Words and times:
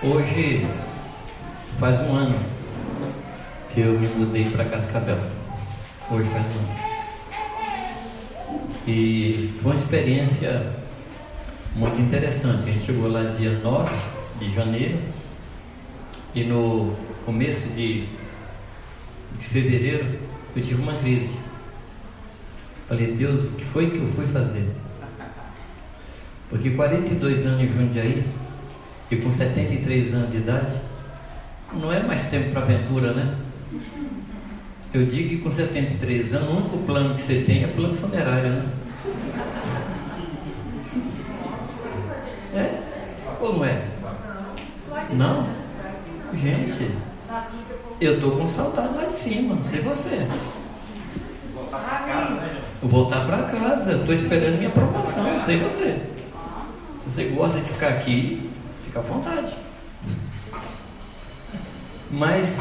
Hoje 0.00 0.64
faz 1.80 1.98
um 2.02 2.14
ano 2.14 2.38
que 3.68 3.80
eu 3.80 3.98
me 3.98 4.06
mudei 4.06 4.48
para 4.48 4.64
Cascavel. 4.66 5.18
Hoje 6.08 6.30
faz 6.30 6.46
um 6.46 6.58
ano. 6.60 6.76
E 8.86 9.52
foi 9.60 9.72
uma 9.72 9.74
experiência 9.74 10.72
muito 11.74 12.00
interessante. 12.00 12.62
A 12.62 12.66
gente 12.66 12.84
chegou 12.84 13.10
lá 13.10 13.24
dia 13.24 13.58
9 13.58 13.92
de 14.38 14.54
janeiro 14.54 15.00
e 16.32 16.44
no 16.44 16.94
começo 17.26 17.68
de, 17.70 18.06
de 19.36 19.46
fevereiro 19.46 20.06
eu 20.54 20.62
tive 20.62 20.80
uma 20.80 20.94
crise. 20.94 21.36
Falei, 22.86 23.16
Deus, 23.16 23.46
o 23.46 23.50
que 23.50 23.64
foi 23.64 23.90
que 23.90 23.98
eu 23.98 24.06
fui 24.06 24.26
fazer? 24.26 24.64
Porque 26.48 26.70
42 26.70 27.46
anos 27.46 27.62
em 27.62 27.66
Jundiaí 27.66 28.24
e 29.10 29.16
com 29.16 29.32
73 29.32 30.14
anos 30.14 30.30
de 30.30 30.36
idade, 30.38 30.80
não 31.72 31.92
é 31.92 32.02
mais 32.02 32.22
tempo 32.24 32.50
para 32.50 32.60
aventura, 32.60 33.12
né? 33.12 33.36
Eu 34.92 35.06
digo 35.06 35.28
que 35.28 35.38
com 35.38 35.52
73 35.52 36.34
anos, 36.34 36.48
o 36.48 36.56
único 36.58 36.78
plano 36.78 37.14
que 37.14 37.22
você 37.22 37.42
tem 37.42 37.64
é 37.64 37.68
plano 37.68 37.94
funerário, 37.94 38.50
né? 38.50 38.66
É? 42.54 42.80
Ou 43.40 43.56
não 43.56 43.64
é? 43.64 43.84
Não? 45.12 45.46
Gente, 46.34 46.90
eu 48.00 48.20
tô 48.20 48.32
com 48.32 48.48
saudade 48.48 48.94
lá 48.94 49.04
de 49.04 49.14
cima, 49.14 49.54
não 49.54 49.64
sei 49.64 49.80
você. 49.80 50.26
Voltar 52.82 53.26
para 53.26 53.42
casa, 53.42 53.92
eu 53.92 54.14
esperando 54.14 54.56
minha 54.56 54.68
aprovação, 54.68 55.24
não 55.24 55.42
sei 55.42 55.58
você. 55.58 56.00
Se 57.00 57.10
você 57.10 57.24
gosta 57.24 57.60
de 57.60 57.72
ficar 57.72 57.88
aqui, 57.88 58.50
fica 58.98 59.00
à 59.00 59.02
vontade. 59.02 59.56
Mas 62.10 62.60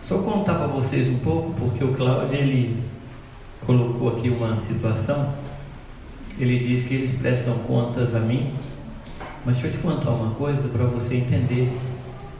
só 0.00 0.18
contar 0.18 0.54
para 0.54 0.66
vocês 0.66 1.08
um 1.08 1.18
pouco, 1.18 1.52
porque 1.52 1.82
o 1.82 1.94
Cláudio 1.94 2.36
ele 2.36 2.82
colocou 3.66 4.16
aqui 4.16 4.28
uma 4.28 4.56
situação. 4.58 5.34
Ele 6.38 6.58
diz 6.60 6.84
que 6.84 6.94
eles 6.94 7.18
prestam 7.18 7.54
contas 7.60 8.14
a 8.14 8.20
mim. 8.20 8.52
Mas 9.44 9.56
deixa 9.56 9.68
eu 9.68 9.72
te 9.72 9.78
contar 9.78 10.10
uma 10.10 10.34
coisa 10.34 10.68
para 10.68 10.84
você 10.84 11.16
entender 11.16 11.72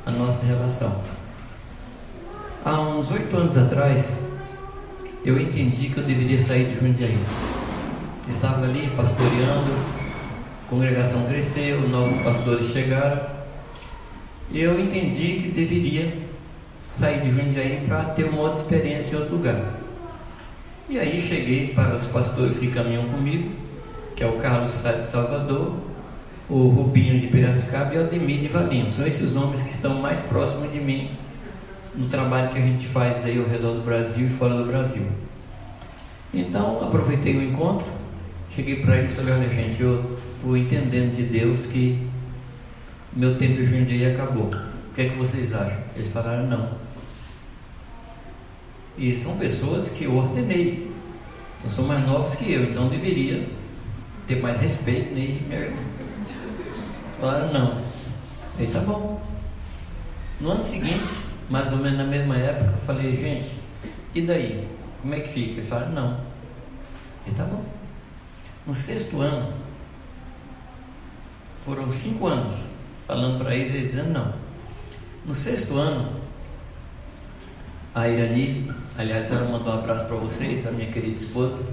a 0.05 0.11
nossa 0.11 0.45
relação. 0.47 1.03
Há 2.65 2.81
uns 2.81 3.11
oito 3.13 3.37
anos 3.37 3.57
atrás, 3.57 4.27
eu 5.25 5.41
entendi 5.41 5.89
que 5.89 5.99
eu 5.99 6.05
deveria 6.05 6.39
sair 6.39 6.67
de 6.67 6.79
Jundiaí. 6.79 7.19
Estava 8.29 8.65
ali 8.65 8.93
pastoreando, 8.95 9.98
congregação 10.69 11.25
cresceu, 11.27 11.81
novos 11.89 12.17
pastores 12.23 12.67
chegaram. 12.67 13.21
E 14.51 14.61
eu 14.61 14.79
entendi 14.81 15.41
que 15.43 15.49
deveria 15.49 16.29
sair 16.87 17.21
de 17.21 17.31
Jundiaí 17.31 17.83
para 17.87 18.05
ter 18.07 18.25
uma 18.25 18.41
outra 18.41 18.61
experiência 18.61 19.15
em 19.15 19.19
outro 19.19 19.37
lugar. 19.37 19.79
E 20.89 20.99
aí 20.99 21.21
cheguei 21.21 21.75
para 21.75 21.97
os 21.97 22.07
pastores 22.07 22.59
que 22.59 22.69
caminham 22.69 23.09
comigo, 23.09 23.51
que 24.17 24.25
é 24.25 24.27
o 24.27 24.39
Carlos 24.39 24.73
Sá 24.73 24.93
de 24.93 25.05
Salvador, 25.05 25.75
o 26.49 26.69
Rubinho 26.69 27.21
de 27.21 27.27
Piracicaba 27.27 27.95
e 27.95 27.99
o 27.99 28.05
Ademir 28.05 28.41
de 28.41 28.49
Valinho. 28.49 28.89
São 28.89 29.07
esses 29.07 29.37
homens 29.37 29.63
que 29.63 29.71
estão 29.71 30.01
mais 30.01 30.23
próximos 30.23 30.73
de 30.73 30.81
mim 30.81 31.11
no 31.95 32.07
trabalho 32.07 32.51
que 32.51 32.59
a 32.59 32.63
gente 32.63 32.87
faz 32.87 33.25
aí 33.25 33.39
ao 33.39 33.47
redor 33.47 33.75
do 33.75 33.83
Brasil 33.83 34.27
e 34.27 34.31
fora 34.31 34.55
do 34.55 34.65
Brasil. 34.65 35.07
Então 36.33 36.83
aproveitei 36.83 37.37
o 37.37 37.43
encontro, 37.43 37.87
cheguei 38.51 38.77
para 38.77 38.97
eles 38.97 39.13
e 39.13 39.15
falei, 39.15 39.35
olha 39.35 39.49
gente, 39.49 39.83
eu 39.83 40.19
estou 40.37 40.57
entendendo 40.57 41.13
de 41.13 41.25
Deus 41.25 41.67
que 41.67 42.09
meu 43.13 43.37
tempo 43.37 43.55
de 43.55 43.65
Jundiaí 43.65 44.13
acabou. 44.13 44.47
O 44.47 44.95
que 44.95 45.03
é 45.03 45.09
que 45.09 45.17
vocês 45.17 45.55
acham? 45.55 45.79
Eles 45.95 46.09
falaram 46.09 46.47
não. 46.47 46.71
E 48.97 49.15
são 49.15 49.37
pessoas 49.37 49.89
que 49.89 50.05
eu 50.05 50.17
ordenei. 50.17 50.91
Então 51.59 51.71
são 51.71 51.87
mais 51.87 52.07
novos 52.07 52.35
que 52.35 52.53
eu, 52.53 52.65
então 52.65 52.89
deveria 52.89 53.49
ter 54.27 54.41
mais 54.41 54.59
respeito 54.59 55.15
neles. 55.15 55.43
Falaram 57.21 57.53
não. 57.53 57.81
Aí 58.59 58.67
tá 58.67 58.81
bom. 58.81 59.21
No 60.41 60.53
ano 60.53 60.63
seguinte, 60.63 61.11
mais 61.51 61.73
ou 61.73 61.79
menos 61.79 61.99
na 61.99 62.05
mesma 62.05 62.37
época, 62.37 62.73
eu 62.73 62.79
falei, 62.79 63.17
gente, 63.17 63.53
e 64.15 64.23
daí? 64.23 64.69
Como 65.03 65.15
é 65.15 65.21
que 65.21 65.29
fica? 65.29 65.53
Eles 65.53 65.69
falaram, 65.69 65.93
não. 65.93 66.21
Aí 67.27 67.33
tá 67.35 67.45
bom. 67.45 67.65
No 68.69 68.75
sexto 68.75 69.23
ano, 69.23 69.55
foram 71.63 71.91
cinco 71.91 72.27
anos 72.27 72.55
falando 73.07 73.39
para 73.39 73.55
eles, 73.57 73.75
eles 73.75 73.87
dizendo 73.87 74.11
não. 74.11 74.35
No 75.25 75.35
sexto 75.35 75.79
ano, 75.79 76.13
a 77.95 78.07
Irani, 78.07 78.71
aliás, 78.99 79.33
ela 79.33 79.51
mandou 79.51 79.73
um 79.73 79.79
abraço 79.79 80.05
para 80.05 80.17
vocês, 80.19 80.67
a 80.67 80.71
minha 80.71 80.91
querida 80.91 81.17
esposa, 81.17 81.65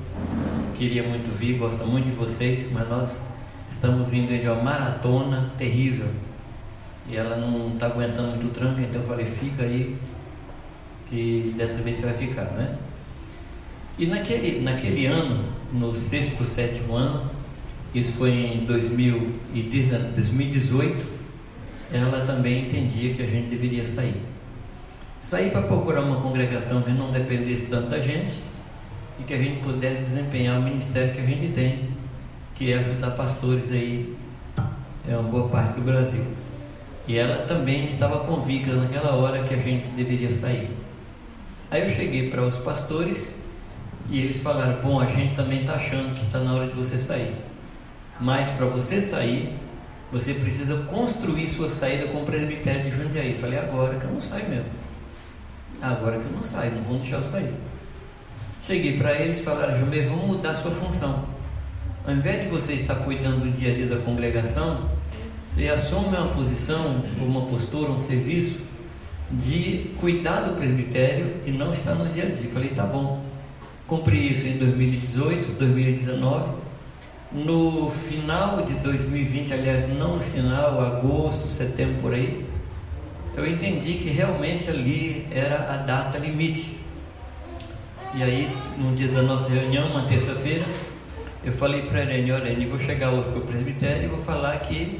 queria 0.77 1.03
muito 1.03 1.37
vir, 1.37 1.57
gosta 1.57 1.83
muito 1.83 2.05
de 2.05 2.13
vocês, 2.13 2.71
mas 2.71 2.87
nós 2.87 3.19
estamos 3.69 4.11
vindo 4.11 4.29
de 4.41 4.47
uma 4.47 4.63
maratona 4.63 5.51
terrível 5.57 6.07
e 7.09 7.17
ela 7.17 7.35
não 7.35 7.73
está 7.73 7.87
aguentando 7.87 8.29
muito 8.29 8.47
o 8.47 8.51
tranco, 8.51 8.79
então 8.79 9.01
eu 9.01 9.07
falei, 9.09 9.25
fica 9.25 9.63
aí, 9.63 9.97
que 11.09 11.53
dessa 11.57 11.81
vez 11.81 11.97
você 11.97 12.05
vai 12.05 12.13
ficar, 12.13 12.45
né? 12.53 12.77
E 13.97 14.05
naquele, 14.05 14.61
naquele 14.61 15.07
ano, 15.07 15.54
no 15.71 15.93
sexto 15.93 16.35
para 16.35 16.43
o 16.43 16.47
sétimo 16.47 16.93
ano, 16.95 17.29
isso 17.93 18.13
foi 18.13 18.31
em 18.31 18.65
2018, 18.65 21.07
ela 21.93 22.25
também 22.25 22.65
entendia 22.65 23.13
que 23.13 23.21
a 23.21 23.25
gente 23.25 23.47
deveria 23.47 23.85
sair. 23.85 24.21
Sair 25.17 25.51
para 25.51 25.61
procurar 25.61 26.01
uma 26.01 26.19
congregação 26.21 26.81
que 26.81 26.91
não 26.91 27.09
dependesse 27.11 27.67
tanto 27.67 27.87
da 27.89 27.99
gente 27.99 28.33
e 29.19 29.23
que 29.23 29.33
a 29.33 29.37
gente 29.37 29.61
pudesse 29.61 29.99
desempenhar 29.99 30.59
o 30.59 30.63
ministério 30.63 31.13
que 31.13 31.21
a 31.21 31.25
gente 31.25 31.53
tem, 31.53 31.87
que 32.53 32.73
é 32.73 32.79
ajudar 32.79 33.11
pastores 33.11 33.71
aí, 33.71 34.13
é 35.07 35.15
uma 35.15 35.29
boa 35.29 35.47
parte 35.47 35.75
do 35.75 35.81
Brasil. 35.81 36.25
E 37.07 37.17
ela 37.17 37.45
também 37.45 37.85
estava 37.85 38.25
convicta 38.25 38.73
naquela 38.73 39.15
hora 39.15 39.43
que 39.43 39.53
a 39.53 39.57
gente 39.57 39.87
deveria 39.89 40.31
sair. 40.31 40.69
Aí 41.71 41.83
eu 41.83 41.89
cheguei 41.89 42.29
para 42.29 42.41
os 42.41 42.57
pastores 42.57 43.39
e 44.09 44.19
eles 44.19 44.39
falaram: 44.39 44.79
Bom, 44.81 44.99
a 44.99 45.05
gente 45.05 45.35
também 45.35 45.61
está 45.61 45.73
achando 45.75 46.13
que 46.15 46.25
está 46.25 46.39
na 46.39 46.53
hora 46.53 46.67
de 46.67 46.73
você 46.73 46.97
sair. 46.97 47.35
Mas 48.19 48.49
para 48.51 48.65
você 48.67 49.01
sair, 49.01 49.55
você 50.11 50.33
precisa 50.33 50.77
construir 50.83 51.47
sua 51.47 51.69
saída 51.69 52.07
com 52.07 52.21
o 52.21 52.25
presbitério 52.25 52.83
de 52.83 52.91
Jundiaí. 52.91 53.37
Falei: 53.39 53.59
Agora 53.59 53.97
que 53.97 54.05
eu 54.05 54.11
não 54.11 54.21
saio 54.21 54.49
mesmo. 54.49 54.69
Agora 55.81 56.19
que 56.19 56.25
eu 56.25 56.31
não 56.31 56.43
saio, 56.43 56.71
não 56.73 56.81
vão 56.81 56.97
deixar 56.97 57.17
eu 57.17 57.23
sair. 57.23 57.53
Cheguei 58.61 58.97
para 58.97 59.13
eles 59.13 59.39
e 59.39 59.43
falaram: 59.43 59.77
Jumê, 59.77 60.01
vamos 60.01 60.25
mudar 60.25 60.55
sua 60.55 60.71
função. 60.71 61.25
Ao 62.05 62.13
invés 62.13 62.43
de 62.43 62.49
você 62.49 62.73
estar 62.73 62.95
cuidando 62.95 63.45
do 63.45 63.51
dia 63.51 63.71
a 63.71 63.75
dia 63.75 63.87
da 63.87 63.97
congregação, 63.97 64.89
você 65.47 65.67
assume 65.69 66.15
uma 66.15 66.27
posição, 66.27 67.03
uma 67.19 67.41
postura, 67.41 67.91
um 67.91 67.99
serviço 67.99 68.61
de 69.31 69.91
cuidar 69.97 70.41
do 70.41 70.55
presbitério 70.55 71.37
e 71.45 71.51
não 71.51 71.73
estar 71.73 71.95
no 71.95 72.07
dia 72.07 72.23
a 72.23 72.27
dia. 72.27 72.49
Falei, 72.51 72.69
tá 72.69 72.85
bom. 72.85 73.23
Cumpri 73.87 74.31
isso 74.31 74.47
em 74.47 74.57
2018, 74.57 75.59
2019. 75.59 76.55
No 77.31 77.89
final 77.89 78.63
de 78.63 78.73
2020, 78.75 79.53
aliás, 79.53 79.87
não 79.87 80.15
no 80.15 80.19
final, 80.19 80.81
agosto, 80.81 81.47
setembro 81.47 82.01
por 82.01 82.13
aí, 82.13 82.45
eu 83.35 83.45
entendi 83.45 83.95
que 83.95 84.09
realmente 84.09 84.69
ali 84.69 85.27
era 85.29 85.71
a 85.71 85.77
data 85.77 86.17
limite. 86.17 86.77
E 88.15 88.23
aí, 88.23 88.57
no 88.77 88.95
dia 88.95 89.09
da 89.09 89.21
nossa 89.21 89.51
reunião, 89.51 89.87
uma 89.87 90.07
terça-feira, 90.07 90.65
eu 91.43 91.51
falei 91.51 91.83
para 91.83 91.99
a 91.99 92.03
Irene, 92.03 92.31
olha, 92.31 92.67
vou 92.67 92.79
chegar 92.79 93.11
hoje 93.11 93.29
para 93.29 93.39
o 93.39 93.41
presbitério 93.41 94.05
e 94.05 94.07
vou 94.07 94.19
falar 94.19 94.57
que 94.61 94.99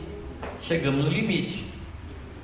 chegamos 0.62 1.06
no 1.06 1.10
limite. 1.10 1.66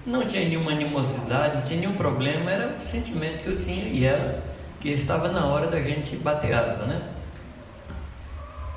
Não 0.08 0.26
tinha 0.26 0.48
nenhuma 0.48 0.72
animosidade, 0.72 1.58
não 1.58 1.62
tinha 1.62 1.82
nenhum 1.82 1.94
problema, 1.94 2.50
era 2.50 2.78
o 2.82 2.88
sentimento 2.88 3.44
que 3.44 3.48
eu 3.48 3.58
tinha 3.58 3.84
e 3.84 4.06
era 4.06 4.51
que 4.82 4.90
estava 4.90 5.30
na 5.30 5.46
hora 5.46 5.68
da 5.68 5.80
gente 5.80 6.16
bater 6.18 6.54
asa, 6.54 6.86
né? 6.86 7.02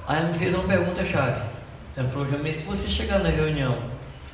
Aí 0.06 0.19
ela 0.19 0.29
me 0.29 0.35
fez 0.35 0.55
uma 0.55 0.65
pergunta 0.65 1.05
chave. 1.05 1.43
Ela 1.97 2.09
falou, 2.09 2.29
Jamei, 2.29 2.53
se 2.53 2.65
você 2.65 2.89
chegar 2.89 3.21
na 3.21 3.31
reunião 3.31 3.91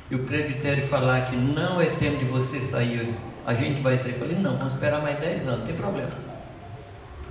e 0.09 0.15
o 0.15 0.19
presbitério 0.19 0.85
falar 0.85 1.27
que 1.27 1.35
não 1.35 1.79
é 1.79 1.85
tempo 1.85 2.17
de 2.17 2.25
você 2.25 2.59
sair, 2.59 3.15
a 3.45 3.53
gente 3.53 3.81
vai 3.81 3.97
sair. 3.97 4.13
Eu 4.13 4.19
falei, 4.19 4.37
não, 4.37 4.57
vamos 4.57 4.73
esperar 4.73 5.01
mais 5.01 5.17
10 5.19 5.47
anos, 5.47 5.59
não 5.59 5.65
tem 5.65 5.75
problema. 5.75 6.11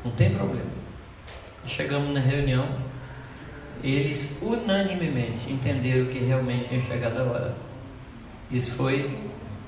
Não 0.02 0.10
tem 0.12 0.30
problema. 0.30 0.70
Chegamos 1.66 2.14
na 2.14 2.20
reunião, 2.20 2.66
eles 3.84 4.36
unanimemente 4.40 5.52
entenderam 5.52 6.06
que 6.06 6.18
realmente 6.18 6.70
tinha 6.70 6.82
chegado 6.82 7.18
a 7.18 7.24
hora. 7.24 7.54
Isso 8.50 8.74
foi 8.74 9.18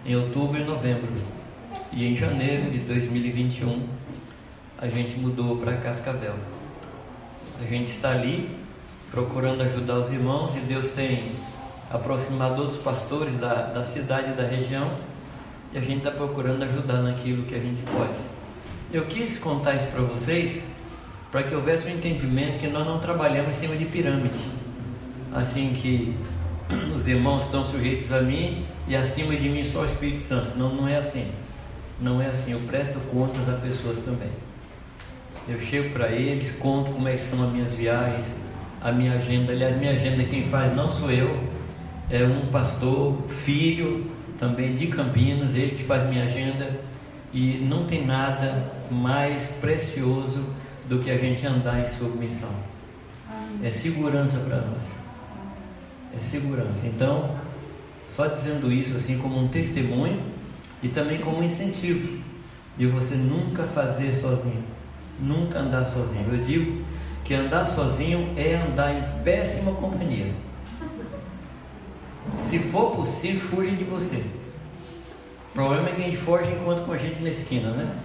em 0.06 0.16
outubro 0.16 0.58
e 0.58 0.64
novembro. 0.64 1.12
E 1.92 2.06
em 2.06 2.16
janeiro 2.16 2.70
de 2.70 2.78
2021, 2.78 3.86
a 4.82 4.88
gente 4.88 5.16
mudou 5.16 5.58
para 5.58 5.76
Cascavel. 5.76 6.34
A 7.62 7.64
gente 7.64 7.92
está 7.92 8.10
ali 8.10 8.50
procurando 9.12 9.62
ajudar 9.62 9.94
os 9.94 10.10
irmãos 10.10 10.56
e 10.56 10.60
Deus 10.60 10.90
tem 10.90 11.30
aproximar 11.88 12.54
de 12.54 12.60
outros 12.62 12.78
pastores 12.78 13.38
da, 13.38 13.66
da 13.66 13.84
cidade 13.84 14.32
e 14.32 14.34
da 14.34 14.42
região, 14.42 14.90
e 15.72 15.78
a 15.78 15.80
gente 15.80 15.98
está 15.98 16.10
procurando 16.10 16.64
ajudar 16.64 17.00
naquilo 17.00 17.44
que 17.44 17.54
a 17.54 17.60
gente 17.60 17.80
pode. 17.82 18.18
Eu 18.92 19.06
quis 19.06 19.38
contar 19.38 19.74
isso 19.74 19.86
para 19.88 20.00
vocês 20.02 20.64
para 21.30 21.44
que 21.44 21.54
houvesse 21.54 21.88
um 21.88 21.92
entendimento 21.92 22.58
que 22.58 22.66
nós 22.66 22.84
não 22.84 22.98
trabalhamos 22.98 23.54
em 23.54 23.58
cima 23.60 23.76
de 23.76 23.84
pirâmide, 23.84 24.48
assim 25.32 25.74
que 25.74 26.18
os 26.94 27.06
irmãos 27.06 27.44
estão 27.44 27.64
sujeitos 27.64 28.10
a 28.10 28.20
mim 28.20 28.66
e 28.88 28.96
acima 28.96 29.36
de 29.36 29.48
mim 29.48 29.64
só 29.64 29.82
o 29.82 29.86
Espírito 29.86 30.22
Santo. 30.22 30.58
Não, 30.58 30.74
não 30.74 30.88
é 30.88 30.96
assim. 30.96 31.30
Não 32.00 32.20
é 32.20 32.26
assim. 32.26 32.50
Eu 32.52 32.60
presto 32.60 32.98
contas 33.10 33.48
a 33.48 33.52
pessoas 33.52 34.00
também. 34.00 34.30
Eu 35.48 35.58
chego 35.58 35.90
para 35.90 36.10
eles, 36.10 36.52
conto 36.52 36.92
como 36.92 37.08
é 37.08 37.16
são 37.16 37.44
as 37.44 37.52
minhas 37.52 37.72
viagens, 37.72 38.36
a 38.80 38.92
minha 38.92 39.14
agenda. 39.14 39.52
Aliás, 39.52 39.76
minha 39.76 39.92
agenda 39.92 40.22
quem 40.24 40.44
faz 40.44 40.74
não 40.74 40.88
sou 40.88 41.10
eu, 41.10 41.42
é 42.10 42.22
um 42.24 42.46
pastor, 42.50 43.22
filho 43.28 44.10
também 44.38 44.74
de 44.74 44.86
Campinas, 44.88 45.54
ele 45.54 45.76
que 45.76 45.84
faz 45.84 46.08
minha 46.08 46.24
agenda. 46.24 46.80
E 47.32 47.58
não 47.58 47.86
tem 47.86 48.04
nada 48.04 48.72
mais 48.90 49.48
precioso 49.60 50.44
do 50.88 50.98
que 50.98 51.10
a 51.10 51.16
gente 51.16 51.46
andar 51.46 51.80
em 51.80 51.86
submissão. 51.86 52.50
É 53.62 53.70
segurança 53.70 54.38
para 54.40 54.58
nós. 54.58 55.00
É 56.14 56.18
segurança. 56.18 56.86
Então, 56.86 57.36
só 58.04 58.26
dizendo 58.26 58.70
isso 58.70 58.96
assim 58.96 59.18
como 59.18 59.38
um 59.38 59.48
testemunho 59.48 60.20
e 60.82 60.88
também 60.88 61.18
como 61.18 61.38
um 61.38 61.42
incentivo 61.42 62.20
de 62.76 62.86
você 62.86 63.14
nunca 63.14 63.62
fazer 63.64 64.12
sozinho, 64.12 64.64
nunca 65.22 65.60
andar 65.60 65.84
sozinho. 65.84 66.26
Eu 66.30 66.38
digo 66.38 66.84
que 67.24 67.32
andar 67.32 67.64
sozinho 67.64 68.34
é 68.36 68.54
andar 68.54 68.92
em 68.92 69.22
péssima 69.22 69.72
companhia. 69.72 70.34
Se 72.34 72.58
for 72.58 72.90
possível, 72.90 73.40
fuja 73.40 73.70
de 73.70 73.84
você. 73.84 74.24
O 75.50 75.54
problema 75.54 75.88
é 75.88 75.92
que 75.92 76.00
a 76.02 76.04
gente 76.04 76.16
foge 76.16 76.50
enquanto 76.52 76.84
com 76.84 76.92
a 76.92 76.98
gente 76.98 77.22
na 77.22 77.28
esquina, 77.28 77.70
né? 77.70 77.96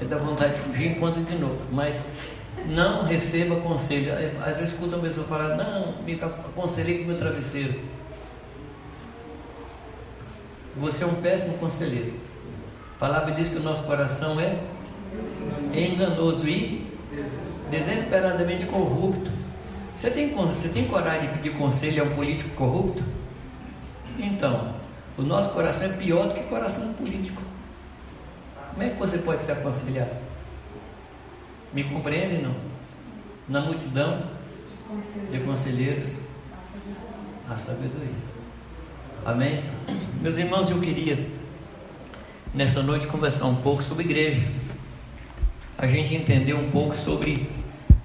Aí 0.00 0.06
dá 0.06 0.16
vontade 0.16 0.54
de 0.54 0.60
fugir 0.60 0.92
enquanto 0.92 1.24
de 1.24 1.36
novo. 1.36 1.60
Mas 1.70 2.06
não 2.66 3.02
receba 3.02 3.56
conselho. 3.56 4.12
Às 4.40 4.56
vezes 4.56 4.72
escuta 4.72 4.96
uma 4.96 5.02
pessoa 5.02 5.26
falar, 5.26 5.56
não, 5.56 6.02
me 6.02 6.14
aconselhei 6.14 6.98
com 6.98 7.04
meu 7.04 7.16
travesseiro. 7.16 7.80
Você 10.76 11.04
é 11.04 11.06
um 11.06 11.14
péssimo 11.16 11.54
conselheiro. 11.58 12.14
A 12.96 12.98
palavra 12.98 13.32
diz 13.32 13.48
que 13.48 13.56
o 13.56 13.62
nosso 13.62 13.84
coração 13.84 14.40
é 14.40 14.58
enganoso 15.72 16.48
e 16.48 16.86
desesperadamente 17.70 18.66
corrupto. 18.66 19.30
Você 19.94 20.10
tem, 20.10 20.32
você 20.32 20.68
tem 20.68 20.86
coragem 20.86 21.28
de 21.28 21.36
pedir 21.36 21.58
conselho 21.58 22.02
a 22.02 22.06
um 22.06 22.10
político 22.10 22.50
corrupto? 22.50 23.02
Então, 24.18 24.74
o 25.16 25.22
nosso 25.22 25.52
coração 25.52 25.88
é 25.88 25.92
pior 25.92 26.28
do 26.28 26.34
que 26.34 26.40
o 26.40 26.44
coração 26.44 26.92
político. 26.92 27.42
Como 28.70 28.82
é 28.82 28.90
que 28.90 28.96
você 28.96 29.18
pode 29.18 29.40
se 29.40 29.50
aconselhar? 29.50 30.08
Me 31.72 31.84
compreende 31.84 32.40
não? 32.40 32.54
Na 33.48 33.60
multidão 33.60 34.22
de 35.30 35.40
conselheiros, 35.40 36.18
a 37.48 37.56
sabedoria. 37.56 38.14
Amém? 39.24 39.64
Meus 40.20 40.38
irmãos, 40.38 40.70
eu 40.70 40.80
queria 40.80 41.28
nessa 42.54 42.82
noite 42.82 43.06
conversar 43.06 43.46
um 43.46 43.56
pouco 43.56 43.82
sobre 43.82 44.04
igreja. 44.04 44.42
A 45.78 45.86
gente 45.86 46.12
entender 46.12 46.54
um 46.54 46.72
pouco 46.72 46.92
sobre 46.92 47.48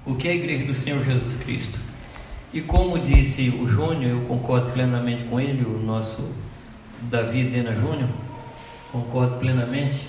o 0.06 0.14
que 0.14 0.28
é 0.28 0.30
a 0.30 0.34
igreja 0.36 0.64
do 0.64 0.72
Senhor 0.72 1.04
Jesus 1.04 1.34
Cristo. 1.34 1.80
E 2.52 2.60
como 2.60 3.00
disse 3.00 3.48
o 3.48 3.66
Júnior, 3.66 4.12
eu 4.12 4.20
concordo 4.28 4.70
plenamente 4.70 5.24
com 5.24 5.40
ele, 5.40 5.64
o 5.64 5.80
nosso 5.80 6.32
Davi 7.10 7.42
Dena 7.42 7.74
Júnior, 7.74 8.08
concordo 8.92 9.38
plenamente 9.38 10.06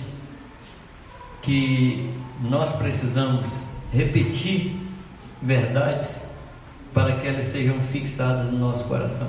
que 1.42 2.08
nós 2.40 2.70
precisamos 2.76 3.68
repetir 3.92 4.76
verdades 5.42 6.22
para 6.94 7.16
que 7.16 7.26
elas 7.26 7.46
sejam 7.46 7.82
fixadas 7.82 8.52
no 8.52 8.60
nosso 8.60 8.84
coração. 8.84 9.28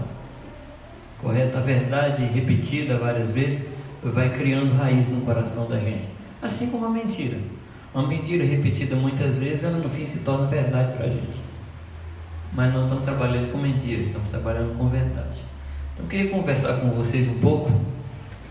Correto? 1.19 1.57
A 1.57 1.61
verdade 1.61 2.23
repetida 2.23 2.97
várias 2.97 3.31
vezes 3.31 3.67
vai 4.03 4.31
criando 4.31 4.75
raiz 4.75 5.09
no 5.09 5.21
coração 5.21 5.67
da 5.67 5.79
gente. 5.79 6.07
Assim 6.39 6.69
como 6.69 6.85
a 6.85 6.89
mentira. 6.91 7.56
Uma 7.97 8.07
mentira 8.07 8.45
repetida 8.45 8.95
muitas 8.95 9.39
vezes, 9.39 9.63
ela 9.63 9.79
no 9.79 9.89
fim 9.89 10.05
se 10.05 10.19
torna 10.19 10.45
verdade 10.45 10.95
para 10.95 11.07
a 11.07 11.09
gente. 11.09 11.39
Mas 12.53 12.71
não 12.71 12.83
estamos 12.83 13.03
trabalhando 13.03 13.51
com 13.51 13.57
mentiras, 13.57 14.05
estamos 14.05 14.29
trabalhando 14.29 14.77
com 14.77 14.87
verdade. 14.87 15.39
Então 15.93 16.05
eu 16.05 16.07
queria 16.07 16.29
conversar 16.29 16.79
com 16.79 16.91
vocês 16.91 17.27
um 17.27 17.39
pouco 17.39 17.71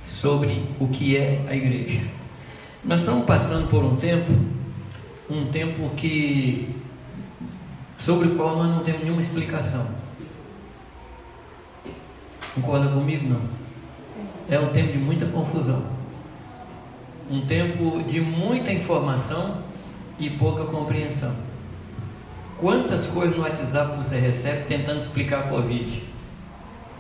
sobre 0.02 0.68
o 0.80 0.88
que 0.88 1.16
é 1.16 1.44
a 1.48 1.54
igreja. 1.54 2.00
Nós 2.82 3.02
estamos 3.02 3.24
passando 3.24 3.70
por 3.70 3.84
um 3.84 3.94
tempo, 3.94 4.32
um 5.30 5.46
tempo 5.46 5.90
que 5.90 6.74
sobre 7.96 8.26
o 8.26 8.34
qual 8.34 8.56
nós 8.56 8.66
não 8.66 8.80
temos 8.82 9.02
nenhuma 9.02 9.20
explicação. 9.20 9.86
Concorda 12.52 12.88
comigo? 12.88 13.28
Não. 13.28 13.42
É 14.50 14.58
um 14.58 14.72
tempo 14.72 14.90
de 14.90 14.98
muita 14.98 15.24
confusão. 15.26 15.95
Um 17.28 17.40
tempo 17.40 18.02
de 18.04 18.20
muita 18.20 18.72
informação 18.72 19.62
e 20.18 20.30
pouca 20.30 20.64
compreensão. 20.66 21.34
Quantas 22.56 23.06
coisas 23.06 23.36
no 23.36 23.42
WhatsApp 23.42 23.96
você 23.96 24.18
recebe 24.18 24.64
tentando 24.64 24.98
explicar 24.98 25.40
a 25.40 25.42
Covid? 25.48 26.02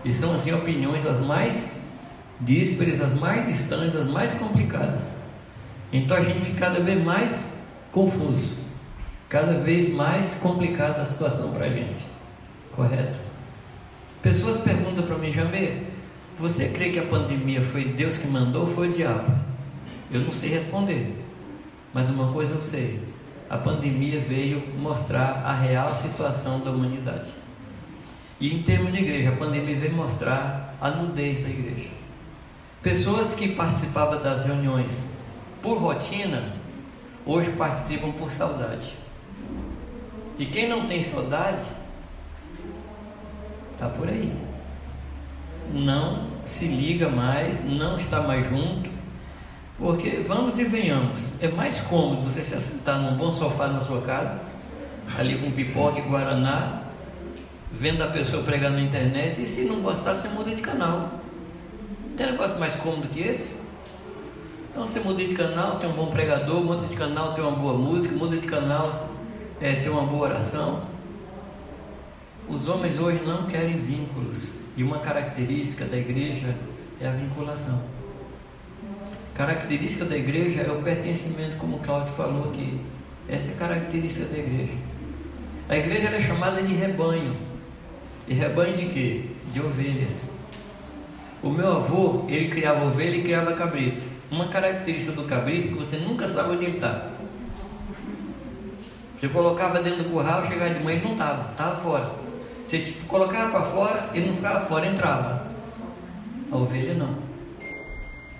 E 0.04 0.12
são 0.12 0.34
assim 0.34 0.52
opiniões 0.52 1.06
as 1.06 1.20
mais 1.20 1.82
díspares, 2.40 3.00
as 3.00 3.14
mais 3.14 3.46
distantes, 3.46 3.96
as 3.96 4.08
mais 4.08 4.34
complicadas. 4.34 5.14
Então 5.92 6.16
a 6.16 6.22
gente 6.22 6.40
fica 6.40 6.66
cada 6.66 6.80
vez 6.80 7.02
mais 7.02 7.52
confuso, 7.92 8.54
cada 9.28 9.54
vez 9.54 9.88
mais 9.92 10.34
complicada 10.34 11.00
a 11.00 11.04
situação 11.04 11.52
para 11.52 11.66
a 11.66 11.70
gente. 11.70 12.04
Correto? 12.72 13.18
Pessoas 14.20 14.58
perguntam 14.58 15.06
para 15.06 15.16
mim, 15.16 15.32
Jamê, 15.32 15.84
você 16.38 16.68
crê 16.68 16.90
que 16.90 16.98
a 16.98 17.06
pandemia 17.06 17.62
foi 17.62 17.84
Deus 17.84 18.18
que 18.18 18.26
mandou 18.26 18.62
ou 18.62 18.68
foi 18.68 18.88
o 18.88 18.92
diabo? 18.92 19.45
Eu 20.10 20.20
não 20.20 20.32
sei 20.32 20.50
responder, 20.50 21.24
mas 21.92 22.08
uma 22.10 22.32
coisa 22.32 22.54
eu 22.54 22.62
sei: 22.62 23.00
a 23.50 23.56
pandemia 23.56 24.20
veio 24.20 24.62
mostrar 24.78 25.42
a 25.44 25.54
real 25.54 25.94
situação 25.94 26.60
da 26.60 26.70
humanidade. 26.70 27.30
E 28.38 28.54
em 28.54 28.62
termos 28.62 28.92
de 28.92 28.98
igreja, 28.98 29.30
a 29.30 29.36
pandemia 29.36 29.76
veio 29.76 29.94
mostrar 29.94 30.76
a 30.80 30.90
nudez 30.90 31.40
da 31.40 31.48
igreja. 31.48 31.88
Pessoas 32.82 33.34
que 33.34 33.48
participavam 33.48 34.20
das 34.20 34.44
reuniões 34.44 35.08
por 35.62 35.78
rotina, 35.78 36.52
hoje 37.24 37.50
participam 37.52 38.12
por 38.12 38.30
saudade. 38.30 38.94
E 40.38 40.46
quem 40.46 40.68
não 40.68 40.86
tem 40.86 41.02
saudade, 41.02 41.62
está 43.72 43.88
por 43.88 44.08
aí. 44.08 44.36
Não 45.72 46.28
se 46.44 46.66
liga 46.68 47.08
mais, 47.08 47.64
não 47.64 47.96
está 47.96 48.20
mais 48.20 48.48
junto, 48.48 48.90
porque 49.78 50.24
vamos 50.26 50.58
e 50.58 50.64
venhamos. 50.64 51.34
É 51.42 51.48
mais 51.48 51.80
cômodo 51.80 52.22
você 52.22 52.42
se 52.42 52.54
assentar 52.54 52.98
num 52.98 53.16
bom 53.16 53.32
sofá 53.32 53.68
na 53.68 53.80
sua 53.80 54.00
casa, 54.02 54.42
ali 55.18 55.38
com 55.38 55.50
pipoca 55.50 55.98
e 55.98 56.02
guaraná, 56.02 56.82
vendo 57.70 58.02
a 58.02 58.08
pessoa 58.08 58.42
pregar 58.42 58.70
na 58.70 58.80
internet, 58.80 59.42
e 59.42 59.46
se 59.46 59.62
não 59.62 59.80
gostar, 59.80 60.14
você 60.14 60.28
muda 60.28 60.54
de 60.54 60.62
canal. 60.62 61.20
Tem 62.16 62.26
negócio 62.26 62.58
mais 62.58 62.74
cômodo 62.76 63.08
que 63.08 63.20
esse? 63.20 63.56
Então 64.70 64.86
você 64.86 65.00
muda 65.00 65.24
de 65.24 65.34
canal, 65.34 65.78
tem 65.78 65.88
um 65.88 65.92
bom 65.92 66.06
pregador, 66.06 66.62
muda 66.62 66.86
de 66.86 66.96
canal, 66.96 67.34
tem 67.34 67.44
uma 67.44 67.56
boa 67.56 67.74
música, 67.74 68.14
muda 68.14 68.36
de 68.36 68.46
canal, 68.46 69.08
é, 69.60 69.76
tem 69.76 69.90
uma 69.90 70.02
boa 70.02 70.28
oração. 70.28 70.82
Os 72.48 72.68
homens 72.68 72.98
hoje 72.98 73.22
não 73.24 73.44
querem 73.46 73.76
vínculos. 73.76 74.56
E 74.76 74.84
uma 74.84 74.98
característica 74.98 75.86
da 75.86 75.96
igreja 75.96 76.54
é 77.00 77.08
a 77.08 77.12
vinculação. 77.12 77.95
Característica 79.36 80.06
da 80.06 80.16
igreja 80.16 80.62
é 80.62 80.72
o 80.72 80.80
pertencimento, 80.80 81.58
como 81.58 81.76
o 81.76 81.80
Cláudio 81.80 82.14
falou 82.14 82.48
aqui. 82.48 82.80
Essa 83.28 83.50
é 83.50 83.54
a 83.54 83.56
característica 83.58 84.24
da 84.24 84.38
igreja. 84.38 84.72
A 85.68 85.76
igreja 85.76 86.08
é 86.08 86.22
chamada 86.22 86.62
de 86.62 86.72
rebanho. 86.72 87.36
E 88.26 88.32
rebanho 88.32 88.74
de 88.74 88.86
quê? 88.86 89.24
De 89.52 89.60
ovelhas. 89.60 90.30
O 91.42 91.50
meu 91.50 91.70
avô, 91.70 92.24
ele 92.28 92.48
criava 92.48 92.86
ovelha 92.86 93.16
e 93.16 93.22
criava 93.22 93.52
cabrito. 93.52 94.02
Uma 94.30 94.46
característica 94.46 95.12
do 95.12 95.24
cabrito 95.24 95.68
é 95.68 95.70
que 95.70 95.76
você 95.76 95.98
nunca 95.98 96.26
sabe 96.28 96.56
onde 96.56 96.64
ele 96.64 96.76
está. 96.78 97.10
Você 99.18 99.28
colocava 99.28 99.82
dentro 99.82 100.04
do 100.04 100.10
curral, 100.10 100.46
chegava 100.46 100.72
de 100.72 100.82
manhã 100.82 100.96
ele 100.96 101.04
não 101.04 101.12
estava, 101.12 101.50
estava 101.52 101.76
fora. 101.76 102.10
Você 102.64 102.78
tipo, 102.78 103.04
colocava 103.04 103.50
para 103.50 103.66
fora, 103.66 104.10
ele 104.14 104.28
não 104.28 104.34
ficava 104.34 104.60
fora, 104.60 104.86
entrava. 104.86 105.46
A 106.50 106.56
ovelha 106.56 106.94
não. 106.94 107.25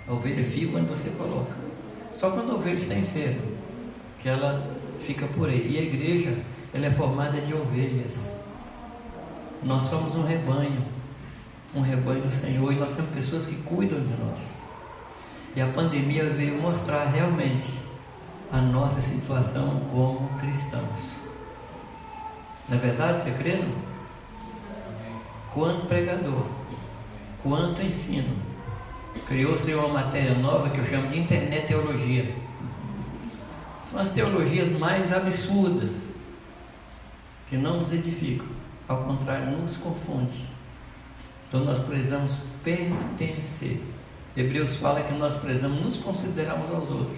A 0.07 0.13
ovelha 0.13 0.43
fica 0.43 0.77
onde 0.77 0.87
você 0.87 1.09
coloca. 1.11 1.53
Só 2.09 2.31
quando 2.31 2.51
a 2.51 2.55
ovelha 2.55 2.75
está 2.75 2.93
enferma, 2.93 3.41
que 4.19 4.29
ela 4.29 4.71
fica 4.99 5.27
por 5.27 5.49
aí. 5.49 5.73
E 5.73 5.77
a 5.77 5.81
igreja, 5.81 6.37
ela 6.73 6.85
é 6.85 6.91
formada 6.91 7.41
de 7.41 7.53
ovelhas. 7.53 8.39
Nós 9.61 9.83
somos 9.83 10.15
um 10.15 10.23
rebanho. 10.23 10.83
um 11.75 11.81
rebanho 11.81 12.21
do 12.21 12.31
Senhor 12.31 12.71
e 12.71 12.75
nós 12.75 12.93
temos 12.93 13.11
pessoas 13.11 13.45
que 13.45 13.55
cuidam 13.57 13.99
de 13.99 14.13
nós. 14.23 14.55
E 15.55 15.61
a 15.61 15.67
pandemia 15.67 16.23
veio 16.29 16.59
mostrar 16.61 17.05
realmente 17.05 17.79
a 18.51 18.61
nossa 18.61 19.01
situação 19.01 19.81
como 19.89 20.29
cristãos. 20.39 21.15
Na 22.69 22.75
é 22.75 22.79
verdade, 22.79 23.21
você 23.21 23.31
crê? 23.31 23.59
Quanto 25.53 25.85
pregador, 25.87 26.45
quanto 27.41 27.81
ensino. 27.81 28.46
Criou-se 29.25 29.73
uma 29.73 29.87
matéria 29.87 30.35
nova 30.35 30.69
que 30.69 30.79
eu 30.79 30.85
chamo 30.85 31.07
de 31.07 31.19
internet 31.19 31.67
teologia. 31.67 32.35
São 33.83 33.99
as 33.99 34.09
teologias 34.09 34.69
mais 34.77 35.13
absurdas 35.13 36.09
que 37.47 37.55
não 37.55 37.77
nos 37.77 37.93
edificam, 37.93 38.47
ao 38.87 39.03
contrário, 39.03 39.57
nos 39.57 39.77
confunde. 39.77 40.45
Então 41.47 41.63
nós 41.63 41.79
precisamos 41.79 42.37
pertencer. 42.63 43.81
Hebreus 44.35 44.75
fala 44.75 45.01
que 45.01 45.13
nós 45.13 45.35
precisamos 45.35 45.81
nos 45.81 45.97
considerar 45.97 46.55
uns 46.55 46.69
aos 46.69 46.91
outros. 46.91 47.17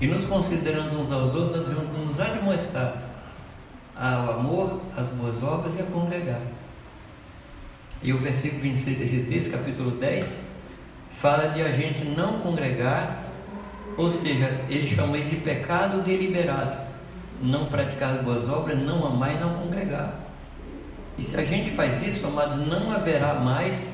E 0.00 0.06
nos 0.06 0.26
considerando 0.26 0.98
uns 1.00 1.10
aos 1.10 1.34
outros, 1.34 1.68
nós 1.68 1.88
vamos 1.88 2.06
nos 2.06 2.20
admoestar 2.20 3.02
ao 3.96 4.38
amor, 4.38 4.80
às 4.96 5.08
boas 5.08 5.42
obras 5.42 5.76
e 5.76 5.82
a 5.82 5.84
congregar. 5.86 6.40
E 8.00 8.12
o 8.12 8.18
versículo 8.18 8.62
26 8.62 8.98
desse 8.98 9.24
texto, 9.24 9.50
capítulo 9.50 9.90
10, 9.90 10.38
fala 11.20 11.48
de 11.48 11.60
a 11.62 11.72
gente 11.72 12.04
não 12.04 12.38
congregar, 12.38 13.24
ou 13.96 14.08
seja, 14.08 14.64
ele 14.68 14.86
chama 14.86 15.18
isso 15.18 15.30
de 15.30 15.36
pecado 15.36 16.02
deliberado. 16.02 16.78
Não 17.42 17.66
praticar 17.66 18.22
boas 18.22 18.48
obras, 18.48 18.78
não 18.78 19.04
amar 19.04 19.34
e 19.34 19.38
não 19.38 19.54
congregar. 19.54 20.14
E 21.16 21.22
se 21.22 21.36
a 21.36 21.44
gente 21.44 21.72
faz 21.72 22.06
isso, 22.06 22.26
amados, 22.26 22.56
não 22.66 22.92
haverá 22.92 23.34
mais 23.34 23.88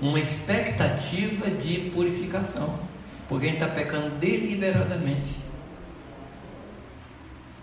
uma 0.00 0.20
expectativa 0.20 1.50
de 1.50 1.90
purificação, 1.90 2.78
porque 3.26 3.46
a 3.46 3.48
gente 3.50 3.62
está 3.62 3.74
pecando 3.74 4.10
deliberadamente. 4.16 5.36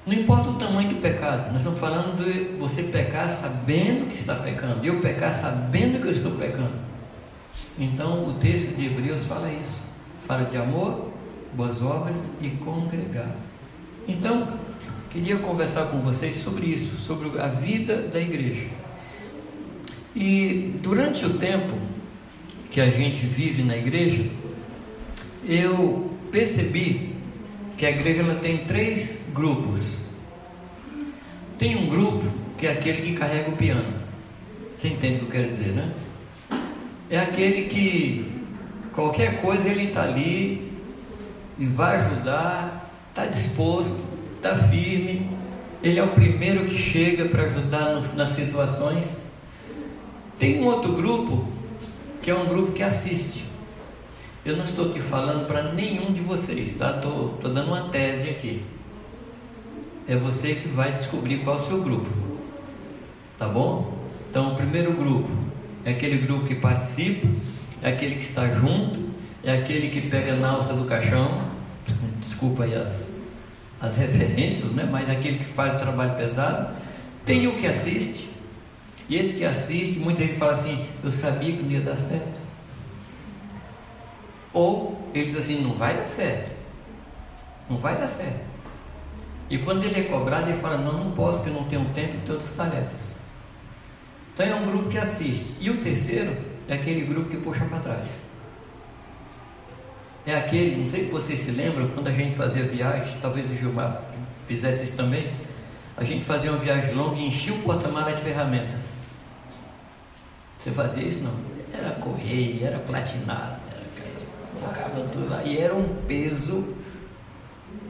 Não 0.06 0.14
importa 0.14 0.50
o 0.50 0.56
tamanho 0.56 0.90
do 0.90 0.96
pecado, 0.96 1.52
nós 1.52 1.58
estamos 1.58 1.80
falando 1.80 2.18
de 2.18 2.58
você 2.58 2.84
pecar 2.84 3.30
sabendo 3.30 4.08
que 4.08 4.16
está 4.16 4.36
pecando, 4.36 4.84
eu 4.84 5.00
pecar 5.00 5.32
sabendo 5.32 6.02
que 6.02 6.08
eu 6.08 6.12
estou 6.12 6.32
pecando. 6.32 6.93
Então 7.78 8.28
o 8.28 8.34
texto 8.36 8.76
de 8.76 8.86
Hebreus 8.86 9.26
fala 9.26 9.52
isso, 9.52 9.84
fala 10.28 10.44
de 10.46 10.58
amor, 10.58 11.12
boas 11.54 11.82
obras 11.82 12.30
e 12.42 12.50
congregar. 12.50 13.36
Então, 14.08 14.60
queria 15.10 15.38
conversar 15.38 15.86
com 15.88 16.00
vocês 16.00 16.36
sobre 16.36 16.68
isso, 16.68 16.98
sobre 16.98 17.40
a 17.40 17.48
vida 17.48 18.08
da 18.08 18.20
igreja. 18.20 18.68
E 20.16 20.76
durante 20.82 21.26
o 21.26 21.38
tempo 21.38 21.74
que 22.70 22.82
a 22.82 22.90
gente 22.90 23.26
vive 23.26 23.64
na 23.64 23.78
igreja, 23.78 24.30
eu 25.46 26.12
percebi 26.32 27.16
que 27.78 27.86
a 27.86 27.90
igreja 27.90 28.22
ela 28.22 28.36
tem 28.36 28.66
três 28.66 29.30
grupos. 29.34 30.00
Tem 31.58 31.76
um 31.76 31.88
grupo 31.88 32.26
que 32.58 32.68
é 32.68 32.72
aquele 32.72 33.02
que 33.02 33.14
carrega 33.14 33.50
o 33.50 33.58
piano. 33.58 34.02
Você 34.76 34.90
entende 34.90 35.16
o 35.16 35.20
que 35.20 35.26
eu 35.26 35.32
quero 35.32 35.48
dizer, 35.48 35.74
né? 35.74 35.94
É 37.10 37.20
aquele 37.20 37.68
que 37.68 38.32
qualquer 38.94 39.42
coisa 39.42 39.70
ele 39.70 39.86
está 39.86 40.04
ali 40.04 40.72
e 41.58 41.66
vai 41.66 41.98
ajudar, 41.98 42.92
está 43.10 43.26
disposto, 43.26 44.04
está 44.38 44.56
firme. 44.56 45.30
Ele 45.84 46.00
é 46.00 46.04
o 46.04 46.10
primeiro 46.10 46.66
que 46.66 46.74
chega 46.74 47.26
para 47.26 47.44
ajudar 47.44 47.94
nos, 47.94 48.16
nas 48.16 48.30
situações. 48.30 49.22
Tem 50.40 50.62
um 50.62 50.66
outro 50.66 50.94
grupo 50.94 51.48
que 52.22 52.32
é 52.32 52.36
um 52.36 52.46
grupo 52.46 52.72
que 52.72 52.82
assiste. 52.82 53.46
Eu 54.46 54.58
não 54.58 54.64
estou 54.64 54.90
aqui 54.90 55.00
falando 55.00 55.46
para 55.46 55.72
nenhum 55.74 56.12
de 56.12 56.22
vocês, 56.22 56.76
tá? 56.76 56.96
Estou 56.96 57.38
dando 57.42 57.68
uma 57.68 57.90
tese 57.90 58.30
aqui. 58.30 58.64
É 60.08 60.18
você 60.18 60.56
que 60.56 60.68
vai 60.68 60.92
descobrir 60.92 61.40
qual 61.44 61.56
é 61.56 61.60
o 61.60 61.62
seu 61.62 61.82
grupo, 61.82 62.10
tá 63.38 63.48
bom? 63.48 63.98
Então, 64.30 64.52
o 64.52 64.56
primeiro 64.56 64.92
grupo 64.94 65.30
é 65.86 65.92
aquele 65.92 66.18
grupo 66.20 66.48
que 66.48 66.56
participa, 66.56 67.28
é 67.82 67.90
aquele 67.90 68.16
que 68.16 68.24
está 68.24 68.48
junto, 68.50 69.00
é 69.44 69.54
aquele 69.54 69.90
que 69.90 70.10
pega 70.10 70.36
na 70.36 70.50
alça 70.50 70.74
do 70.74 70.86
caixão. 70.86 71.42
Desculpa 72.20 72.64
aí 72.64 72.76
as, 72.76 73.12
as 73.82 73.96
referências, 73.98 74.72
né? 74.72 74.88
Mas 74.90 75.10
aquele 75.10 75.40
que 75.40 75.46
faz 75.46 75.76
o 75.76 75.78
trabalho 75.78 76.16
pesado. 76.16 76.74
Tem 77.26 77.48
o 77.48 77.56
que 77.58 77.66
assiste, 77.66 78.30
e 79.10 79.16
esse 79.16 79.36
que 79.36 79.46
assiste, 79.46 80.00
muita 80.00 80.22
gente 80.22 80.36
fala 80.36 80.54
assim: 80.54 80.88
Eu 81.04 81.12
sabia 81.12 81.56
que 81.56 81.64
não 81.64 81.72
ia 81.72 81.82
dar 81.82 81.96
certo. 81.96 82.42
Ou 84.54 85.10
ele 85.14 85.28
diz 85.28 85.38
assim: 85.38 85.62
não 85.62 85.74
vai 85.74 85.98
dar 85.98 86.08
certo. 86.08 86.56
Não 87.70 87.78
vai 87.78 87.98
dar 87.98 88.08
certo. 88.08 88.44
E 89.50 89.58
quando 89.58 89.84
ele 89.84 90.00
é 90.00 90.04
cobrado, 90.04 90.50
ele 90.50 90.60
fala: 90.60 90.78
não, 90.78 90.94
não 90.94 91.12
posso, 91.12 91.38
porque 91.38 91.50
eu 91.50 91.54
não 91.54 91.66
tenho 91.66 91.86
tempo 91.86 92.16
e 92.16 92.20
tenho 92.20 92.34
outras 92.34 92.54
tarefas. 92.54 93.18
Então 94.34 94.46
é 94.46 94.56
um 94.56 94.66
grupo 94.66 94.90
que 94.90 94.98
assiste. 94.98 95.56
E 95.60 95.70
o 95.70 95.78
terceiro 95.78 96.36
é 96.68 96.76
aquele 96.76 97.02
grupo 97.02 97.30
que 97.30 97.38
puxa 97.38 97.66
para 97.66 97.80
trás. 97.80 98.22
É 100.26 100.36
aquele, 100.36 100.78
não 100.78 100.88
sei 100.88 101.06
se 101.06 101.12
vocês 101.12 101.40
se 101.40 101.52
lembram, 101.52 101.90
quando 101.90 102.08
a 102.08 102.12
gente 102.12 102.36
fazia 102.36 102.64
viagem, 102.64 103.18
talvez 103.22 103.50
o 103.52 103.56
Gilmar 103.56 104.04
fizesse 104.48 104.86
isso 104.86 104.96
também, 104.96 105.34
a 105.98 106.04
gente 106.04 106.24
fazia 106.24 106.50
uma 106.50 106.60
viagem 106.60 106.94
longa 106.96 107.18
e 107.18 107.28
enchia 107.28 107.54
o 107.54 107.60
porta-mala 107.60 108.14
de 108.14 108.24
ferramenta. 108.24 108.80
Você 110.56 110.72
fazia 110.72 111.04
isso 111.04 111.24
não? 111.24 111.34
Era 111.74 111.92
correio, 111.96 112.66
era 112.66 112.80
platinado, 112.80 113.60
colocava 114.60 115.08
tudo 115.12 115.30
lá. 115.30 115.44
E 115.44 115.58
era 115.58 115.76
um 115.76 115.96
peso, 116.08 116.74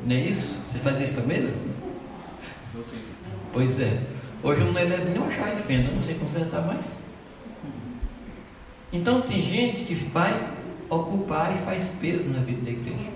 não 0.06 0.16
é 0.16 0.20
isso? 0.20 0.72
Você 0.72 0.80
fazia 0.80 1.04
isso 1.04 1.16
também? 1.16 1.54
Pois 3.54 3.80
é. 3.80 4.02
Hoje 4.44 4.60
eu 4.60 4.68
não 4.68 4.74
levo 4.74 5.10
nem 5.10 5.32
chave 5.32 5.56
de 5.56 5.64
fenda, 5.64 5.90
não 5.90 6.02
sei 6.02 6.16
consertar 6.16 6.68
mais. 6.68 6.98
Então 8.92 9.22
tem 9.22 9.42
gente 9.42 9.86
que 9.86 9.96
vai 9.96 10.52
ocupar 10.90 11.54
e 11.54 11.58
faz 11.60 11.88
peso 12.02 12.30
na 12.30 12.40
vida 12.40 12.62
da 12.62 12.72
igreja. 12.72 13.10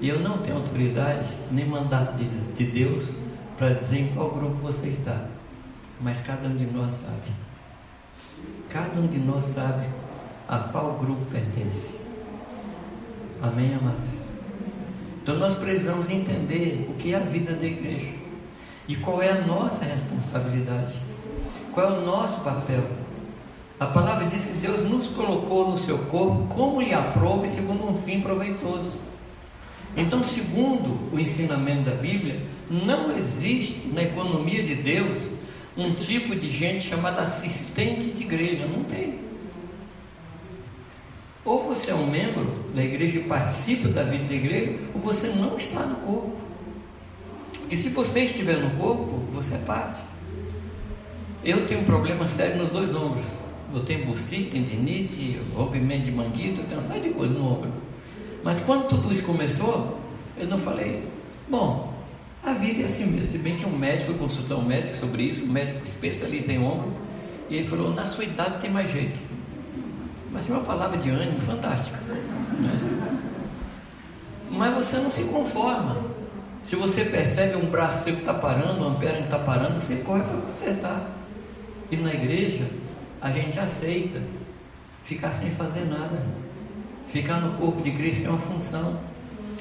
E 0.00 0.08
eu 0.08 0.20
não 0.20 0.38
tenho 0.38 0.56
autoridade 0.56 1.26
nem 1.50 1.66
mandato 1.66 2.16
de, 2.16 2.26
de 2.52 2.64
Deus 2.64 3.14
para 3.58 3.72
dizer 3.72 3.98
em 3.98 4.08
qual 4.14 4.30
grupo 4.30 4.54
você 4.58 4.86
está. 4.88 5.26
Mas 6.00 6.20
cada 6.20 6.46
um 6.46 6.54
de 6.54 6.66
nós 6.66 6.92
sabe. 6.92 7.34
Cada 8.70 9.00
um 9.00 9.08
de 9.08 9.18
nós 9.18 9.46
sabe 9.46 9.84
a 10.46 10.60
qual 10.60 10.96
grupo 10.98 11.24
pertence. 11.26 11.98
Amém, 13.42 13.74
amados? 13.74 14.12
Então 15.22 15.36
nós 15.38 15.56
precisamos 15.56 16.08
entender 16.08 16.86
o 16.88 16.94
que 16.94 17.12
é 17.12 17.16
a 17.16 17.20
vida 17.20 17.52
da 17.52 17.66
igreja 17.66 18.15
e 18.88 18.96
qual 18.96 19.22
é 19.22 19.30
a 19.30 19.40
nossa 19.40 19.84
responsabilidade, 19.84 20.94
qual 21.72 21.94
é 21.94 21.98
o 21.98 22.04
nosso 22.04 22.40
papel. 22.40 22.84
A 23.78 23.86
palavra 23.86 24.26
diz 24.26 24.44
que 24.46 24.54
Deus 24.54 24.88
nos 24.88 25.08
colocou 25.08 25.70
no 25.70 25.76
seu 25.76 25.98
corpo 25.98 26.46
como 26.54 26.80
lhe 26.80 26.94
aprove, 26.94 27.46
segundo 27.48 27.86
um 27.86 28.00
fim 28.02 28.20
proveitoso. 28.20 29.00
Então, 29.96 30.22
segundo 30.22 31.12
o 31.12 31.18
ensinamento 31.18 31.90
da 31.90 31.96
Bíblia, 31.96 32.42
não 32.70 33.16
existe 33.16 33.88
na 33.88 34.02
economia 34.02 34.62
de 34.62 34.74
Deus 34.74 35.32
um 35.76 35.92
tipo 35.92 36.34
de 36.34 36.50
gente 36.50 36.88
chamada 36.88 37.22
assistente 37.22 38.10
de 38.10 38.22
igreja. 38.22 38.66
Não 38.66 38.84
tem. 38.84 39.18
Ou 41.44 41.64
você 41.64 41.90
é 41.90 41.94
um 41.94 42.06
membro 42.06 42.64
da 42.74 42.82
igreja 42.82 43.20
e 43.20 43.24
participa 43.24 43.88
da 43.88 44.02
vida 44.02 44.24
da 44.24 44.34
igreja, 44.34 44.78
ou 44.94 45.00
você 45.00 45.28
não 45.28 45.56
está 45.56 45.80
no 45.80 45.96
corpo. 45.96 46.45
E 47.70 47.76
se 47.76 47.88
você 47.88 48.20
estiver 48.20 48.58
no 48.58 48.70
corpo, 48.78 49.20
você 49.32 49.54
é 49.54 49.58
parte. 49.58 50.00
Eu 51.44 51.66
tenho 51.66 51.80
um 51.80 51.84
problema 51.84 52.26
sério 52.26 52.58
nos 52.58 52.70
dois 52.70 52.94
ombros. 52.94 53.26
Eu 53.72 53.80
tenho 53.80 54.06
bursite, 54.06 54.50
tendinite, 54.50 55.40
rompimento 55.54 56.04
de 56.04 56.12
manguito, 56.12 56.60
eu 56.60 56.66
tenho 56.66 56.80
uma 56.80 56.86
série 56.86 57.08
de 57.08 57.10
coisas 57.10 57.36
no 57.36 57.44
ombro. 57.44 57.72
Mas 58.42 58.60
quando 58.60 58.88
tudo 58.88 59.12
isso 59.12 59.24
começou, 59.24 59.98
eu 60.36 60.46
não 60.46 60.58
falei, 60.58 61.08
bom, 61.48 61.92
a 62.42 62.52
vida 62.52 62.82
é 62.82 62.84
assim 62.84 63.06
mesmo. 63.06 63.24
Se 63.24 63.38
bem 63.38 63.56
que 63.56 63.66
um 63.66 63.76
médico, 63.76 64.12
foi 64.12 64.14
consultar 64.14 64.54
um 64.54 64.64
médico 64.64 64.96
sobre 64.96 65.24
isso, 65.24 65.44
um 65.44 65.48
médico 65.48 65.84
especialista 65.84 66.52
em 66.52 66.58
ombro, 66.58 66.92
e 67.50 67.56
ele 67.56 67.66
falou, 67.66 67.92
na 67.92 68.06
sua 68.06 68.24
idade 68.24 68.60
tem 68.60 68.70
mais 68.70 68.90
jeito. 68.90 69.18
Mas 70.32 70.48
é 70.48 70.52
uma 70.52 70.62
palavra 70.62 70.98
de 70.98 71.10
ânimo 71.10 71.40
fantástica. 71.40 71.98
Né? 71.98 72.78
Mas 74.50 74.74
você 74.74 74.98
não 74.98 75.10
se 75.10 75.24
conforma. 75.24 76.15
Se 76.66 76.74
você 76.74 77.04
percebe 77.04 77.54
um 77.54 77.70
braço 77.70 78.02
seu 78.02 78.14
que 78.14 78.22
está 78.22 78.34
parando, 78.34 78.84
uma 78.84 78.98
perna 78.98 79.18
que 79.18 79.24
está 79.26 79.38
parando, 79.38 79.80
você 79.80 79.98
corre 79.98 80.24
para 80.24 80.38
consertar. 80.38 81.12
E 81.92 81.96
na 81.96 82.12
igreja, 82.12 82.68
a 83.22 83.30
gente 83.30 83.56
aceita 83.56 84.20
ficar 85.04 85.30
sem 85.30 85.48
fazer 85.52 85.84
nada. 85.84 86.26
Ficar 87.06 87.40
no 87.40 87.56
corpo 87.56 87.80
de 87.84 87.92
Cristo 87.92 88.26
é 88.26 88.30
uma 88.30 88.38
função. 88.40 88.98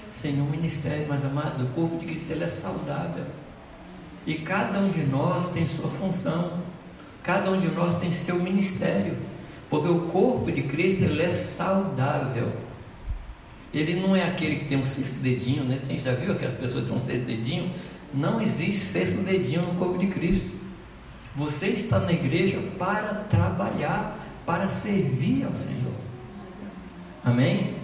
Sem 0.07 0.41
um 0.41 0.49
ministério, 0.49 1.05
mas 1.07 1.23
amados, 1.23 1.61
o 1.61 1.67
corpo 1.67 1.95
de 1.95 2.07
Cristo 2.07 2.31
ele 2.31 2.43
é 2.43 2.47
saudável. 2.47 3.25
E 4.25 4.39
cada 4.39 4.79
um 4.79 4.89
de 4.89 5.03
nós 5.03 5.51
tem 5.51 5.67
sua 5.67 5.91
função. 5.91 6.53
Cada 7.21 7.51
um 7.51 7.59
de 7.59 7.67
nós 7.67 7.97
tem 7.97 8.11
seu 8.11 8.37
ministério. 8.37 9.15
Porque 9.69 9.89
o 9.89 10.07
corpo 10.07 10.51
de 10.51 10.63
Cristo 10.63 11.03
ele 11.03 11.21
é 11.21 11.29
saudável. 11.29 12.51
Ele 13.75 13.99
não 13.99 14.15
é 14.15 14.23
aquele 14.23 14.55
que 14.55 14.63
tem 14.63 14.77
um 14.77 14.85
sexto 14.85 15.19
dedinho, 15.19 15.65
né? 15.65 15.81
Tem, 15.85 15.97
já 15.97 16.13
viu 16.13 16.31
aquelas 16.31 16.57
pessoas 16.57 16.83
que 16.83 16.89
têm 16.89 16.97
um 16.97 17.01
sexto 17.01 17.25
dedinho? 17.25 17.73
Não 18.13 18.39
existe 18.39 18.85
sexto 18.85 19.17
dedinho 19.17 19.63
no 19.63 19.73
corpo 19.73 19.97
de 19.97 20.07
Cristo. 20.07 20.49
Você 21.35 21.67
está 21.67 21.99
na 21.99 22.13
igreja 22.13 22.57
para 22.79 23.25
trabalhar, 23.29 24.17
para 24.45 24.69
servir 24.69 25.43
ao 25.43 25.53
Senhor. 25.57 25.91
Amém? 27.21 27.75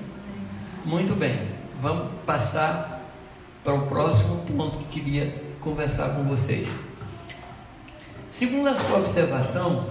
Muito 0.85 1.13
bem. 1.13 1.49
Vamos 1.81 2.13
passar 2.25 3.05
para 3.61 3.73
o 3.73 3.85
próximo 3.87 4.45
ponto 4.45 4.77
que 4.77 5.01
queria 5.01 5.43
conversar 5.59 6.15
com 6.15 6.23
vocês. 6.23 6.73
Segundo 8.29 8.69
a 8.69 8.75
sua 8.77 8.99
observação, 8.99 9.89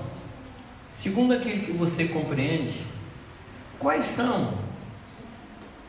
segundo 0.89 1.35
aquilo 1.35 1.61
que 1.61 1.73
você 1.73 2.07
compreende, 2.07 2.81
quais 3.79 4.07
são 4.07 4.70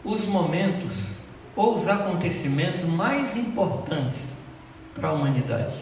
os 0.04 0.26
momentos 0.26 1.12
ou 1.56 1.76
os 1.76 1.88
acontecimentos 1.88 2.84
mais 2.84 3.36
importantes 3.36 4.34
para 4.94 5.10
a 5.10 5.14
humanidade? 5.14 5.76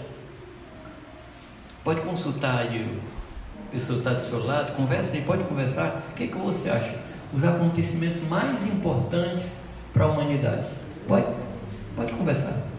Pode 1.83 2.01
consultar 2.01 2.59
aí, 2.59 2.99
a 3.67 3.71
pessoa 3.71 3.99
está 3.99 4.13
do 4.13 4.21
seu 4.21 4.45
lado, 4.45 4.75
conversa 4.75 5.15
aí, 5.15 5.21
pode 5.21 5.43
conversar. 5.45 6.03
O 6.11 6.13
que, 6.13 6.25
é 6.25 6.27
que 6.27 6.37
você 6.37 6.69
acha? 6.69 6.95
Os 7.33 7.43
acontecimentos 7.43 8.21
mais 8.27 8.65
importantes 8.67 9.61
para 9.93 10.05
a 10.05 10.07
humanidade. 10.07 10.69
Pode? 11.07 11.27
Pode 11.95 12.13
conversar. 12.13 12.69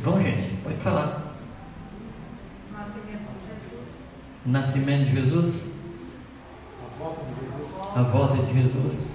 Vamos, 0.00 0.22
gente, 0.22 0.56
pode 0.62 0.76
falar. 0.76 1.24
Nascimento 4.44 5.06
de 5.06 5.14
Jesus. 5.14 5.62
A 7.94 8.02
volta 8.02 8.42
de 8.42 8.52
Jesus. 8.52 9.08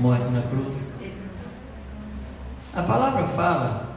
Morte 0.00 0.24
na 0.30 0.42
cruz. 0.42 0.94
A 2.74 2.82
palavra 2.82 3.26
fala 3.28 3.88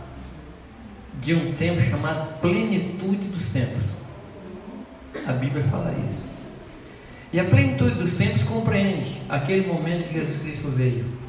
de 1.20 1.34
um 1.34 1.54
tempo 1.54 1.82
chamado 1.82 2.40
plenitude 2.40 3.28
dos 3.28 3.48
tempos. 3.48 3.94
A 5.26 5.34
Bíblia 5.34 5.64
fala 5.64 5.94
isso. 6.06 6.26
E 7.34 7.40
a 7.40 7.46
plenitude 7.46 7.96
dos 7.96 8.14
tempos 8.14 8.44
compreende 8.44 9.22
aquele 9.30 9.68
momento 9.68 10.08
que 10.08 10.14
Jesus 10.14 10.42
Cristo 10.42 10.68
veio 10.70 11.22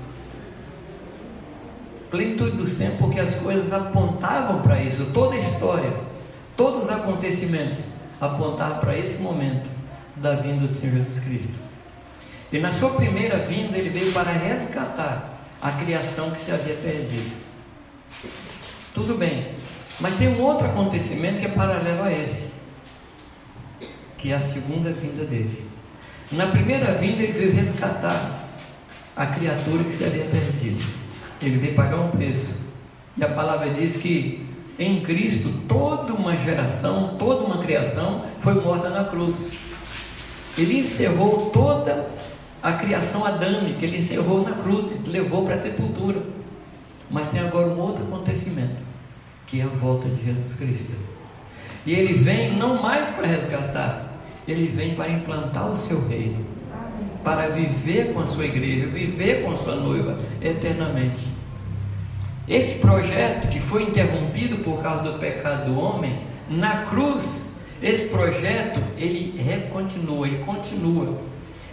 plenitude 2.11 2.59
dos 2.59 2.75
tempos, 2.75 2.99
porque 2.99 3.19
as 3.19 3.37
coisas 3.37 3.73
apontavam 3.73 4.61
para 4.61 4.83
isso, 4.83 5.07
toda 5.15 5.35
a 5.35 5.39
história, 5.39 5.91
todos 6.55 6.85
os 6.85 6.91
acontecimentos 6.91 7.92
apontavam 8.23 8.79
para 8.79 8.97
esse 8.97 9.21
momento 9.21 9.69
da 10.15 10.37
vinda 10.37 10.61
do 10.61 10.69
Senhor 10.69 10.95
Jesus 10.95 11.19
Cristo. 11.19 11.59
E 12.53 12.59
na 12.61 12.71
sua 12.71 12.91
primeira 12.91 13.39
vinda, 13.39 13.77
ele 13.77 13.89
veio 13.89 14.13
para 14.13 14.31
resgatar 14.31 15.41
a 15.61 15.73
criação 15.73 16.31
que 16.31 16.39
se 16.39 16.53
havia 16.53 16.77
perdido. 16.77 17.35
Tudo 18.95 19.17
bem, 19.17 19.53
mas 19.99 20.15
tem 20.15 20.29
um 20.29 20.41
outro 20.41 20.69
acontecimento 20.69 21.41
que 21.41 21.47
é 21.47 21.49
paralelo 21.49 22.05
a 22.05 22.13
esse, 22.13 22.53
que 24.17 24.31
é 24.31 24.37
a 24.37 24.41
segunda 24.41 24.93
vinda 24.93 25.25
dele. 25.25 25.69
Na 26.31 26.47
primeira 26.47 26.95
vinda, 26.95 27.23
ele 27.23 27.33
veio 27.33 27.53
resgatar 27.53 28.49
a 29.17 29.27
criatura 29.27 29.83
que 29.83 29.93
se 29.93 30.05
havia 30.05 30.25
perdido. 30.25 30.85
Ele 31.41 31.59
veio 31.59 31.75
pagar 31.75 31.99
um 31.99 32.11
preço. 32.11 32.63
E 33.17 33.25
a 33.25 33.29
palavra 33.29 33.71
diz 33.71 33.97
que 33.97 34.47
em 34.83 35.01
Cristo 35.01 35.53
toda 35.69 36.13
uma 36.13 36.37
geração, 36.37 37.17
toda 37.19 37.45
uma 37.45 37.59
criação 37.59 38.25
foi 38.41 38.55
morta 38.55 38.89
na 38.91 39.05
cruz. 39.05 39.51
Ele 40.57 40.81
encerrou 40.81 41.51
toda 41.51 42.11
a 42.63 42.73
criação 42.75 43.25
adâmica, 43.25 43.85
ele 43.85 43.99
encerrou 43.99 44.43
na 44.43 44.53
cruz, 44.53 45.05
levou 45.07 45.45
para 45.45 45.55
a 45.55 45.59
sepultura. 45.59 46.23
Mas 47.11 47.29
tem 47.29 47.41
agora 47.41 47.69
um 47.69 47.79
outro 47.79 48.05
acontecimento, 48.05 48.83
que 49.47 49.61
é 49.61 49.65
a 49.65 49.69
volta 49.69 50.09
de 50.09 50.25
Jesus 50.25 50.55
Cristo. 50.55 50.97
E 51.85 51.93
ele 51.93 52.15
vem 52.15 52.57
não 52.57 52.81
mais 52.81 53.11
para 53.11 53.27
resgatar, 53.27 54.21
ele 54.47 54.67
vem 54.67 54.95
para 54.95 55.11
implantar 55.11 55.71
o 55.71 55.77
seu 55.77 56.07
reino 56.07 56.53
para 57.23 57.49
viver 57.49 58.13
com 58.13 58.21
a 58.21 58.27
sua 58.27 58.45
igreja, 58.45 58.87
viver 58.87 59.43
com 59.45 59.53
a 59.53 59.57
sua 59.57 59.77
noiva 59.77 60.19
eternamente. 60.41 61.23
Esse 62.49 62.77
projeto 62.77 63.49
que 63.49 63.61
foi 63.61 63.85
interrompido 63.85 64.59
por 64.59 64.83
causa 64.83 65.05
do 65.05 65.19
pecado 65.19 65.73
do 65.73 65.81
homem, 65.81 66.21
na 66.49 66.83
cruz, 66.85 67.51
esse 67.81 68.07
projeto 68.09 68.83
ele 68.97 69.41
continua, 69.73 70.27
ele 70.27 70.39
continua, 70.45 71.19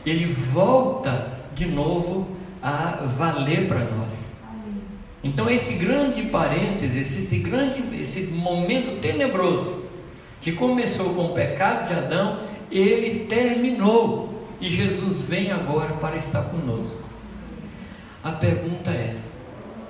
ele 0.05 0.25
volta 0.25 1.39
de 1.55 1.65
novo 1.65 2.27
a 2.61 3.03
valer 3.17 3.67
para 3.67 3.85
nós. 3.85 4.37
Então 5.23 5.49
esse 5.49 5.73
grande 5.73 6.23
parênteses, 6.23 7.17
esse 7.17 7.37
grande, 7.37 7.83
esse 7.99 8.21
momento 8.27 9.01
tenebroso 9.01 9.85
que 10.41 10.53
começou 10.53 11.13
com 11.13 11.25
o 11.25 11.33
pecado 11.33 11.87
de 11.87 11.93
Adão, 11.93 12.39
ele 12.71 13.25
terminou 13.25 14.45
e 14.61 14.67
Jesus 14.67 15.23
vem 15.23 15.51
agora 15.51 15.93
para 15.95 16.15
estar 16.17 16.43
conosco. 16.43 17.03
A 18.23 18.31
pergunta 18.31 18.91
é: 18.91 19.15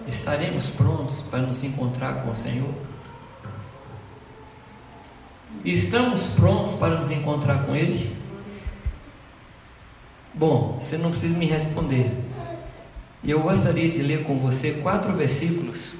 estaremos 0.09 0.67
prontos 0.67 1.21
para 1.21 1.41
nos 1.41 1.63
encontrar 1.63 2.23
com 2.23 2.31
o 2.31 2.35
Senhor? 2.35 2.73
Estamos 5.63 6.27
prontos 6.27 6.73
para 6.73 6.95
nos 6.95 7.11
encontrar 7.11 7.65
com 7.65 7.75
Ele? 7.75 8.15
Bom, 10.33 10.77
você 10.79 10.97
não 10.97 11.11
precisa 11.11 11.37
me 11.37 11.45
responder. 11.45 12.11
Eu 13.23 13.41
gostaria 13.41 13.91
de 13.91 14.01
ler 14.01 14.23
com 14.23 14.39
você 14.39 14.79
quatro 14.81 15.11
versículos 15.13 15.93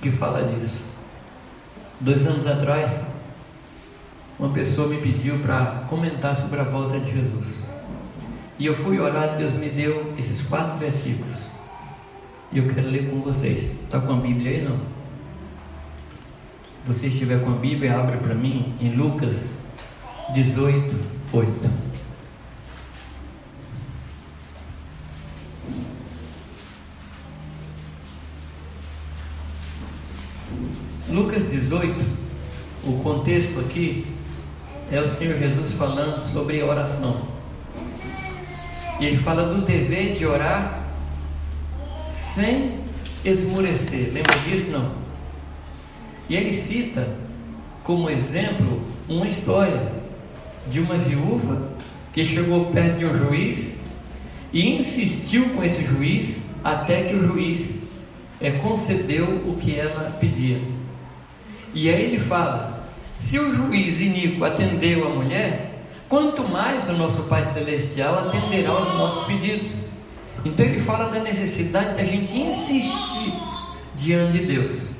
que 0.00 0.10
fala 0.10 0.42
disso. 0.42 0.84
Dois 2.00 2.26
anos 2.26 2.46
atrás, 2.46 2.98
uma 4.38 4.50
pessoa 4.50 4.88
me 4.88 4.98
pediu 4.98 5.40
para 5.40 5.84
comentar 5.88 6.36
sobre 6.36 6.60
a 6.60 6.64
volta 6.64 6.98
de 6.98 7.12
Jesus. 7.12 7.64
E 8.58 8.66
eu 8.66 8.74
fui 8.74 8.98
orar, 8.98 9.36
Deus 9.36 9.52
me 9.52 9.68
deu 9.68 10.14
esses 10.16 10.42
quatro 10.42 10.78
versículos. 10.78 11.57
E 12.50 12.58
eu 12.58 12.66
quero 12.66 12.88
ler 12.88 13.10
com 13.10 13.20
vocês. 13.20 13.72
Está 13.82 14.00
com 14.00 14.12
a 14.12 14.16
Bíblia 14.16 14.52
aí 14.52 14.62
não? 14.62 14.78
Se 16.88 16.94
você 16.94 17.06
estiver 17.08 17.44
com 17.44 17.50
a 17.50 17.56
Bíblia, 17.56 17.98
abra 17.98 18.16
para 18.16 18.34
mim 18.34 18.74
em 18.80 18.94
Lucas 18.94 19.58
18, 20.32 20.96
8. 21.32 21.70
Lucas 31.10 31.50
18, 31.50 32.06
o 32.84 32.92
contexto 33.02 33.60
aqui 33.60 34.06
é 34.90 35.00
o 35.00 35.06
Senhor 35.06 35.38
Jesus 35.38 35.72
falando 35.72 36.18
sobre 36.18 36.62
oração. 36.62 37.28
E 38.98 39.06
ele 39.06 39.16
fala 39.18 39.52
do 39.52 39.62
dever 39.62 40.14
de 40.14 40.24
orar 40.24 40.87
sem 42.08 42.80
esmurecer. 43.24 44.10
Lembra 44.12 44.36
disso? 44.40 44.70
Não. 44.70 44.92
E 46.28 46.36
ele 46.36 46.52
cita 46.52 47.08
como 47.82 48.10
exemplo 48.10 48.82
uma 49.08 49.26
história 49.26 49.92
de 50.68 50.80
uma 50.80 50.96
viúva 50.96 51.70
que 52.12 52.24
chegou 52.24 52.66
perto 52.66 52.98
de 52.98 53.06
um 53.06 53.14
juiz 53.14 53.80
e 54.52 54.76
insistiu 54.76 55.50
com 55.50 55.62
esse 55.62 55.84
juiz 55.84 56.44
até 56.64 57.02
que 57.02 57.14
o 57.14 57.26
juiz 57.26 57.80
é, 58.40 58.50
concedeu 58.52 59.24
o 59.46 59.56
que 59.56 59.74
ela 59.74 60.16
pedia. 60.18 60.60
E 61.74 61.88
aí 61.88 62.02
ele 62.02 62.18
fala: 62.18 62.88
se 63.16 63.38
o 63.38 63.54
juiz 63.54 64.00
iníquo 64.00 64.44
atendeu 64.44 65.06
a 65.06 65.10
mulher, 65.10 65.84
quanto 66.08 66.42
mais 66.44 66.88
o 66.88 66.92
nosso 66.92 67.24
Pai 67.24 67.42
Celestial 67.42 68.18
atenderá 68.18 68.70
aos 68.70 68.94
nossos 68.94 69.26
pedidos. 69.26 69.87
Então 70.44 70.64
ele 70.64 70.78
fala 70.80 71.08
da 71.08 71.20
necessidade 71.20 71.96
de 71.96 72.00
a 72.00 72.04
gente 72.04 72.36
insistir 72.36 73.32
diante 73.94 74.38
de 74.38 74.46
Deus. 74.46 74.96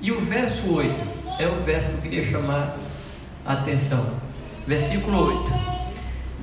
E 0.00 0.10
o 0.10 0.20
verso 0.20 0.72
8 0.72 0.94
é 1.38 1.46
o 1.46 1.62
verso 1.62 1.90
que 1.90 1.94
eu 1.94 2.00
queria 2.00 2.24
chamar 2.24 2.76
a 3.44 3.52
atenção. 3.52 4.04
Versículo 4.66 5.18
8: 5.26 5.52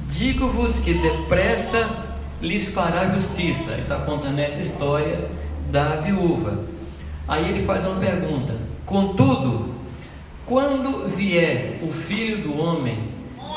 Digo-vos 0.08 0.80
que 0.80 0.94
depressa 0.94 2.08
lhes 2.42 2.70
fará 2.70 3.08
justiça. 3.16 3.72
Ele 3.72 3.82
está 3.82 3.98
contando 3.98 4.40
essa 4.40 4.60
história 4.60 5.30
da 5.72 5.98
viúva. 5.98 6.64
Aí 7.28 7.50
ele 7.50 7.66
faz 7.66 7.86
uma 7.86 7.98
pergunta: 7.98 8.56
Contudo, 8.86 9.74
quando 10.46 11.08
vier 11.10 11.80
o 11.82 11.92
filho 11.92 12.42
do 12.44 12.58
homem, 12.58 13.08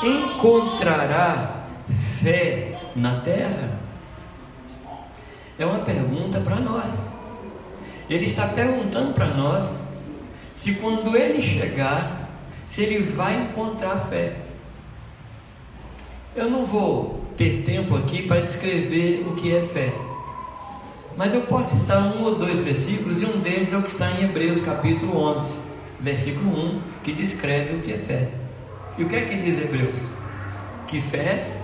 encontrará 0.03 1.67
fé 2.21 2.71
na 2.95 3.19
terra? 3.21 3.82
É 5.57 5.65
uma 5.65 5.79
pergunta 5.79 6.39
para 6.39 6.57
nós. 6.57 7.07
Ele 8.09 8.25
está 8.25 8.47
perguntando 8.47 9.13
para 9.13 9.27
nós 9.27 9.81
se 10.53 10.75
quando 10.75 11.15
ele 11.15 11.41
chegar, 11.41 12.29
se 12.65 12.83
ele 12.83 13.03
vai 13.03 13.41
encontrar 13.41 14.07
fé. 14.09 14.35
Eu 16.35 16.49
não 16.49 16.65
vou 16.65 17.23
ter 17.37 17.63
tempo 17.63 17.95
aqui 17.95 18.23
para 18.27 18.41
descrever 18.41 19.25
o 19.27 19.35
que 19.35 19.55
é 19.55 19.61
fé. 19.61 19.93
Mas 21.15 21.33
eu 21.33 21.41
posso 21.41 21.77
citar 21.77 22.01
um 22.01 22.23
ou 22.23 22.35
dois 22.35 22.61
versículos, 22.61 23.21
e 23.21 23.25
um 23.25 23.39
deles 23.39 23.71
é 23.71 23.77
o 23.77 23.83
que 23.83 23.91
está 23.91 24.11
em 24.11 24.23
Hebreus 24.23 24.61
capítulo 24.61 25.15
11, 25.15 25.59
versículo 25.99 26.49
1, 26.49 26.81
que 27.03 27.13
descreve 27.13 27.75
o 27.75 27.81
que 27.81 27.93
é 27.93 27.97
fé. 27.97 28.29
E 28.97 29.03
o 29.03 29.07
que 29.07 29.15
é 29.15 29.21
que 29.21 29.35
diz 29.37 29.59
Hebreus? 29.59 30.07
Que 30.87 30.99
fé 30.99 31.62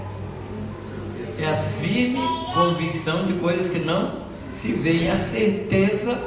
é 1.43 1.53
a 1.53 1.57
firme 1.57 2.19
convicção 2.53 3.25
de 3.25 3.33
coisas 3.33 3.69
que 3.69 3.79
não 3.79 4.19
se 4.49 4.73
veem, 4.73 5.09
a 5.09 5.17
certeza 5.17 6.19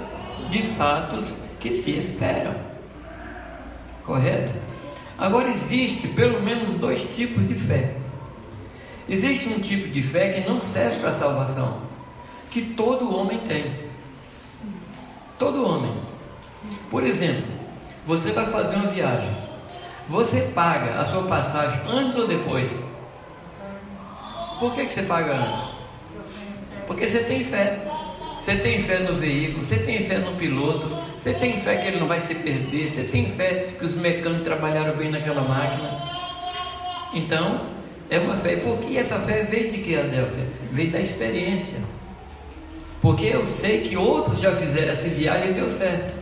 de 0.50 0.62
fatos 0.62 1.36
que 1.60 1.72
se 1.72 1.96
esperam. 1.96 2.54
Correto? 4.04 4.52
Agora 5.18 5.48
existe 5.48 6.08
pelo 6.08 6.42
menos 6.42 6.70
dois 6.74 7.04
tipos 7.14 7.46
de 7.46 7.54
fé. 7.54 7.96
Existe 9.08 9.48
um 9.48 9.60
tipo 9.60 9.88
de 9.88 10.02
fé 10.02 10.30
que 10.30 10.48
não 10.48 10.60
serve 10.60 11.00
para 11.00 11.12
salvação 11.12 11.92
que 12.52 12.60
todo 12.60 13.16
homem 13.16 13.38
tem. 13.38 13.64
Todo 15.38 15.66
homem. 15.66 15.92
Por 16.90 17.02
exemplo, 17.02 17.44
você 18.06 18.30
vai 18.30 18.46
fazer 18.50 18.76
uma 18.76 18.88
viagem. 18.88 19.30
Você 20.08 20.42
paga 20.54 21.00
a 21.00 21.04
sua 21.04 21.22
passagem 21.22 21.80
antes 21.88 22.14
ou 22.16 22.28
depois? 22.28 22.78
Por 24.62 24.76
que, 24.76 24.84
que 24.84 24.92
você 24.92 25.02
paga 25.02 25.34
antes? 25.34 25.70
Porque 26.86 27.08
você 27.08 27.24
tem 27.24 27.42
fé. 27.42 27.80
Você 28.38 28.54
tem 28.54 28.80
fé 28.80 29.00
no 29.00 29.14
veículo, 29.14 29.64
você 29.64 29.76
tem 29.76 30.06
fé 30.06 30.18
no 30.18 30.36
piloto, 30.36 30.86
você 31.18 31.32
tem 31.32 31.60
fé 31.60 31.76
que 31.76 31.88
ele 31.88 31.98
não 31.98 32.06
vai 32.06 32.20
se 32.20 32.36
perder, 32.36 32.88
você 32.88 33.02
tem 33.02 33.28
fé 33.28 33.74
que 33.76 33.84
os 33.84 33.94
mecânicos 33.94 34.44
trabalharam 34.44 34.96
bem 34.96 35.10
naquela 35.10 35.42
máquina. 35.42 35.98
Então, 37.12 37.62
é 38.08 38.20
uma 38.20 38.36
fé. 38.36 38.54
Por 38.54 38.78
que 38.78 38.96
essa 38.96 39.18
fé 39.18 39.42
veio 39.42 39.68
de 39.68 39.78
que, 39.78 39.96
Adelphia? 39.96 40.46
Veio 40.70 40.92
da 40.92 41.00
experiência. 41.00 41.80
Porque 43.00 43.24
eu 43.24 43.44
sei 43.48 43.80
que 43.80 43.96
outros 43.96 44.38
já 44.38 44.54
fizeram 44.54 44.92
essa 44.92 45.08
viagem 45.08 45.50
e 45.50 45.54
deu 45.54 45.68
certo. 45.68 46.14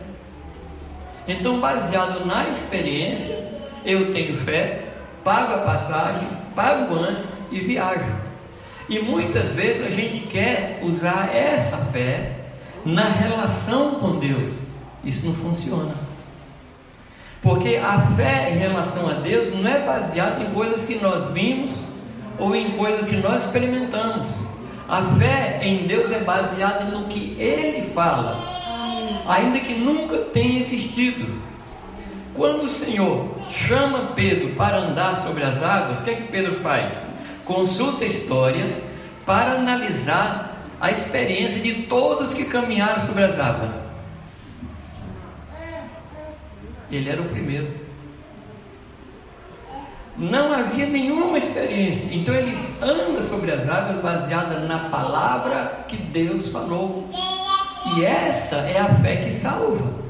Então, 1.27 1.59
baseado 1.59 2.25
na 2.25 2.49
experiência, 2.49 3.37
eu 3.85 4.11
tenho 4.11 4.35
fé, 4.35 4.85
pago 5.23 5.53
a 5.53 5.59
passagem, 5.59 6.27
pago 6.55 6.95
antes 6.95 7.29
e 7.51 7.59
viajo. 7.59 8.30
E 8.91 8.99
muitas 8.99 9.53
vezes 9.53 9.87
a 9.87 9.89
gente 9.89 10.19
quer 10.27 10.81
usar 10.83 11.33
essa 11.33 11.77
fé 11.93 12.33
na 12.83 13.05
relação 13.05 13.95
com 13.95 14.19
Deus. 14.19 14.57
Isso 15.01 15.25
não 15.25 15.33
funciona. 15.33 15.95
Porque 17.41 17.77
a 17.77 18.01
fé 18.17 18.51
em 18.51 18.57
relação 18.57 19.09
a 19.09 19.13
Deus 19.13 19.55
não 19.55 19.65
é 19.65 19.79
baseada 19.79 20.43
em 20.43 20.51
coisas 20.51 20.83
que 20.83 20.95
nós 20.95 21.31
vimos 21.31 21.71
ou 22.37 22.53
em 22.53 22.71
coisas 22.71 23.07
que 23.07 23.15
nós 23.15 23.45
experimentamos. 23.45 24.27
A 24.89 25.01
fé 25.17 25.61
em 25.61 25.87
Deus 25.87 26.11
é 26.11 26.19
baseada 26.19 26.83
no 26.83 27.05
que 27.05 27.33
Ele 27.39 27.91
fala, 27.93 28.45
ainda 29.25 29.57
que 29.61 29.73
nunca 29.73 30.17
tenha 30.17 30.59
existido. 30.59 31.41
Quando 32.33 32.63
o 32.63 32.67
Senhor 32.67 33.37
chama 33.53 34.11
Pedro 34.17 34.49
para 34.49 34.79
andar 34.79 35.15
sobre 35.15 35.45
as 35.45 35.63
águas, 35.63 36.01
o 36.01 36.03
que 36.03 36.09
é 36.09 36.15
que 36.15 36.23
Pedro 36.23 36.55
faz? 36.55 37.10
Consulta 37.45 38.03
a 38.03 38.07
história 38.07 38.83
para 39.25 39.53
analisar 39.53 40.67
a 40.79 40.91
experiência 40.91 41.61
de 41.61 41.83
todos 41.83 42.33
que 42.33 42.45
caminharam 42.45 42.99
sobre 42.99 43.23
as 43.23 43.39
águas. 43.39 43.79
Ele 46.91 47.09
era 47.09 47.21
o 47.21 47.25
primeiro 47.25 47.81
não 50.17 50.53
havia 50.53 50.85
nenhuma 50.85 51.37
experiência. 51.37 52.13
Então 52.13 52.35
ele 52.35 52.57
anda 52.81 53.21
sobre 53.23 53.51
as 53.51 53.67
águas 53.67 54.01
baseada 54.01 54.59
na 54.59 54.89
palavra 54.89 55.85
que 55.87 55.97
Deus 55.97 56.49
falou. 56.49 57.09
E 57.97 58.05
essa 58.05 58.57
é 58.57 58.79
a 58.79 58.95
fé 58.95 59.17
que 59.17 59.31
salva. 59.31 60.01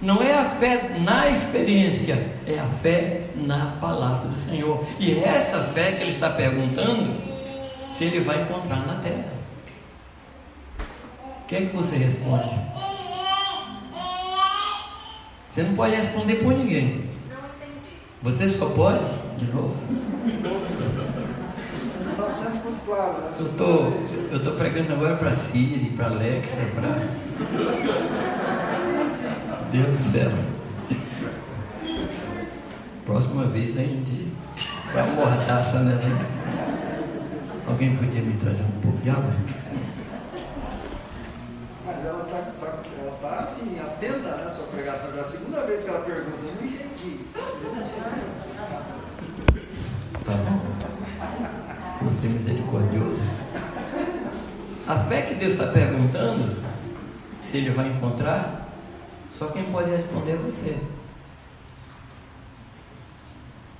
Não 0.00 0.22
é 0.22 0.32
a 0.32 0.46
fé 0.46 0.96
na 0.98 1.28
experiência, 1.28 2.14
é 2.46 2.58
a 2.58 2.66
fé 2.66 3.26
na 3.36 3.76
palavra 3.80 4.28
do 4.28 4.34
Senhor. 4.34 4.82
E 4.98 5.12
é 5.12 5.28
essa 5.28 5.62
fé 5.74 5.92
que 5.92 6.02
ele 6.02 6.10
está 6.10 6.30
perguntando 6.30 7.14
se 7.94 8.04
ele 8.04 8.20
vai 8.20 8.40
encontrar 8.42 8.86
na 8.86 8.94
terra. 8.94 9.32
O 11.42 11.46
que 11.46 11.56
é 11.56 11.60
que 11.66 11.76
você 11.76 11.96
responde? 11.96 12.54
Você 15.50 15.62
não 15.64 15.74
pode 15.74 15.96
responder 15.96 16.36
por 16.36 16.54
ninguém. 16.54 17.04
Você 18.22 18.48
só 18.48 18.70
pode? 18.70 19.04
De 19.36 19.46
novo? 19.52 19.76
Eu 23.38 23.52
tô, 23.56 23.92
eu 24.32 24.42
tô 24.42 24.52
pregando 24.52 24.92
agora 24.92 25.16
para 25.16 25.32
Siri, 25.32 25.90
para 25.90 26.06
Alexa, 26.06 26.60
para. 26.74 28.69
Deus 29.70 29.88
do 29.90 29.96
céu. 29.96 30.30
Próxima 33.06 33.44
vez 33.44 33.76
a 33.76 33.82
gente 33.82 34.32
vai 34.92 35.08
mordaça, 35.14 35.80
né? 35.80 36.00
Alguém 37.66 37.94
podia 37.94 38.20
me 38.20 38.34
trazer 38.34 38.64
um 38.64 38.80
pouco 38.80 38.98
de 38.98 39.10
água? 39.10 39.32
Mas 41.86 42.04
ela 42.04 42.24
está 42.24 42.38
tá, 42.38 42.82
ela 43.00 43.18
tá, 43.22 43.44
assim, 43.44 43.78
atenta 43.78 44.28
à 44.28 44.36
né, 44.38 44.50
sua 44.50 44.66
pregação. 44.66 45.16
É 45.16 45.20
a 45.20 45.24
segunda 45.24 45.60
vez 45.60 45.84
que 45.84 45.90
ela 45.90 46.00
pergunta, 46.00 46.36
eu 46.44 46.54
não 46.54 46.64
entendi. 46.64 47.20
Tá 50.24 50.32
bom. 50.32 50.60
Você 52.02 52.26
é 52.26 52.30
misericordioso. 52.30 53.30
A 54.88 54.98
fé 55.04 55.22
que 55.22 55.34
Deus 55.36 55.52
está 55.52 55.68
perguntando, 55.68 56.56
se 57.40 57.58
ele 57.58 57.70
vai 57.70 57.88
encontrar, 57.88 58.59
só 59.30 59.48
quem 59.48 59.64
pode 59.70 59.90
responder 59.90 60.32
é 60.32 60.36
você. 60.36 60.76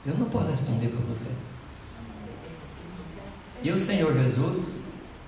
Eu 0.07 0.17
não 0.17 0.31
posso 0.31 0.51
responder 0.51 0.89
para 0.89 1.01
você. 1.01 1.31
E 3.63 3.71
o 3.71 3.77
Senhor 3.77 4.15
Jesus, 4.15 4.81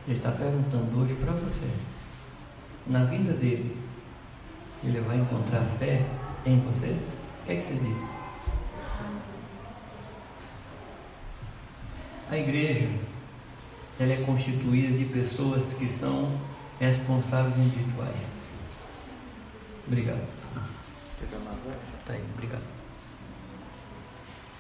Ele 0.09 0.17
está 0.17 0.31
perguntando 0.31 1.03
hoje 1.03 1.15
para 1.15 1.33
você. 1.33 1.69
Na 2.87 3.05
vida 3.05 3.33
dele, 3.35 3.77
ele 4.85 5.01
vai 5.01 5.17
encontrar 5.17 5.65
fé 5.79 6.05
em 6.45 6.59
você? 6.61 6.89
O 7.43 7.47
que, 7.47 7.53
é 7.53 7.57
que 7.57 7.63
você 7.63 7.75
diz? 7.75 8.11
A 12.31 12.37
igreja 12.37 12.89
ela 14.01 14.13
é 14.13 14.17
constituída 14.25 14.97
de 14.97 15.05
pessoas 15.05 15.75
que 15.75 15.87
são 15.87 16.41
responsáveis 16.81 17.57
individuais. 17.59 18.31
Obrigado. 19.87 20.27
Tá 22.07 22.13
aí, 22.13 22.25
obrigado. 22.35 22.63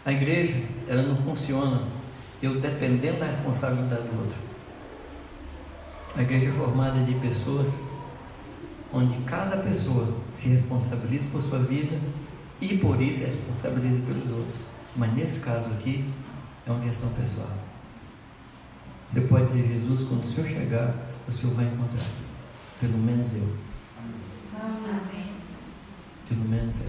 A 0.04 0.12
igreja, 0.12 0.54
ela 0.88 1.02
não 1.02 1.16
funciona 1.16 1.82
eu 2.42 2.60
dependendo 2.60 3.20
da 3.20 3.26
responsabilidade 3.26 4.02
do 4.02 4.20
outro. 4.20 4.38
A 6.16 6.22
igreja 6.22 6.48
é 6.48 6.52
formada 6.52 7.00
de 7.00 7.14
pessoas 7.14 7.78
onde 8.92 9.16
cada 9.24 9.56
pessoa 9.58 10.06
se 10.30 10.48
responsabiliza 10.48 11.28
por 11.30 11.40
sua 11.40 11.60
vida 11.60 11.98
e 12.60 12.76
por 12.76 13.00
isso 13.00 13.24
responsabiliza 13.24 14.00
pelos 14.02 14.30
outros. 14.30 14.64
Mas 14.96 15.14
nesse 15.14 15.40
caso 15.40 15.70
aqui, 15.70 16.04
é 16.66 16.70
uma 16.70 16.80
questão 16.80 17.08
pessoal. 17.10 17.50
Você 19.02 19.22
pode 19.22 19.46
dizer, 19.46 19.68
Jesus, 19.68 20.02
quando 20.02 20.22
o 20.22 20.26
Senhor 20.26 20.46
chegar, 20.46 20.94
o 21.26 21.32
Senhor 21.32 21.54
vai 21.54 21.64
encontrar. 21.64 22.04
Pelo 22.80 22.98
menos 22.98 23.34
eu. 23.34 23.48
Amém. 23.98 25.01
Pelo 26.32 26.48
menos 26.48 26.80
eu. 26.80 26.86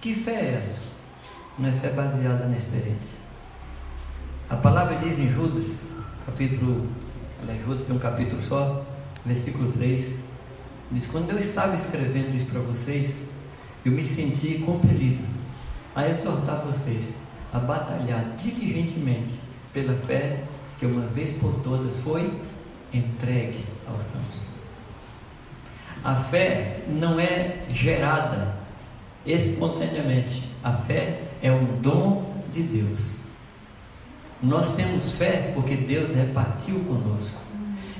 Que 0.00 0.12
fé 0.12 0.32
é 0.32 0.54
essa? 0.54 0.80
Não 1.56 1.68
é 1.68 1.72
fé 1.72 1.90
baseada 1.90 2.46
na 2.46 2.56
experiência. 2.56 3.16
A 4.50 4.56
palavra 4.56 4.96
diz 4.96 5.16
em 5.18 5.30
Judas, 5.30 5.78
capítulo. 6.26 6.88
Aliás, 7.40 7.62
Judas 7.62 7.82
tem 7.82 7.94
um 7.94 8.00
capítulo 8.00 8.42
só, 8.42 8.84
versículo 9.24 9.70
3. 9.70 10.16
Diz: 10.90 11.06
Quando 11.06 11.30
eu 11.30 11.38
estava 11.38 11.76
escrevendo 11.76 12.34
isso 12.34 12.46
para 12.46 12.60
vocês, 12.60 13.22
eu 13.84 13.92
me 13.92 14.02
senti 14.02 14.58
compelido 14.58 15.22
a 15.94 16.08
exortar 16.08 16.60
vocês 16.62 17.18
a 17.52 17.60
batalhar 17.60 18.34
diligentemente 18.36 19.38
pela 19.72 19.94
fé 19.94 20.42
que 20.78 20.86
uma 20.86 21.06
vez 21.06 21.32
por 21.32 21.60
todas 21.60 21.96
foi 21.98 22.40
entregue 22.92 23.64
aos 23.86 24.04
santos. 24.04 24.47
A 26.08 26.14
fé 26.14 26.78
não 26.88 27.20
é 27.20 27.64
gerada 27.68 28.56
espontaneamente, 29.26 30.44
a 30.64 30.72
fé 30.72 31.20
é 31.42 31.52
um 31.52 31.82
dom 31.82 32.42
de 32.50 32.62
Deus. 32.62 33.16
Nós 34.42 34.74
temos 34.74 35.12
fé 35.12 35.52
porque 35.54 35.76
Deus 35.76 36.14
repartiu 36.14 36.80
conosco. 36.80 37.38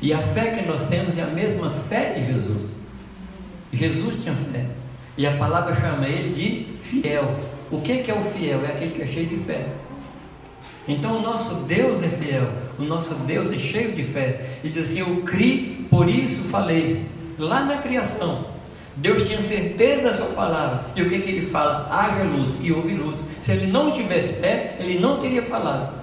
E 0.01 0.15
a 0.15 0.23
fé 0.23 0.53
que 0.53 0.67
nós 0.67 0.87
temos 0.87 1.19
é 1.19 1.23
a 1.23 1.27
mesma 1.27 1.69
fé 1.71 2.13
de 2.13 2.33
Jesus. 2.33 2.71
Jesus 3.75 4.23
tinha 4.23 4.35
fé. 4.35 4.65
E 5.15 5.27
a 5.27 5.37
palavra 5.37 5.75
chama 5.75 6.09
ele 6.09 6.33
de 6.33 6.79
fiel. 6.81 7.39
O 7.71 7.83
que 7.83 8.11
é 8.11 8.15
o 8.15 8.23
fiel? 8.33 8.65
É 8.65 8.69
aquele 8.69 8.93
que 8.93 9.03
é 9.03 9.07
cheio 9.07 9.27
de 9.27 9.37
fé. 9.37 9.67
Então 10.89 11.19
o 11.19 11.21
nosso 11.21 11.57
Deus 11.67 12.03
é 12.03 12.09
fiel, 12.09 12.51
o 12.79 12.85
nosso 12.85 13.13
Deus 13.27 13.53
é 13.53 13.59
cheio 13.59 13.93
de 13.93 14.03
fé. 14.03 14.61
Ele 14.65 14.73
diz 14.73 14.85
assim: 14.85 15.01
Eu 15.01 15.17
criei, 15.21 15.87
por 15.91 16.09
isso 16.09 16.45
falei. 16.45 17.18
Lá 17.39 17.65
na 17.65 17.79
criação, 17.79 18.47
Deus 18.97 19.29
tinha 19.29 19.41
certeza 19.41 20.03
da 20.03 20.15
sua 20.15 20.27
palavra. 20.27 20.87
E 20.97 21.03
o 21.03 21.09
que, 21.09 21.21
que 21.21 21.31
ele 21.31 21.47
fala? 21.47 21.89
Haja 21.91 22.25
luz 22.25 22.59
e 22.61 22.73
houve 22.73 22.95
luz. 22.95 23.19
Se 23.41 23.53
ele 23.53 23.69
não 23.69 23.93
tivesse 23.93 24.35
fé, 24.35 24.77
ele 24.81 24.99
não 24.99 25.21
teria 25.21 25.43
falado. 25.45 25.99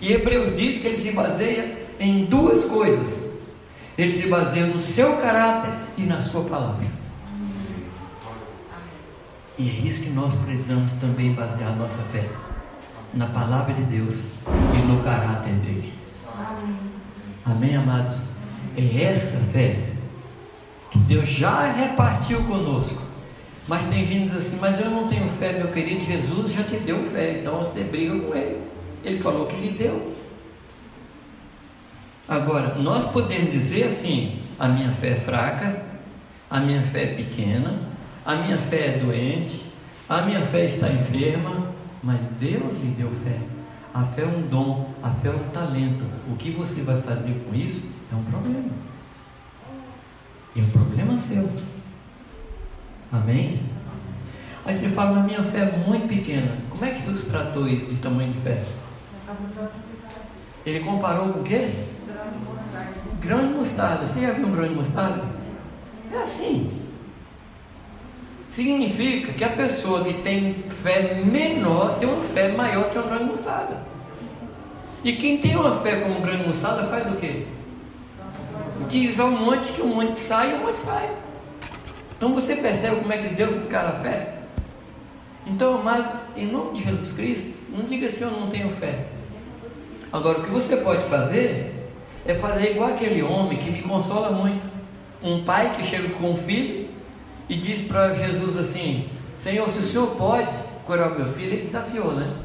E 0.00 0.12
Hebreus 0.12 0.56
diz 0.56 0.78
que 0.78 0.88
ele 0.88 0.96
se 0.96 1.12
baseia 1.12 1.86
em 2.00 2.24
duas 2.24 2.64
coisas: 2.64 3.32
ele 3.96 4.12
se 4.12 4.26
baseia 4.26 4.66
no 4.66 4.80
seu 4.80 5.16
caráter 5.16 5.72
e 5.96 6.02
na 6.02 6.20
sua 6.20 6.42
palavra. 6.42 6.84
E 9.56 9.68
é 9.68 9.72
isso 9.86 10.02
que 10.02 10.10
nós 10.10 10.34
precisamos 10.34 10.92
também 10.94 11.32
basear 11.32 11.76
nossa 11.76 12.02
fé 12.04 12.28
na 13.14 13.26
palavra 13.26 13.72
de 13.74 13.82
Deus 13.82 14.24
e 14.74 14.86
no 14.86 15.00
caráter 15.04 15.52
dele. 15.56 15.92
Amém 17.44 17.76
amados? 17.76 18.22
É 18.76 19.04
essa 19.04 19.38
fé 19.52 19.91
que 20.92 20.98
Deus 20.98 21.28
já 21.28 21.72
repartiu 21.72 22.44
conosco. 22.44 23.02
Mas 23.66 23.84
tem 23.86 24.04
gente 24.04 24.24
que 24.24 24.36
diz 24.36 24.46
assim, 24.46 24.58
mas 24.60 24.78
eu 24.78 24.90
não 24.90 25.08
tenho 25.08 25.28
fé, 25.30 25.52
meu 25.52 25.68
querido, 25.68 26.04
Jesus 26.04 26.52
já 26.52 26.62
te 26.62 26.76
deu 26.76 27.02
fé, 27.04 27.38
então 27.40 27.60
você 27.60 27.82
briga 27.82 28.18
com 28.20 28.34
ele. 28.34 28.60
Ele 29.02 29.20
falou 29.20 29.46
que 29.46 29.56
lhe 29.56 29.70
deu. 29.70 30.12
Agora, 32.28 32.74
nós 32.74 33.06
podemos 33.06 33.50
dizer 33.50 33.84
assim: 33.84 34.36
a 34.58 34.68
minha 34.68 34.90
fé 34.90 35.10
é 35.10 35.16
fraca, 35.16 35.82
a 36.50 36.60
minha 36.60 36.82
fé 36.82 37.04
é 37.04 37.14
pequena, 37.14 37.80
a 38.24 38.36
minha 38.36 38.58
fé 38.58 38.86
é 38.86 38.98
doente, 38.98 39.64
a 40.08 40.22
minha 40.22 40.42
fé 40.42 40.66
está 40.66 40.88
enferma, 40.88 41.72
mas 42.02 42.20
Deus 42.38 42.74
lhe 42.82 42.90
deu 42.96 43.10
fé. 43.10 43.38
A 43.94 44.04
fé 44.04 44.22
é 44.22 44.26
um 44.26 44.42
dom, 44.42 44.90
a 45.02 45.10
fé 45.10 45.28
é 45.28 45.32
um 45.32 45.50
talento. 45.50 46.04
O 46.30 46.36
que 46.36 46.50
você 46.50 46.82
vai 46.82 47.00
fazer 47.02 47.34
com 47.46 47.54
isso 47.54 47.82
é 48.12 48.16
um 48.16 48.24
problema. 48.24 48.91
É 50.56 50.60
um 50.60 50.70
problema 50.70 51.16
seu. 51.16 51.48
Amém? 53.10 53.60
Aí 54.64 54.74
você 54.74 54.88
fala, 54.90 55.12
mas 55.12 55.24
minha 55.24 55.42
fé 55.42 55.60
é 55.60 55.88
muito 55.88 56.06
pequena. 56.08 56.56
Como 56.70 56.84
é 56.84 56.90
que 56.90 57.02
Deus 57.02 57.24
tratou 57.24 57.66
isso 57.68 57.86
de 57.86 57.96
tamanho 57.96 58.32
de 58.32 58.40
fé? 58.40 58.62
Ele 60.64 60.80
comparou 60.80 61.28
com 61.28 61.40
o 61.40 61.42
quê? 61.42 61.70
Grão 63.20 63.48
de 63.48 63.54
mostarda. 63.54 64.06
Você 64.06 64.20
já 64.20 64.32
viu 64.32 64.46
um 64.46 64.52
grão 64.52 64.68
de 64.68 64.74
mostarda? 64.74 65.24
É 66.12 66.18
assim. 66.18 66.70
Significa 68.48 69.32
que 69.32 69.44
a 69.44 69.48
pessoa 69.48 70.04
que 70.04 70.14
tem 70.14 70.64
fé 70.82 71.22
menor 71.24 71.98
tem 71.98 72.08
uma 72.08 72.22
fé 72.22 72.52
maior 72.52 72.90
que 72.90 72.98
um 72.98 73.02
grão 73.02 73.18
de 73.18 73.24
mostarda. 73.24 73.78
E 75.02 75.16
quem 75.16 75.38
tem 75.38 75.56
uma 75.56 75.80
fé 75.80 76.00
como 76.00 76.18
um 76.18 76.20
grão 76.20 76.36
de 76.36 76.46
mostarda 76.46 76.84
faz 76.84 77.06
o 77.06 77.16
quê? 77.16 77.46
Diz 78.88 79.18
ao 79.18 79.30
monte 79.30 79.72
que 79.72 79.82
o 79.82 79.86
monte 79.86 80.20
sai 80.20 80.52
e 80.52 80.54
o 80.54 80.58
monte 80.58 80.78
sai. 80.78 81.10
Então 82.16 82.32
você 82.34 82.56
percebe 82.56 82.96
como 82.96 83.12
é 83.12 83.18
que 83.18 83.34
Deus 83.34 83.54
encara 83.56 83.88
a 83.88 84.00
fé? 84.00 84.38
Então, 85.46 85.80
amado, 85.80 86.20
em 86.36 86.46
nome 86.46 86.72
de 86.72 86.84
Jesus 86.84 87.12
Cristo, 87.12 87.52
não 87.68 87.84
diga 87.84 88.06
assim, 88.06 88.24
eu 88.24 88.30
não 88.30 88.48
tenho 88.48 88.70
fé. 88.70 89.06
Agora, 90.12 90.38
o 90.38 90.42
que 90.42 90.50
você 90.50 90.76
pode 90.76 91.02
fazer 91.06 91.90
é 92.24 92.34
fazer 92.34 92.72
igual 92.72 92.90
aquele 92.90 93.22
homem 93.22 93.58
que 93.58 93.70
me 93.70 93.82
consola 93.82 94.30
muito. 94.30 94.68
Um 95.22 95.42
pai 95.44 95.74
que 95.76 95.84
chega 95.84 96.08
com 96.10 96.30
um 96.30 96.36
filho 96.36 96.88
e 97.48 97.56
diz 97.56 97.82
para 97.82 98.14
Jesus 98.14 98.56
assim: 98.56 99.08
Senhor, 99.34 99.68
se 99.70 99.80
o 99.80 99.82
Senhor 99.82 100.08
pode 100.16 100.50
curar 100.84 101.10
meu 101.10 101.26
filho, 101.26 101.54
ele 101.54 101.62
desafiou, 101.62 102.12
né? 102.12 102.36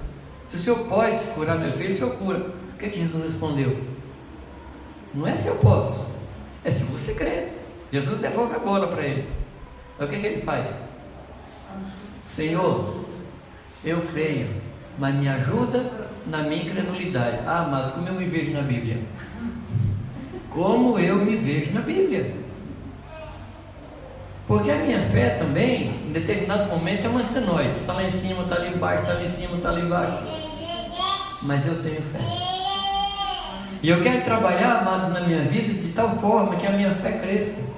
Se 0.47 0.56
o 0.56 0.60
Senhor 0.60 0.80
pode 0.86 1.23
curar 1.36 1.58
meu 1.60 1.71
filho, 1.73 1.91
o 1.91 1.95
Senhor 1.95 2.12
cura. 2.15 2.39
O 2.73 2.78
que, 2.78 2.89
que 2.89 3.00
Jesus 3.00 3.23
respondeu? 3.23 3.80
Não 5.13 5.28
é 5.28 5.36
se 5.36 5.47
eu 5.47 5.56
posso, 5.56 6.06
é 6.67 6.71
se 6.71 6.84
você 6.84 7.13
crer. 7.13 7.53
Jesus 7.91 8.19
devolve 8.19 8.56
a 8.56 8.60
bola 8.60 8.88
para 8.88 9.01
ele. 9.01 9.30
o 9.97 10.06
que, 10.06 10.19
que 10.19 10.27
ele 10.27 10.41
faz? 10.41 10.82
Senhor, 12.25 13.06
eu 13.86 14.01
creio, 14.12 14.49
mas 14.99 15.15
me 15.15 15.30
ajuda 15.30 16.10
na 16.25 16.43
minha 16.43 16.63
incredulidade. 16.63 17.39
Ah, 17.47 17.63
amados, 17.63 17.91
como 17.91 18.10
eu 18.10 18.15
me 18.15 18.25
vejo 18.25 18.51
na 18.51 18.62
Bíblia? 18.62 18.99
Como 20.49 20.99
eu 20.99 21.15
me 21.15 21.38
vejo 21.38 21.71
na 21.71 21.80
Bíblia? 21.80 22.36
Porque 24.45 24.69
a 24.69 24.75
minha 24.75 25.01
fé 25.06 25.30
também, 25.32 26.01
em 26.06 26.12
determinado 26.12 26.69
momento, 26.69 27.06
é 27.06 27.10
uma 27.10 27.23
senoide. 27.23 27.77
Está 27.77 27.93
lá 27.93 28.03
em 28.03 28.12
cima, 28.12 28.43
está 28.43 28.56
ali 28.56 28.75
embaixo, 28.75 29.03
está 29.03 29.13
lá 29.13 29.23
em 29.23 29.27
cima, 29.30 29.56
está 29.56 29.69
ali 29.69 29.82
embaixo. 29.82 30.17
Mas 31.43 31.65
eu 31.65 31.82
tenho 31.82 32.01
fé. 32.01 32.66
E 33.82 33.90
eu 33.90 34.02
quero 34.02 34.24
trabalhar, 34.24 34.80
amados, 34.80 35.10
na 35.10 35.22
minha 35.22 35.44
vida 35.44 35.74
de 35.80 35.90
tal 35.90 36.18
forma 36.18 36.56
que 36.56 36.66
a 36.66 36.72
minha 36.72 36.92
fé 36.92 37.13
cresça. 37.13 37.70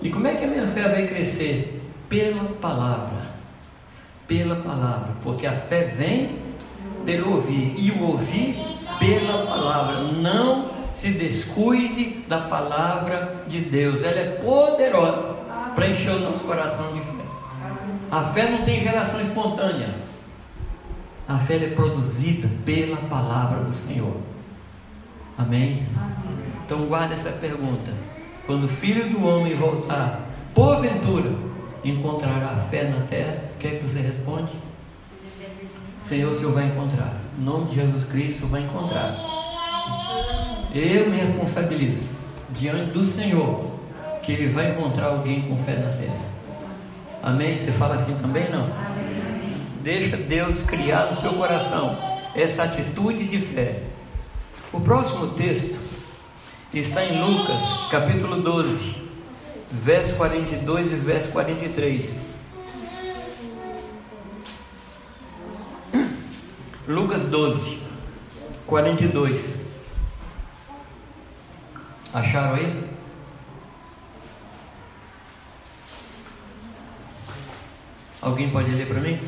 E 0.00 0.10
como 0.10 0.26
é 0.26 0.34
que 0.34 0.44
a 0.44 0.48
minha 0.48 0.66
fé 0.68 0.88
vai 0.88 1.06
crescer? 1.06 1.82
Pela 2.08 2.44
palavra. 2.60 3.28
Pela 4.26 4.56
palavra. 4.56 5.10
Porque 5.22 5.46
a 5.46 5.52
fé 5.52 5.84
vem 5.84 6.38
pelo 7.04 7.34
ouvir. 7.34 7.74
E 7.76 7.90
o 7.90 8.04
ouvir 8.04 8.56
pela 8.98 9.46
palavra. 9.46 10.12
Não 10.22 10.70
se 10.92 11.12
descuide 11.12 12.24
da 12.26 12.40
palavra 12.40 13.44
de 13.46 13.60
Deus. 13.60 14.02
Ela 14.02 14.20
é 14.20 14.40
poderosa 14.42 15.36
para 15.74 15.88
encher 15.88 16.12
o 16.12 16.20
nosso 16.20 16.44
coração 16.44 16.94
de 16.94 17.00
fé. 17.00 17.06
A 18.10 18.24
fé 18.32 18.50
não 18.50 18.64
tem 18.64 18.80
geração 18.80 19.20
espontânea. 19.20 19.94
A 21.28 21.38
fé 21.38 21.56
é 21.56 21.68
produzida 21.68 22.48
pela 22.64 22.96
palavra 22.96 23.60
do 23.60 23.72
Senhor. 23.72 24.16
Amém? 25.38 25.86
Então 26.66 26.86
guarda 26.86 27.14
essa 27.14 27.30
pergunta. 27.30 27.92
Quando 28.44 28.64
o 28.64 28.68
filho 28.68 29.08
do 29.08 29.24
homem 29.24 29.54
voltar, 29.54 30.20
porventura, 30.52 31.30
encontrará 31.84 32.56
fé 32.70 32.84
na 32.84 33.06
terra, 33.06 33.38
o 33.54 33.58
que 33.58 33.68
é 33.68 33.70
que 33.76 33.82
você 33.84 34.00
responde? 34.00 34.54
Senhor, 35.96 36.30
o 36.30 36.34
Senhor 36.34 36.52
vai 36.52 36.66
encontrar. 36.66 37.20
Em 37.38 37.44
nome 37.44 37.66
de 37.66 37.76
Jesus 37.76 38.04
Cristo, 38.04 38.46
vai 38.48 38.62
encontrar. 38.62 39.16
Eu 40.74 41.08
me 41.08 41.16
responsabilizo 41.16 42.10
diante 42.50 42.90
do 42.90 43.04
Senhor 43.04 43.64
que 44.22 44.32
ele 44.32 44.48
vai 44.48 44.72
encontrar 44.72 45.06
alguém 45.06 45.42
com 45.42 45.56
fé 45.58 45.76
na 45.76 45.92
terra. 45.92 46.28
Amém? 47.22 47.56
Você 47.56 47.72
fala 47.72 47.94
assim 47.94 48.14
também 48.16 48.50
não? 48.50 48.68
Deixa 49.82 50.16
Deus 50.16 50.62
criar 50.62 51.06
no 51.06 51.14
seu 51.14 51.32
coração 51.34 51.96
essa 52.34 52.64
atitude 52.64 53.24
de 53.24 53.38
fé. 53.38 53.82
O 54.70 54.80
próximo 54.80 55.28
texto 55.28 55.80
está 56.74 57.02
em 57.02 57.18
Lucas, 57.22 57.88
capítulo 57.90 58.42
12, 58.42 59.08
verso 59.72 60.14
42 60.16 60.92
e 60.92 60.96
verso 60.96 61.32
43. 61.32 62.24
Lucas 66.86 67.24
12, 67.24 67.82
42. 68.66 69.62
Acharam 72.12 72.56
aí? 72.56 72.90
Alguém 78.20 78.50
pode 78.50 78.70
ler 78.70 78.86
para 78.86 79.00
mim? 79.00 79.18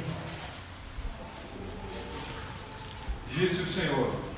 Disse 3.33 3.63
o 3.63 3.67
Senhor: 3.67 4.30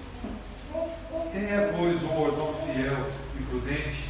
Quem 1.33 1.45
é, 1.45 1.73
pois, 1.75 2.03
o 2.03 2.07
mordomo 2.09 2.55
fiel 2.67 3.07
e 3.41 3.43
prudente, 3.45 4.05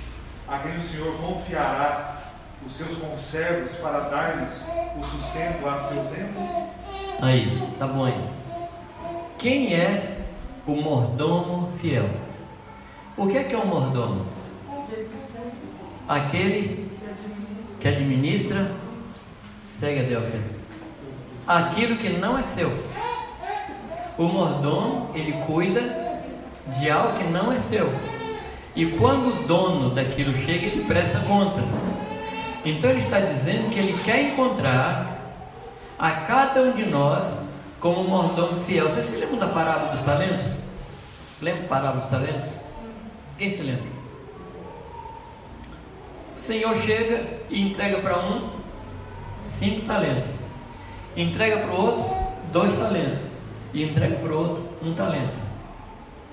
a 0.49 0.59
quem 0.59 0.77
o 0.77 0.83
Senhor 0.83 1.17
confiará 1.19 2.21
os 2.67 2.73
seus 2.73 2.97
conservos 2.97 3.71
para 3.79 4.01
dar-lhes 4.09 4.51
o 4.99 5.05
sustento 5.05 5.69
a 5.69 5.79
seu 5.79 6.05
tempo? 6.07 6.73
Aí, 7.21 7.63
tá 7.79 7.87
bom 7.87 8.07
aí. 8.07 8.31
Quem 9.39 9.73
é 9.73 10.19
o 10.67 10.73
mordomo 10.73 11.71
fiel? 11.79 12.11
O 13.17 13.29
que 13.29 13.39
é 13.39 13.45
que 13.45 13.55
é 13.55 13.59
um 13.59 13.67
mordomo? 13.67 14.27
Aquele 16.09 16.91
que 17.79 17.87
administra 17.87 18.69
Segue 19.83 20.01
a 20.01 20.03
Delfim. 20.05 20.43
Aquilo 21.47 21.97
que 21.97 22.09
não 22.09 22.39
é 22.39 22.43
seu. 22.43 22.71
O 24.19 24.25
mordomo, 24.25 25.11
ele 25.15 25.33
cuida 25.45 26.02
de 26.67 26.91
algo 26.91 27.19
que 27.19 27.25
não 27.25 27.53
é 27.53 27.59
seu. 27.59 27.93
E 28.75 28.87
quando 28.87 29.29
o 29.29 29.47
dono 29.47 29.91
daquilo 29.91 30.35
chega, 30.37 30.67
ele 30.67 30.85
presta 30.85 31.19
contas. 31.21 31.85
Então 32.65 32.91
ele 32.91 33.01
está 33.01 33.21
dizendo 33.21 33.71
que 33.71 33.79
ele 33.79 33.99
quer 34.03 34.23
encontrar 34.23 35.21
a 35.99 36.11
cada 36.11 36.63
um 36.63 36.73
de 36.73 36.87
nós 36.87 37.41
como 37.81 38.01
um 38.01 38.09
mordomo 38.09 38.65
fiel. 38.65 38.89
Você 38.89 39.03
se 39.03 39.17
lembra 39.17 39.37
da 39.37 39.49
parábola 39.49 39.91
dos 39.91 40.03
talentos? 40.03 40.63
Lembra 41.41 41.63
da 41.63 41.69
parábola 41.69 42.01
dos 42.01 42.11
talentos? 42.11 42.57
Quem 43.37 43.51
se 43.51 43.63
lembra? 43.63 43.91
O 46.35 46.39
Senhor 46.39 46.77
chega 46.79 47.41
e 47.51 47.61
entrega 47.61 47.99
para 47.99 48.19
um 48.19 48.51
cinco 49.41 49.85
talentos, 49.85 50.39
entrega 51.17 51.59
para 51.59 51.71
o 51.73 51.81
outro 51.81 52.17
dois 52.53 52.79
talentos 52.79 53.33
e 53.75 53.83
entrega 53.83 54.17
para 54.17 54.33
o 54.33 54.39
outro 54.39 54.69
um 54.83 54.95
talento. 54.95 55.52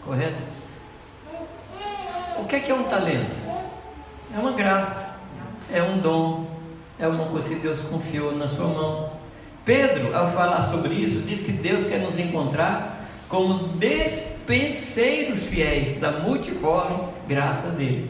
Correto? 0.09 0.41
O 2.39 2.45
que 2.45 2.55
é, 2.55 2.59
que 2.61 2.71
é 2.71 2.73
um 2.73 2.85
talento? 2.85 3.37
É 4.35 4.39
uma 4.39 4.53
graça, 4.53 5.19
é 5.71 5.83
um 5.83 5.99
dom, 5.99 6.47
é 6.97 7.07
uma 7.07 7.25
coisa 7.25 7.47
que 7.47 7.53
Deus 7.53 7.81
confiou 7.81 8.35
na 8.35 8.47
sua 8.47 8.65
mão. 8.65 9.11
Pedro, 9.63 10.17
ao 10.17 10.31
falar 10.31 10.63
sobre 10.63 10.95
isso, 10.95 11.19
diz 11.27 11.43
que 11.43 11.51
Deus 11.51 11.85
quer 11.85 11.99
nos 11.99 12.17
encontrar 12.17 13.07
como 13.27 13.67
despenseiros 13.77 15.43
fiéis 15.43 15.99
da 15.99 16.09
multiforme 16.09 17.09
graça 17.27 17.69
dele. 17.69 18.09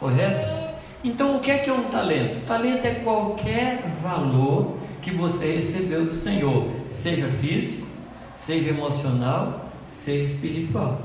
Correto? 0.00 0.74
Então, 1.04 1.36
o 1.36 1.40
que 1.40 1.52
é 1.52 1.58
que 1.58 1.70
é 1.70 1.72
um 1.72 1.84
talento? 1.84 2.44
Talento 2.44 2.84
é 2.84 2.94
qualquer 2.94 3.84
valor 4.02 4.78
que 5.00 5.12
você 5.12 5.52
recebeu 5.52 6.04
do 6.04 6.14
Senhor, 6.16 6.72
seja 6.86 7.28
físico, 7.28 7.86
seja 8.34 8.70
emocional, 8.70 9.63
seja 10.04 10.32
espiritual. 10.32 11.00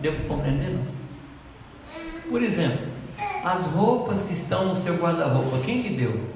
Para 0.00 0.12
compreender? 0.28 0.70
Não? 0.70 2.30
Por 2.30 2.42
exemplo, 2.42 2.86
as 3.44 3.66
roupas 3.66 4.22
que 4.22 4.32
estão 4.32 4.68
no 4.68 4.76
seu 4.76 4.96
guarda-roupa, 4.96 5.58
quem 5.64 5.82
lhe 5.82 5.96
deu? 5.96 6.30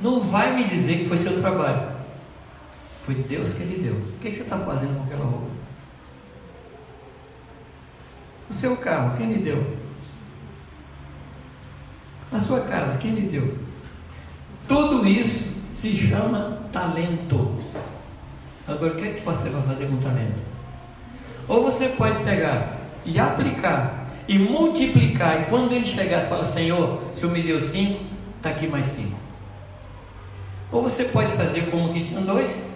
Não 0.00 0.20
vai 0.20 0.54
me 0.54 0.64
dizer 0.64 0.98
que 0.98 1.08
foi 1.08 1.16
seu 1.16 1.36
trabalho. 1.36 1.92
Foi 3.02 3.14
Deus 3.14 3.52
que 3.54 3.64
lhe 3.64 3.82
deu. 3.82 3.94
O 3.94 4.18
que, 4.20 4.32
você 4.32 4.42
está 4.42 4.58
fazendo 4.58 4.96
com 4.96 5.04
aquela 5.04 5.24
roupa? 5.24 5.50
O 8.48 8.52
seu 8.52 8.76
carro, 8.76 9.16
quem 9.16 9.32
lhe 9.32 9.38
deu? 9.38 9.76
A 12.30 12.38
sua 12.38 12.60
casa, 12.60 12.98
quem 12.98 13.12
lhe 13.12 13.28
deu? 13.28 13.58
Tudo 14.68 15.06
isso 15.06 15.52
se 15.74 15.94
chama 15.96 16.62
talento. 16.72 17.62
Agora, 18.72 18.92
o 18.92 18.96
que 18.96 19.08
é 19.08 19.12
que 19.12 19.20
você 19.20 19.48
vai 19.48 19.62
fazer 19.62 19.86
com 19.86 19.96
talento? 19.98 20.42
Ou 21.48 21.62
você 21.62 21.88
pode 21.88 22.22
pegar 22.24 22.78
e 23.04 23.18
aplicar 23.18 24.02
e 24.28 24.38
multiplicar, 24.38 25.42
e 25.42 25.44
quando 25.46 25.72
ele 25.72 25.84
chegar, 25.84 26.22
você 26.22 26.28
fala: 26.28 26.44
Senhor, 26.44 27.02
o 27.12 27.14
Senhor 27.14 27.32
me 27.32 27.42
deu 27.42 27.60
cinco, 27.60 28.00
está 28.36 28.50
aqui 28.50 28.66
mais 28.66 28.86
cinco. 28.86 29.16
Ou 30.70 30.82
você 30.82 31.04
pode 31.04 31.34
fazer 31.34 31.70
como 31.70 31.90
o 31.90 31.94
tinha 31.94 32.20
dois. 32.20 32.70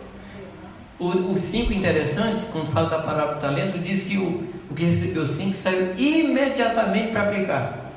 O, 0.98 1.08
o 1.08 1.38
cinco 1.38 1.72
interessante, 1.72 2.46
quando 2.52 2.70
fala 2.72 2.88
da 2.88 2.98
palavra 2.98 3.36
talento, 3.36 3.78
diz 3.78 4.02
que 4.02 4.16
o, 4.16 4.48
o 4.70 4.74
que 4.74 4.84
recebeu 4.84 5.26
cinco 5.26 5.54
saiu 5.54 5.94
imediatamente 5.96 7.12
para 7.12 7.22
aplicar. 7.22 7.92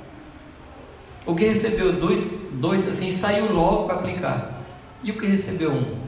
O 1.25 1.35
que 1.35 1.45
recebeu 1.45 1.93
dois, 1.93 2.29
dois 2.53 2.87
assim, 2.87 3.11
saiu 3.11 3.51
logo 3.53 3.85
para 3.85 3.95
aplicar. 3.95 4.63
E 5.03 5.11
o 5.11 5.17
que 5.17 5.27
recebeu 5.27 5.71
um? 5.71 5.98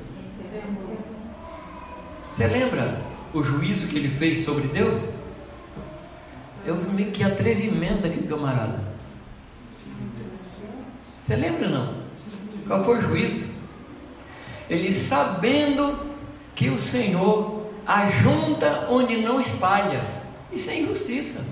Você 2.41 2.47
lembra 2.47 2.99
o 3.35 3.43
juízo 3.43 3.85
que 3.85 3.95
ele 3.95 4.09
fez 4.09 4.43
sobre 4.43 4.67
Deus? 4.67 5.09
Eu 6.65 6.75
vi 6.75 7.05
que 7.11 7.23
atrevimento 7.23 8.01
daquele 8.01 8.27
camarada. 8.27 8.79
Você 11.21 11.35
lembra 11.35 11.69
não? 11.69 11.97
Qual 12.65 12.83
foi 12.83 12.97
o 12.97 13.01
juízo? 13.01 13.47
Ele 14.67 14.91
sabendo 14.91 15.99
que 16.55 16.69
o 16.69 16.79
Senhor 16.79 17.67
ajunta 17.85 18.87
onde 18.89 19.17
não 19.17 19.39
espalha. 19.39 20.01
Isso 20.51 20.71
é 20.71 20.79
injustiça. 20.79 21.45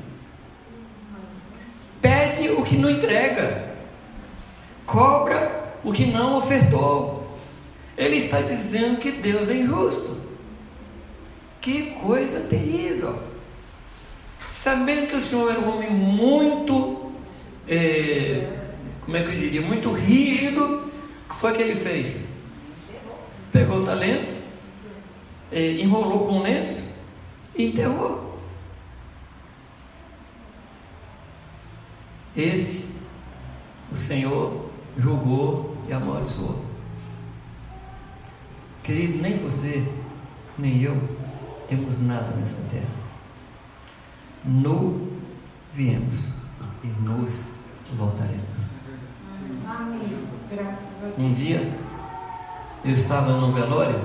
Pede 2.02 2.50
o 2.50 2.64
que 2.64 2.76
não 2.76 2.90
entrega. 2.90 3.76
Cobra 4.88 5.72
o 5.84 5.94
que 5.94 6.08
não 6.08 6.36
ofertou. 6.38 7.38
Ele 7.96 8.16
está 8.16 8.42
dizendo 8.42 8.98
que 8.98 9.12
Deus 9.12 9.50
é 9.50 9.54
injusto. 9.54 10.19
Que 11.62 11.92
coisa 11.92 12.42
terrível. 12.42 13.22
Sabendo 14.50 15.08
que 15.08 15.16
o 15.16 15.22
Senhor 15.22 15.52
era 15.52 15.60
um 15.60 15.76
homem 15.76 15.90
muito, 15.90 17.12
é, 17.68 18.58
como 19.02 19.18
é 19.18 19.24
que 19.24 19.30
eu 19.30 19.40
diria, 19.40 19.62
muito 19.62 19.92
rígido, 19.92 20.64
o 21.26 21.34
que 21.34 21.36
foi 21.36 21.54
que 21.54 21.62
ele 21.62 21.76
fez? 21.76 22.26
Pegou 23.52 23.78
o 23.80 23.84
talento, 23.84 24.36
é, 25.52 25.72
enrolou 25.74 26.28
com 26.28 26.40
o 26.40 26.44
lenço 26.44 26.94
e 27.56 27.68
enterrou. 27.68 28.38
Esse 32.36 32.90
o 33.92 33.98
Senhor 33.98 34.70
julgou 34.98 35.76
e 35.88 35.94
amaldiçoou. 35.94 36.64
Querido, 38.84 39.22
nem 39.22 39.38
você, 39.38 39.84
nem 40.58 40.82
eu 40.82 41.19
temos 41.70 42.00
nada 42.00 42.36
nessa 42.36 42.62
terra. 42.72 42.90
No 44.44 45.08
viemos 45.72 46.30
e 46.84 46.88
nos 46.88 47.46
voltaremos. 47.96 48.58
Um 51.18 51.32
dia 51.32 51.72
eu 52.84 52.96
estava 52.96 53.38
no 53.38 53.52
velório, 53.52 54.00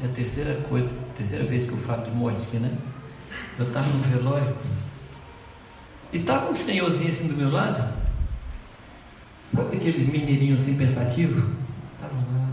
é 0.00 0.06
a 0.06 0.08
terceira 0.08 0.62
coisa, 0.68 0.94
terceira 1.16 1.44
vez 1.44 1.66
que 1.66 1.72
eu 1.72 1.78
falo 1.78 2.04
de 2.04 2.12
morte 2.12 2.42
aqui, 2.42 2.58
né? 2.58 2.78
Eu 3.58 3.66
estava 3.66 3.86
no 3.88 4.02
velório 4.04 4.56
e 6.12 6.18
estava 6.18 6.50
um 6.50 6.54
senhorzinho 6.54 7.08
assim 7.08 7.26
do 7.26 7.34
meu 7.34 7.50
lado, 7.50 7.82
sabe 9.42 9.76
aquele 9.76 10.04
mineirinho 10.04 10.54
assim 10.54 10.76
pensativo? 10.76 11.56
Estava 11.92 12.14
lá, 12.14 12.48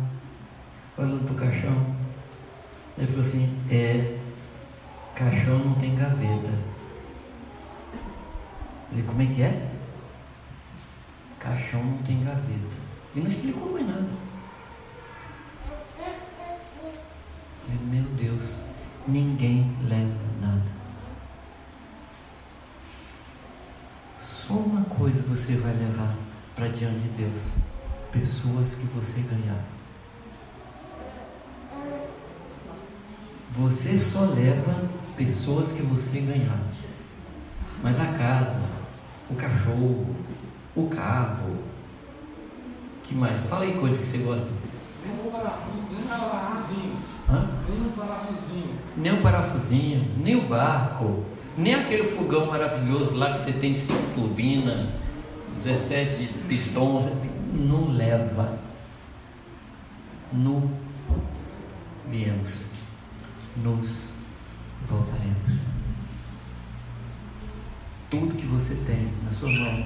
olhando 0.97 1.25
para 1.25 1.33
o 1.33 1.37
caixão. 1.37 1.96
Ele 2.97 3.07
falou 3.07 3.21
assim: 3.21 3.57
É, 3.69 4.17
Caixão 5.15 5.59
não 5.59 5.73
tem 5.75 5.95
gaveta. 5.95 6.51
Ele, 8.91 9.03
como 9.03 9.21
é 9.21 9.25
que 9.25 9.41
é? 9.41 9.71
Caixão 11.39 11.83
não 11.83 11.97
tem 11.99 12.23
gaveta. 12.23 12.77
E 13.15 13.19
não 13.19 13.27
explicou 13.27 13.73
mais 13.73 13.87
nada. 13.87 14.09
Falei, 17.61 17.79
meu 17.83 18.03
Deus, 18.13 18.59
ninguém 19.07 19.75
leva 19.83 20.13
nada. 20.41 20.71
Só 24.17 24.53
uma 24.53 24.83
coisa 24.85 25.21
você 25.23 25.55
vai 25.55 25.73
levar 25.73 26.15
para 26.55 26.67
diante 26.67 27.03
de 27.03 27.09
Deus: 27.09 27.49
pessoas 28.11 28.75
que 28.75 28.85
você 28.87 29.21
ganhar. 29.21 29.76
Você 33.55 33.97
só 33.97 34.21
leva 34.21 34.83
pessoas 35.15 35.71
que 35.71 35.81
você 35.81 36.19
ganhar. 36.19 36.59
Mas 37.81 37.99
a 37.99 38.07
casa, 38.07 38.61
o 39.29 39.35
cachorro, 39.35 40.15
o 40.75 40.87
carro, 40.87 41.57
que 43.03 43.15
mais? 43.15 43.45
Fala 43.45 43.63
aí 43.63 43.73
coisa 43.73 43.97
que 43.97 44.05
você 44.05 44.17
gosta. 44.17 44.49
Nem 45.03 45.27
um 45.27 45.31
parafusinho. 45.31 46.97
Hã? 47.29 47.49
Nem 47.67 47.81
um 47.81 47.91
parafusinho. 47.91 48.75
Nem 48.97 49.13
um 49.13 49.21
parafusinho, 49.21 50.11
nem 50.17 50.35
o 50.35 50.41
barco, 50.41 51.23
nem 51.57 51.73
aquele 51.73 52.03
fogão 52.03 52.47
maravilhoso 52.47 53.15
lá 53.15 53.33
que 53.33 53.39
você 53.39 53.53
tem 53.53 53.73
cinco 53.73 54.13
turbinas, 54.13 54.87
17 55.55 56.27
pistões. 56.47 57.09
Não 57.55 57.89
leva. 57.91 58.59
No 60.31 60.69
viemos. 62.05 62.65
Nos 63.63 64.07
voltaremos. 64.87 65.61
Tudo 68.09 68.35
que 68.35 68.45
você 68.45 68.75
tem 68.85 69.11
na 69.23 69.31
sua 69.31 69.49
mão, 69.49 69.85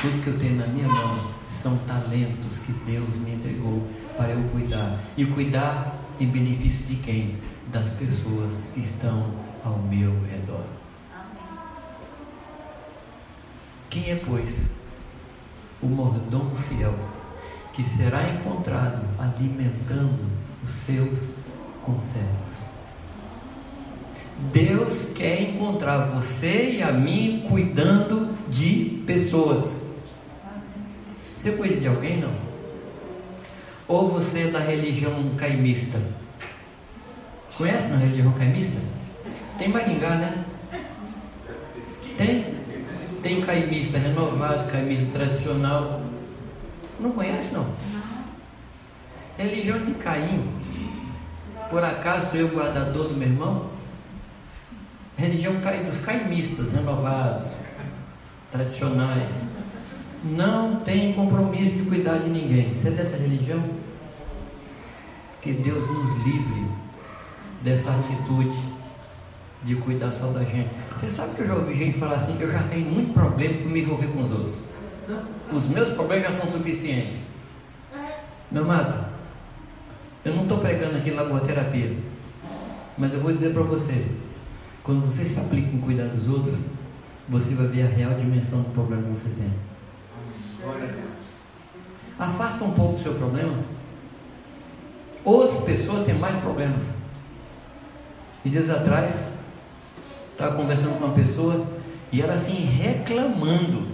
tudo 0.00 0.22
que 0.22 0.26
eu 0.28 0.38
tenho 0.38 0.56
na 0.56 0.66
minha 0.66 0.86
mão, 0.86 1.30
são 1.44 1.78
talentos 1.78 2.58
que 2.58 2.72
Deus 2.72 3.16
me 3.16 3.34
entregou 3.34 3.88
para 4.16 4.30
eu 4.30 4.42
cuidar. 4.50 5.00
E 5.16 5.24
cuidar 5.24 5.98
em 6.20 6.26
benefício 6.26 6.84
de 6.86 6.96
quem? 6.96 7.38
Das 7.72 7.90
pessoas 7.90 8.70
que 8.74 8.80
estão 8.80 9.32
ao 9.64 9.78
meu 9.78 10.12
redor. 10.26 10.66
Quem 13.88 14.10
é, 14.10 14.16
pois, 14.16 14.70
o 15.80 15.86
mordomo 15.86 16.54
fiel 16.56 16.94
que 17.72 17.82
será 17.82 18.28
encontrado 18.28 19.02
alimentando 19.18 20.30
os 20.62 20.70
seus 20.70 21.30
conservos? 21.82 22.63
Deus 24.52 25.10
quer 25.14 25.40
encontrar 25.42 26.06
você 26.06 26.76
e 26.78 26.82
a 26.82 26.92
mim 26.92 27.44
cuidando 27.48 28.36
de 28.48 29.02
pessoas. 29.06 29.84
Você 31.36 31.52
cuida 31.52 31.76
de 31.76 31.86
alguém, 31.86 32.20
não? 32.20 32.34
Ou 33.86 34.08
você 34.10 34.44
é 34.44 34.46
da 34.48 34.58
religião 34.58 35.30
caimista? 35.36 36.00
Conhece 37.56 37.88
na 37.88 37.96
religião 37.96 38.32
caimista? 38.32 38.80
Tem 39.58 39.68
Maringá, 39.68 40.16
né? 40.16 40.44
Tem 42.16 42.54
Tem? 43.22 43.40
Caimista 43.40 43.98
renovado, 43.98 44.70
caimista 44.70 45.12
tradicional. 45.12 46.02
Não 46.98 47.12
conhece 47.12 47.52
não? 47.52 47.66
Religião 49.36 49.78
de 49.78 49.94
Caim. 49.94 50.48
Por 51.70 51.82
acaso 51.82 52.32
sou 52.32 52.40
eu 52.40 52.48
guardador 52.48 53.08
do 53.08 53.14
meu 53.14 53.28
irmão? 53.28 53.73
Religião 55.16 55.54
dos 55.84 56.00
caimistas 56.00 56.72
renovados, 56.72 57.54
tradicionais. 58.50 59.48
Não 60.24 60.76
tem 60.80 61.12
compromisso 61.12 61.76
de 61.76 61.82
cuidar 61.82 62.18
de 62.18 62.28
ninguém. 62.28 62.74
Você 62.74 62.88
é 62.88 62.90
dessa 62.92 63.16
religião? 63.16 63.62
Que 65.40 65.52
Deus 65.52 65.86
nos 65.88 66.16
livre 66.24 66.66
dessa 67.62 67.90
atitude 67.90 68.56
de 69.64 69.74
cuidar 69.76 70.10
só 70.10 70.28
da 70.28 70.44
gente. 70.44 70.70
Você 70.96 71.08
sabe 71.08 71.34
que 71.34 71.42
eu 71.42 71.46
já 71.46 71.54
ouvi 71.54 71.74
gente 71.74 71.98
falar 71.98 72.16
assim: 72.16 72.36
eu 72.40 72.50
já 72.50 72.62
tenho 72.64 72.90
muito 72.90 73.12
problema 73.12 73.54
para 73.54 73.66
me 73.66 73.80
envolver 73.80 74.06
com 74.08 74.22
os 74.22 74.30
outros. 74.30 74.62
Os 75.52 75.68
meus 75.68 75.90
problemas 75.90 76.28
já 76.28 76.32
são 76.42 76.50
suficientes. 76.50 77.24
Meu 78.50 78.62
amado, 78.62 79.06
eu 80.24 80.34
não 80.34 80.42
estou 80.44 80.58
pregando 80.58 80.96
aqui 80.96 81.10
laboraterapia, 81.10 81.96
mas 82.96 83.12
eu 83.12 83.20
vou 83.20 83.32
dizer 83.32 83.52
para 83.52 83.62
você: 83.62 84.06
quando 84.84 85.06
você 85.06 85.24
se 85.24 85.40
aplica 85.40 85.74
em 85.74 85.80
cuidar 85.80 86.08
dos 86.08 86.28
outros, 86.28 86.58
você 87.26 87.54
vai 87.54 87.66
ver 87.66 87.82
a 87.84 87.86
real 87.86 88.14
dimensão 88.14 88.60
do 88.60 88.68
problema 88.68 89.02
que 89.04 89.18
você 89.18 89.30
tem. 89.30 89.50
Afasta 92.18 92.62
um 92.62 92.72
pouco 92.72 92.92
do 92.92 93.00
seu 93.00 93.14
problema. 93.14 93.56
Outras 95.24 95.64
pessoas 95.64 96.04
têm 96.04 96.14
mais 96.14 96.36
problemas. 96.36 96.92
E 98.44 98.50
dias 98.50 98.68
atrás, 98.68 99.22
estava 100.32 100.54
conversando 100.54 100.98
com 100.98 101.06
uma 101.06 101.14
pessoa 101.14 101.66
e 102.12 102.20
ela 102.20 102.34
assim 102.34 102.66
reclamando, 102.66 103.88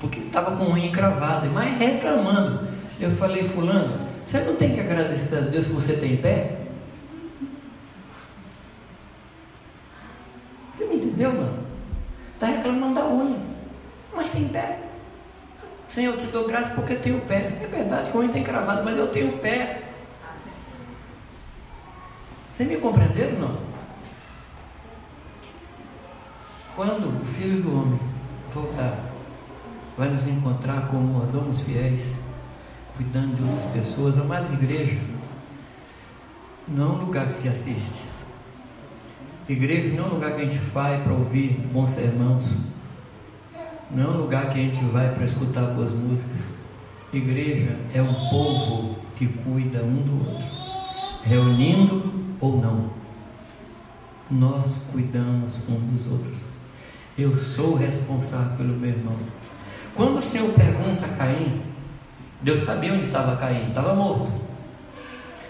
porque 0.00 0.18
estava 0.18 0.56
com 0.56 0.72
unha 0.72 0.86
encravada, 0.86 1.48
mas 1.48 1.78
reclamando. 1.78 2.66
Eu 2.98 3.12
falei, 3.12 3.44
fulano, 3.44 4.00
você 4.24 4.40
não 4.40 4.56
tem 4.56 4.74
que 4.74 4.80
agradecer 4.80 5.36
a 5.36 5.40
Deus 5.42 5.66
que 5.66 5.72
você 5.72 5.92
tem 5.92 6.16
pé? 6.16 6.63
Entendeu, 11.14 11.32
não? 11.32 11.54
Está 12.34 12.46
reclamando 12.48 12.94
da 12.96 13.06
unha, 13.06 13.38
mas 14.12 14.30
tem 14.30 14.48
pé. 14.48 14.80
Senhor, 15.86 16.14
eu 16.14 16.18
te 16.18 16.26
dou 16.26 16.44
graça 16.44 16.70
porque 16.70 16.94
eu 16.94 17.00
tenho 17.00 17.20
pé. 17.20 17.56
É 17.62 17.68
verdade 17.68 18.10
que 18.10 18.16
a 18.16 18.20
unha 18.20 18.26
está 18.26 18.40
encravada, 18.40 18.82
mas 18.82 18.96
eu 18.96 19.06
tenho 19.06 19.38
pé. 19.38 19.92
Você 22.52 22.64
me 22.64 22.76
compreenderam, 22.78 23.38
não? 23.38 23.58
Quando 26.74 27.22
o 27.22 27.24
Filho 27.24 27.62
do 27.62 27.80
Homem 27.80 28.00
voltar, 28.52 28.98
vai 29.96 30.08
nos 30.08 30.26
encontrar 30.26 30.88
como 30.88 31.00
mordomos 31.00 31.60
fiéis, 31.60 32.18
cuidando 32.96 33.36
de 33.36 33.42
outras 33.42 33.70
pessoas. 33.70 34.18
Amados, 34.18 34.52
igreja 34.52 34.98
não 36.66 36.86
é 36.86 36.96
um 36.96 37.04
lugar 37.04 37.28
que 37.28 37.34
se 37.34 37.48
assiste. 37.48 38.13
Igreja 39.46 39.94
não 39.94 40.04
é 40.04 40.06
um 40.06 40.14
lugar 40.14 40.32
que 40.32 40.40
a 40.40 40.44
gente 40.44 40.58
vai 40.72 41.02
para 41.02 41.12
ouvir 41.12 41.50
bons 41.70 41.90
sermãos. 41.90 42.56
Não 43.90 44.04
é 44.04 44.08
um 44.08 44.16
lugar 44.16 44.50
que 44.50 44.58
a 44.58 44.62
gente 44.62 44.82
vai 44.86 45.12
para 45.12 45.22
escutar 45.22 45.66
boas 45.66 45.92
músicas. 45.92 46.52
Igreja 47.12 47.76
é 47.92 48.00
um 48.00 48.14
povo 48.30 48.96
que 49.14 49.26
cuida 49.26 49.82
um 49.82 50.02
do 50.02 50.30
outro, 50.30 50.46
reunindo 51.26 52.12
ou 52.40 52.56
não. 52.60 52.90
Nós 54.30 54.76
cuidamos 54.90 55.60
uns 55.68 55.84
dos 55.92 56.10
outros. 56.10 56.46
Eu 57.16 57.36
sou 57.36 57.76
responsável 57.76 58.56
pelo 58.56 58.72
meu 58.72 58.90
irmão. 58.90 59.16
Quando 59.94 60.16
o 60.16 60.22
Senhor 60.22 60.50
pergunta 60.52 61.04
a 61.04 61.16
Caim, 61.16 61.60
Deus 62.40 62.60
sabia 62.60 62.94
onde 62.94 63.04
estava 63.04 63.36
Caim, 63.36 63.68
estava 63.68 63.94
morto. 63.94 64.32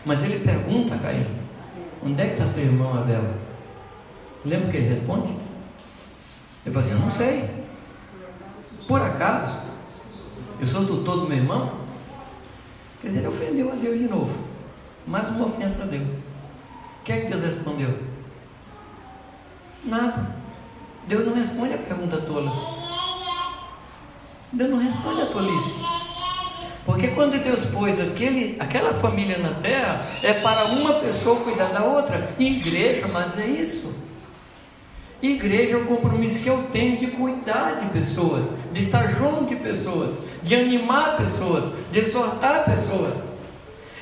Mas 0.04 0.24
ele 0.24 0.40
pergunta 0.40 0.96
a 0.96 0.98
Caim: 0.98 1.26
Onde 2.04 2.20
é 2.20 2.26
que 2.26 2.32
está 2.32 2.46
seu 2.46 2.64
irmão 2.64 2.92
Abel? 2.92 3.43
Lembra 4.44 4.70
que 4.70 4.76
ele 4.76 4.88
responde? 4.88 5.30
Ele 6.64 6.74
fala 6.74 6.80
assim: 6.80 6.94
Eu 6.94 7.00
não 7.00 7.10
sei. 7.10 7.50
Por 8.86 9.00
acaso, 9.00 9.60
eu 10.60 10.66
sou 10.66 10.84
tutor 10.84 11.20
do 11.20 11.28
meu 11.28 11.38
irmão? 11.38 11.80
Quer 13.00 13.08
dizer, 13.08 13.18
ele 13.20 13.28
ofendeu 13.28 13.72
a 13.72 13.74
Deus 13.74 13.98
de 13.98 14.08
novo. 14.08 14.34
Mais 15.06 15.28
uma 15.28 15.46
ofensa 15.46 15.84
a 15.84 15.86
Deus. 15.86 16.14
O 16.14 17.04
que 17.04 17.12
é 17.12 17.20
que 17.20 17.26
Deus 17.28 17.42
respondeu? 17.42 17.98
Nada. 19.84 20.36
Deus 21.06 21.26
não 21.26 21.34
responde 21.34 21.74
a 21.74 21.78
pergunta 21.78 22.18
tola. 22.22 22.50
Deus 24.52 24.70
não 24.70 24.78
responde 24.78 25.20
a 25.22 25.26
tolice. 25.26 25.80
Porque 26.86 27.08
quando 27.08 27.42
Deus 27.42 27.64
pôs 27.66 27.98
aquele, 27.98 28.56
aquela 28.60 28.94
família 28.94 29.38
na 29.38 29.54
terra, 29.54 30.06
é 30.22 30.34
para 30.34 30.66
uma 30.66 30.94
pessoa 30.94 31.40
cuidar 31.40 31.72
da 31.72 31.82
outra. 31.82 32.34
Igreja, 32.38 33.08
mas 33.08 33.38
é 33.38 33.46
isso. 33.46 34.03
Igreja 35.26 35.74
é 35.74 35.76
o 35.76 35.86
compromisso 35.86 36.42
que 36.42 36.48
eu 36.48 36.64
tenho 36.72 36.98
de 36.98 37.06
cuidar 37.06 37.78
de 37.78 37.86
pessoas, 37.86 38.54
de 38.72 38.80
estar 38.80 39.10
junto 39.12 39.46
de 39.46 39.56
pessoas, 39.56 40.18
de 40.42 40.54
animar 40.54 41.16
pessoas, 41.16 41.72
de 41.90 42.00
exortar 42.00 42.66
pessoas. 42.66 43.32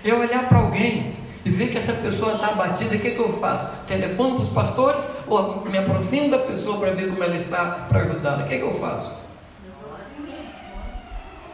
Eu 0.04 0.18
olhar 0.18 0.48
para 0.48 0.58
alguém 0.58 1.14
e 1.44 1.50
ver 1.50 1.68
que 1.68 1.78
essa 1.78 1.92
pessoa 1.92 2.34
está 2.34 2.48
abatida, 2.48 2.96
o 2.96 2.98
que, 2.98 3.12
que 3.12 3.18
eu 3.20 3.32
faço? 3.38 3.68
Telefono 3.86 4.34
para 4.34 4.42
os 4.42 4.48
pastores 4.48 5.10
ou 5.28 5.64
me 5.64 5.78
aproximo 5.78 6.28
da 6.28 6.38
pessoa 6.38 6.78
para 6.78 6.90
ver 6.90 7.08
como 7.08 7.22
ela 7.22 7.36
está 7.36 7.86
para 7.88 8.00
ajudá-la? 8.00 8.44
O 8.44 8.48
que, 8.48 8.58
que 8.58 8.64
eu 8.64 8.74
faço? 8.74 9.12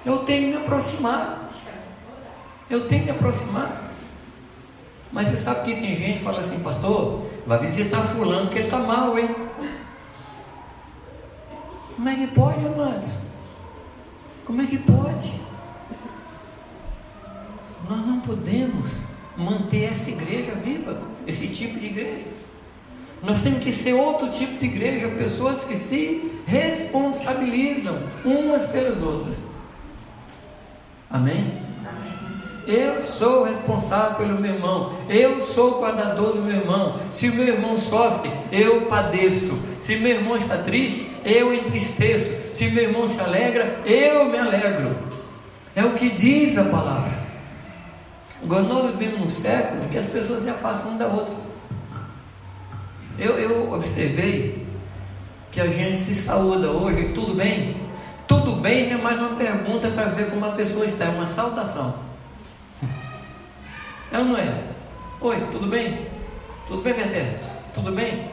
Eu 0.06 0.18
tenho 0.20 0.44
que 0.46 0.56
me 0.56 0.62
aproximar. 0.62 1.52
Eu 2.70 2.88
tenho 2.88 3.02
que 3.02 3.12
me 3.12 3.16
aproximar. 3.18 3.87
Mas 5.12 5.28
você 5.28 5.36
sabe 5.36 5.64
que 5.64 5.80
tem 5.80 5.96
gente 5.96 6.18
que 6.18 6.24
fala 6.24 6.40
assim, 6.40 6.60
pastor, 6.60 7.26
vai 7.46 7.58
visitar 7.58 8.02
fulano 8.02 8.50
que 8.50 8.56
ele 8.56 8.64
está 8.64 8.78
mal, 8.78 9.18
hein? 9.18 9.34
Como 11.96 12.08
é 12.08 12.14
que 12.14 12.26
pode, 12.28 12.66
amados? 12.66 13.14
Como 14.44 14.62
é 14.62 14.66
que 14.66 14.78
pode? 14.78 15.40
Nós 17.88 18.06
não 18.06 18.20
podemos 18.20 19.04
manter 19.36 19.92
essa 19.92 20.10
igreja 20.10 20.54
viva, 20.56 21.00
esse 21.26 21.48
tipo 21.48 21.78
de 21.78 21.86
igreja. 21.86 22.26
Nós 23.22 23.40
temos 23.40 23.62
que 23.64 23.72
ser 23.72 23.94
outro 23.94 24.30
tipo 24.30 24.58
de 24.58 24.66
igreja, 24.66 25.08
pessoas 25.08 25.64
que 25.64 25.76
se 25.76 26.40
responsabilizam 26.46 27.98
umas 28.24 28.66
pelas 28.66 29.02
outras. 29.02 29.46
Amém? 31.10 31.67
Eu 32.68 33.00
sou 33.00 33.44
responsável 33.44 34.18
pelo 34.18 34.38
meu 34.38 34.52
irmão. 34.52 34.92
Eu 35.08 35.40
sou 35.40 35.78
o 35.78 35.80
guardador 35.80 36.34
do 36.34 36.42
meu 36.42 36.54
irmão. 36.54 37.00
Se 37.10 37.30
o 37.30 37.34
meu 37.34 37.48
irmão 37.48 37.78
sofre, 37.78 38.30
eu 38.52 38.82
padeço. 38.82 39.58
Se 39.78 39.96
meu 39.96 40.10
irmão 40.10 40.36
está 40.36 40.58
triste, 40.58 41.10
eu 41.24 41.54
entristeço. 41.54 42.30
Se 42.52 42.68
meu 42.68 42.84
irmão 42.84 43.08
se 43.08 43.18
alegra, 43.20 43.80
eu 43.86 44.26
me 44.26 44.36
alegro. 44.36 44.94
É 45.74 45.82
o 45.82 45.94
que 45.94 46.10
diz 46.10 46.58
a 46.58 46.64
palavra. 46.64 47.18
Agora 48.42 48.64
nós 48.64 48.92
vivemos 48.92 49.18
num 49.18 49.28
século 49.30 49.86
em 49.86 49.88
que 49.88 49.96
as 49.96 50.04
pessoas 50.04 50.42
se 50.42 50.50
afastam 50.50 50.90
uma 50.90 50.98
da 50.98 51.06
outra. 51.06 51.34
Eu, 53.18 53.38
eu 53.38 53.72
observei 53.72 54.66
que 55.50 55.58
a 55.62 55.68
gente 55.68 55.98
se 55.98 56.14
saúda 56.14 56.70
hoje, 56.70 57.12
tudo 57.14 57.32
bem? 57.32 57.80
Tudo 58.26 58.52
bem 58.56 58.90
não 58.90 58.98
é 58.98 59.02
mais 59.02 59.18
uma 59.18 59.36
pergunta 59.36 59.90
para 59.90 60.10
ver 60.10 60.28
como 60.28 60.44
a 60.44 60.50
pessoa 60.50 60.84
está, 60.84 61.06
é 61.06 61.08
uma 61.08 61.26
saudação. 61.26 62.07
É 64.10 64.18
ou 64.18 64.24
não 64.24 64.38
é? 64.38 64.64
Oi, 65.20 65.40
tudo 65.52 65.66
bem? 65.66 66.06
Tudo 66.66 66.82
bem, 66.82 66.94
Beté? 66.94 67.38
Tudo 67.74 67.92
bem? 67.92 68.30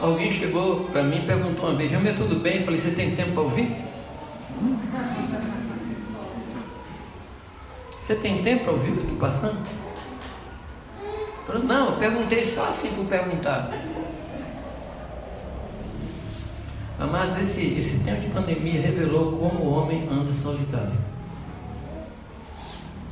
Alguém 0.00 0.30
chegou 0.30 0.84
para 0.84 1.02
mim 1.02 1.18
e 1.18 1.26
perguntou 1.26 1.68
uma 1.68 1.76
vez, 1.76 1.90
meu 1.90 2.14
tudo 2.14 2.36
bem? 2.36 2.58
Eu 2.58 2.64
falei, 2.64 2.78
você 2.78 2.90
tem 2.90 3.14
tempo 3.14 3.32
para 3.32 3.42
ouvir? 3.42 3.76
Você 8.00 8.14
tem 8.14 8.42
tempo 8.42 8.64
para 8.64 8.72
ouvir 8.72 8.92
o 8.92 8.96
que 8.96 9.02
estou 9.02 9.18
passando? 9.18 9.58
Não, 11.64 11.90
eu 11.90 11.96
perguntei 11.96 12.44
só 12.44 12.68
assim 12.68 12.92
por 12.92 13.06
perguntar. 13.06 13.72
Amados, 16.98 17.36
esse, 17.38 17.74
esse 17.78 17.98
tempo 18.00 18.20
de 18.20 18.28
pandemia 18.28 18.80
revelou 18.80 19.32
como 19.32 19.64
o 19.64 19.70
homem 19.72 20.08
anda 20.10 20.32
solitário. 20.32 20.96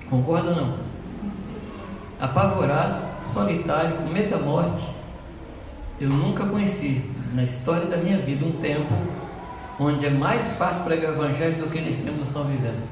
Concorda 0.09 0.51
ou 0.51 0.57
não? 0.57 0.94
Apavorado, 2.25 3.21
solitário, 3.21 3.99
com 3.99 4.09
medo 4.09 4.31
da 4.31 4.39
morte. 4.39 4.83
Eu 6.01 6.09
nunca 6.09 6.47
conheci 6.47 7.05
na 7.35 7.43
história 7.43 7.85
da 7.87 7.99
minha 7.99 8.17
vida 8.17 8.47
um 8.47 8.53
tempo 8.53 8.95
onde 9.79 10.07
é 10.07 10.11
mais 10.11 10.55
fácil 10.55 10.85
pregar 10.85 11.11
o 11.11 11.15
evangelho 11.17 11.59
do 11.59 11.69
que 11.69 11.83
nesse 11.83 12.01
tempo 12.01 12.17
nós 12.17 12.29
estamos 12.29 12.51
vivendo. 12.51 12.83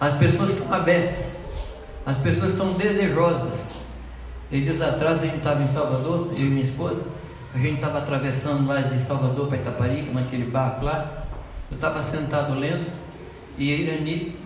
As 0.00 0.14
pessoas 0.14 0.52
estão 0.52 0.72
abertas, 0.72 1.36
as 2.06 2.16
pessoas 2.16 2.52
estão 2.52 2.72
desejosas. 2.72 3.74
Esses 4.50 4.64
dias 4.64 4.80
atrás 4.80 5.22
a 5.22 5.26
gente 5.26 5.36
estava 5.36 5.62
em 5.62 5.68
Salvador, 5.68 6.30
eu 6.32 6.40
e 6.40 6.44
minha 6.44 6.62
esposa, 6.62 7.04
A 7.54 7.58
gente 7.58 7.74
estava 7.74 7.98
atravessando 7.98 8.66
lá 8.66 8.80
de 8.80 8.98
Salvador 8.98 9.48
para 9.48 9.58
Itaparica, 9.58 10.10
naquele 10.10 10.46
barco 10.50 10.86
lá. 10.86 11.24
Eu 11.70 11.74
estava 11.74 12.00
sentado 12.00 12.54
lendo 12.54 12.90
e 13.58 13.70
a 13.70 13.76
Irani 13.76 14.38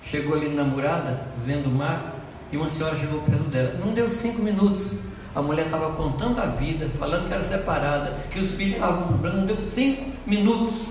chegou 0.00 0.36
ali 0.36 0.54
na 0.54 0.62
murada, 0.62 1.26
vendo 1.44 1.66
o 1.66 1.72
mar, 1.72 2.23
e 2.52 2.56
uma 2.56 2.68
senhora 2.68 2.96
chegou 2.96 3.20
perto 3.22 3.44
dela. 3.44 3.78
Não 3.84 3.92
deu 3.92 4.08
cinco 4.08 4.42
minutos. 4.42 4.92
A 5.34 5.42
mulher 5.42 5.66
estava 5.66 5.94
contando 5.94 6.40
a 6.40 6.46
vida, 6.46 6.88
falando 6.90 7.26
que 7.26 7.34
era 7.34 7.42
separada, 7.42 8.16
que 8.30 8.38
os 8.38 8.52
filhos 8.52 8.74
estavam 8.74 9.02
com 9.02 9.08
problema. 9.08 9.38
Não 9.38 9.46
deu 9.46 9.56
cinco 9.56 10.10
minutos. 10.26 10.84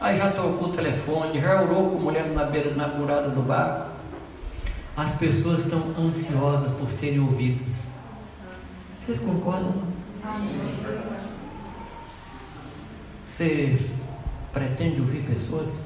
Aí 0.00 0.16
já 0.16 0.30
trocou 0.30 0.68
o 0.68 0.72
telefone, 0.72 1.40
já 1.40 1.62
orou 1.62 1.90
com 1.90 1.96
a 1.96 2.00
mulher 2.00 2.28
na 2.28 2.44
beira, 2.44 2.74
na 2.74 2.86
murada 2.86 3.30
do 3.30 3.42
barco. 3.42 3.90
As 4.96 5.14
pessoas 5.14 5.64
estão 5.64 5.82
ansiosas 5.98 6.70
por 6.72 6.90
serem 6.90 7.20
ouvidas. 7.20 7.88
Vocês 9.00 9.18
concordam? 9.20 9.72
Você 13.24 13.78
pretende 14.52 15.00
ouvir 15.00 15.22
pessoas? 15.22 15.80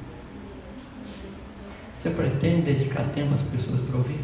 Você 1.93 2.09
pretende 2.09 2.63
dedicar 2.63 3.03
tempo 3.13 3.33
às 3.33 3.41
pessoas 3.41 3.81
para 3.81 3.97
ouvir? 3.97 4.19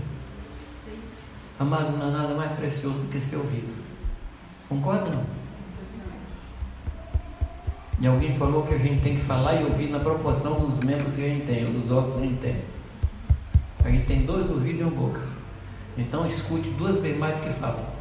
Amado, 1.59 1.97
não 1.97 2.07
há 2.07 2.11
nada 2.11 2.33
mais 2.33 2.53
precioso 2.53 2.99
do 2.99 3.07
que 3.07 3.19
ser 3.19 3.35
ouvido. 3.35 3.73
Concorda 4.69 5.09
não? 5.09 5.25
E 7.99 8.07
alguém 8.07 8.33
falou 8.33 8.63
que 8.63 8.73
a 8.73 8.77
gente 8.77 9.01
tem 9.01 9.15
que 9.15 9.21
falar 9.21 9.55
e 9.55 9.65
ouvir 9.65 9.89
na 9.89 9.99
proporção 9.99 10.57
dos 10.57 10.79
membros 10.85 11.15
que 11.15 11.25
a 11.25 11.27
gente 11.27 11.45
tem, 11.45 11.65
ou 11.65 11.73
dos 11.73 11.91
órgãos 11.91 12.15
que 12.15 12.21
a 12.21 12.23
gente 12.23 12.39
tem. 12.39 12.61
A 13.83 13.89
gente 13.89 14.05
tem 14.05 14.25
dois 14.25 14.49
ouvidos 14.49 14.79
e 14.79 14.83
uma 14.83 14.91
boca. 14.91 15.21
Então 15.97 16.25
escute 16.25 16.69
duas 16.71 17.01
vezes 17.01 17.19
mais 17.19 17.37
do 17.37 17.45
que 17.45 17.51
fala. 17.51 17.93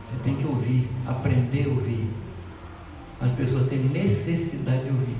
Você 0.00 0.14
tem 0.22 0.36
que 0.36 0.46
ouvir, 0.46 0.88
aprender 1.04 1.64
a 1.64 1.70
ouvir. 1.70 2.08
As 3.20 3.32
pessoas 3.32 3.68
têm 3.68 3.80
necessidade 3.80 4.84
de 4.84 4.90
ouvir. 4.90 5.16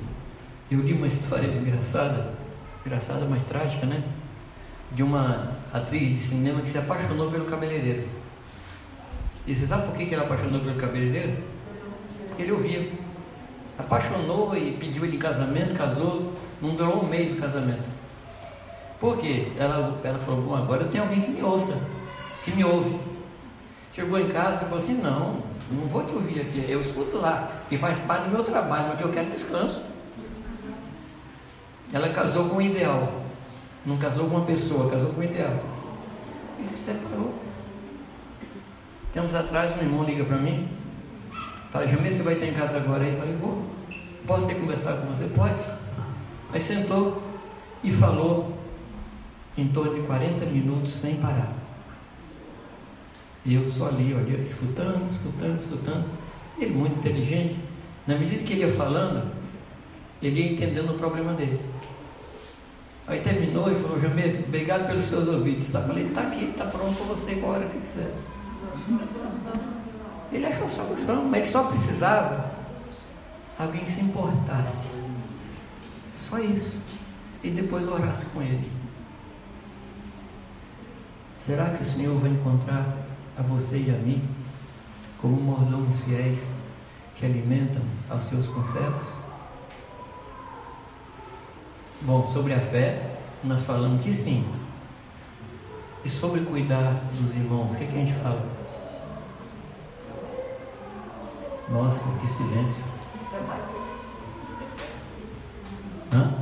Eu 0.71 0.79
li 0.79 0.93
uma 0.93 1.07
história 1.07 1.47
engraçada, 1.47 2.33
engraçada, 2.85 3.25
mas 3.25 3.43
trágica, 3.43 3.85
né? 3.85 4.01
De 4.93 5.03
uma 5.03 5.62
atriz 5.73 6.09
de 6.09 6.15
cinema 6.15 6.61
que 6.61 6.69
se 6.69 6.77
apaixonou 6.77 7.31
pelo 7.31 7.45
cabeleireiro. 7.45 8.07
E 9.45 9.53
você 9.53 9.65
sabe 9.65 9.87
por 9.87 9.95
que 9.95 10.13
ela 10.13 10.23
apaixonou 10.23 10.61
pelo 10.61 10.75
cabeleireiro? 10.75 11.37
Porque 12.27 12.43
ele 12.43 12.51
ouvia. 12.51 12.91
Apaixonou 13.77 14.55
e 14.55 14.77
pediu 14.79 15.03
ele 15.03 15.15
em 15.15 15.19
casamento, 15.19 15.75
casou, 15.75 16.33
não 16.61 16.75
durou 16.75 17.03
um 17.03 17.07
mês 17.07 17.33
o 17.33 17.37
casamento. 17.37 17.89
Por 18.99 19.17
quê? 19.17 19.51
Ela, 19.57 19.99
ela 20.03 20.19
falou, 20.19 20.41
bom, 20.41 20.55
agora 20.55 20.83
eu 20.83 20.89
tenho 20.89 21.03
alguém 21.03 21.21
que 21.21 21.31
me 21.31 21.41
ouça, 21.41 21.77
que 22.45 22.51
me 22.51 22.63
ouve. 22.63 22.97
Chegou 23.93 24.19
em 24.19 24.27
casa 24.27 24.57
e 24.57 24.65
falou 24.65 24.77
assim: 24.77 24.95
Não, 24.95 25.43
não 25.71 25.87
vou 25.87 26.03
te 26.03 26.15
ouvir 26.15 26.41
aqui, 26.41 26.65
eu 26.67 26.81
escuto 26.81 27.17
lá, 27.17 27.63
que 27.69 27.77
faz 27.77 27.99
parte 27.99 28.23
do 28.23 28.31
meu 28.31 28.43
trabalho, 28.43 28.87
mas 28.89 28.97
que 28.97 29.03
eu 29.03 29.11
quero 29.11 29.29
descanso. 29.29 29.83
Ela 31.91 32.09
casou 32.09 32.49
com 32.49 32.55
um 32.55 32.61
ideal, 32.61 33.22
não 33.85 33.97
casou 33.97 34.29
com 34.29 34.37
uma 34.37 34.45
pessoa, 34.45 34.89
casou 34.89 35.11
com 35.11 35.21
um 35.21 35.23
ideal. 35.23 35.63
E 36.59 36.63
se 36.63 36.77
separou. 36.77 37.33
Tempos 39.13 39.35
atrás, 39.35 39.75
um 39.77 39.81
irmão 39.81 40.03
liga 40.03 40.23
para 40.23 40.37
mim, 40.37 40.69
fala: 41.71 41.87
Jamê, 41.87 42.11
você 42.11 42.23
vai 42.23 42.33
estar 42.33 42.47
em 42.47 42.53
casa 42.53 42.77
agora? 42.77 43.03
Eu 43.03 43.17
falei: 43.17 43.35
Vou. 43.35 43.63
Posso 44.25 44.49
ir 44.49 44.55
conversar 44.55 44.97
com 44.97 45.07
você? 45.07 45.25
Pode. 45.25 45.63
Aí 46.51 46.59
sentou 46.59 47.21
e 47.83 47.91
falou 47.91 48.57
em 49.57 49.67
torno 49.67 49.93
de 49.93 50.01
40 50.01 50.45
minutos 50.45 50.93
sem 50.93 51.15
parar. 51.15 51.53
E 53.45 53.55
eu 53.55 53.67
só 53.67 53.89
ali, 53.89 54.13
olha, 54.13 54.37
escutando, 54.37 55.03
escutando, 55.03 55.59
escutando. 55.59 56.05
Ele 56.57 56.73
muito 56.73 56.95
inteligente. 56.97 57.57
Na 58.07 58.17
medida 58.17 58.43
que 58.43 58.53
ele 58.53 58.61
ia 58.61 58.71
falando, 58.71 59.29
ele 60.21 60.39
ia 60.39 60.51
entendendo 60.53 60.91
o 60.91 60.93
problema 60.93 61.33
dele. 61.33 61.59
Aí 63.05 63.19
terminou 63.19 63.69
e 63.69 63.75
falou, 63.75 63.99
Jamir, 63.99 64.45
obrigado 64.47 64.87
pelos 64.87 65.03
seus 65.03 65.27
ouvidos. 65.27 65.69
Tá? 65.71 65.81
Falei, 65.81 66.07
está 66.07 66.21
aqui, 66.21 66.45
está 66.45 66.65
pronto 66.65 66.95
para 66.95 67.05
você 67.07 67.33
embora 67.33 67.59
hora 67.59 67.65
que 67.67 67.79
quiser. 67.79 68.13
Ele 70.31 70.45
achou 70.45 70.65
a 70.65 70.69
solução, 70.69 71.25
mas 71.25 71.41
ele 71.41 71.51
só 71.51 71.63
precisava 71.65 72.51
alguém 73.59 73.83
que 73.83 73.91
se 73.91 74.01
importasse. 74.01 74.87
Só 76.15 76.39
isso. 76.39 76.79
E 77.43 77.49
depois 77.49 77.87
orasse 77.87 78.25
com 78.27 78.41
ele. 78.41 78.71
Será 81.35 81.71
que 81.71 81.83
o 81.83 81.85
Senhor 81.85 82.17
vai 82.19 82.31
encontrar 82.31 82.95
a 83.37 83.41
você 83.41 83.77
e 83.77 83.89
a 83.89 83.97
mim, 83.97 84.23
como 85.19 85.35
mordomos 85.41 85.99
fiéis 86.01 86.53
que 87.15 87.25
alimentam 87.25 87.81
aos 88.09 88.23
seus 88.23 88.47
conservos? 88.47 89.22
Bom, 92.03 92.27
sobre 92.27 92.53
a 92.53 92.59
fé, 92.59 93.17
nós 93.43 93.63
falamos 93.63 94.03
que 94.03 94.13
sim. 94.13 94.45
E 96.03 96.09
sobre 96.09 96.41
cuidar 96.41 97.01
dos 97.19 97.35
irmãos, 97.35 97.73
o 97.73 97.77
que, 97.77 97.83
é 97.83 97.87
que 97.87 97.95
a 97.95 97.99
gente 97.99 98.13
fala? 98.13 98.45
Nossa, 101.69 102.17
que 102.19 102.27
silêncio. 102.27 102.83
Hã? 106.11 106.33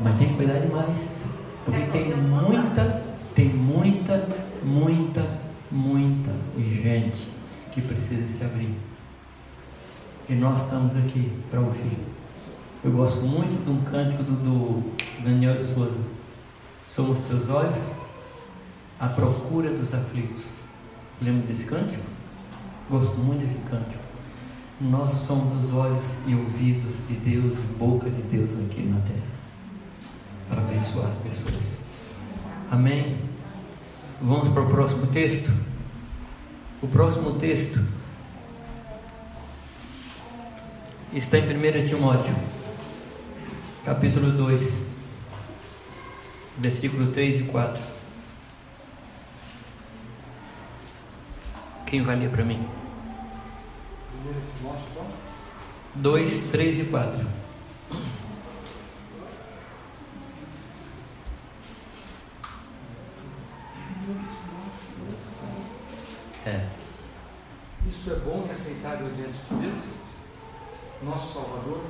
Mas 0.00 0.18
tem 0.18 0.28
que 0.28 0.34
cuidar 0.34 0.58
demais. 0.60 1.24
Porque 1.64 1.82
tem 1.86 2.14
muita 2.14 3.08
tem 3.38 3.50
muita, 3.50 4.28
muita, 4.64 5.24
muita 5.70 6.32
gente 6.58 7.28
que 7.70 7.80
precisa 7.80 8.26
se 8.26 8.44
abrir. 8.44 8.74
E 10.28 10.34
nós 10.34 10.64
estamos 10.64 10.96
aqui 10.96 11.40
para 11.48 11.60
ouvir. 11.60 11.98
Eu 12.84 12.92
gosto 12.92 13.22
muito 13.22 13.64
de 13.64 13.70
um 13.70 13.82
cântico 13.82 14.22
do, 14.22 14.32
do 14.34 14.92
Daniel 15.24 15.56
de 15.56 15.64
Souza. 15.64 15.98
Somos 16.86 17.18
teus 17.20 17.48
olhos 17.48 17.92
à 19.00 19.08
procura 19.08 19.70
dos 19.70 19.92
aflitos. 19.92 20.46
Lembra 21.20 21.46
desse 21.46 21.66
cântico? 21.66 22.04
Gosto 22.88 23.18
muito 23.18 23.40
desse 23.40 23.58
cântico. 23.62 24.02
Nós 24.80 25.12
somos 25.12 25.52
os 25.52 25.72
olhos 25.72 26.04
e 26.26 26.34
ouvidos 26.34 26.94
de 27.08 27.14
Deus 27.14 27.54
e 27.58 27.78
boca 27.78 28.08
de 28.08 28.22
Deus 28.22 28.52
aqui 28.52 28.82
na 28.82 29.00
terra 29.00 29.38
para 30.48 30.62
abençoar 30.62 31.08
as 31.08 31.16
pessoas. 31.16 31.80
Amém? 32.70 33.18
Vamos 34.22 34.48
para 34.50 34.62
o 34.62 34.66
próximo 34.66 35.06
texto. 35.08 35.52
O 36.80 36.86
próximo 36.86 37.38
texto 37.38 37.84
está 41.12 41.38
em 41.38 41.42
1 41.42 41.84
Timóteo, 41.84 42.34
capítulo 43.88 44.30
2, 44.32 44.82
versículo 46.58 47.06
3 47.10 47.40
e 47.40 47.44
4. 47.44 47.82
Quem 51.86 52.02
vai 52.02 52.16
ler 52.16 52.28
para 52.28 52.44
mim? 52.44 52.68
2, 55.94 56.50
3 56.50 56.80
e 56.80 56.84
4. 56.84 57.26
É. 66.44 66.68
Isto 67.88 68.10
é 68.10 68.16
bom 68.16 68.44
e 68.46 68.52
aceitável 68.52 69.08
diante 69.16 69.38
de 69.48 69.54
Deus, 69.54 69.82
nosso 71.02 71.32
Salvador, 71.32 71.82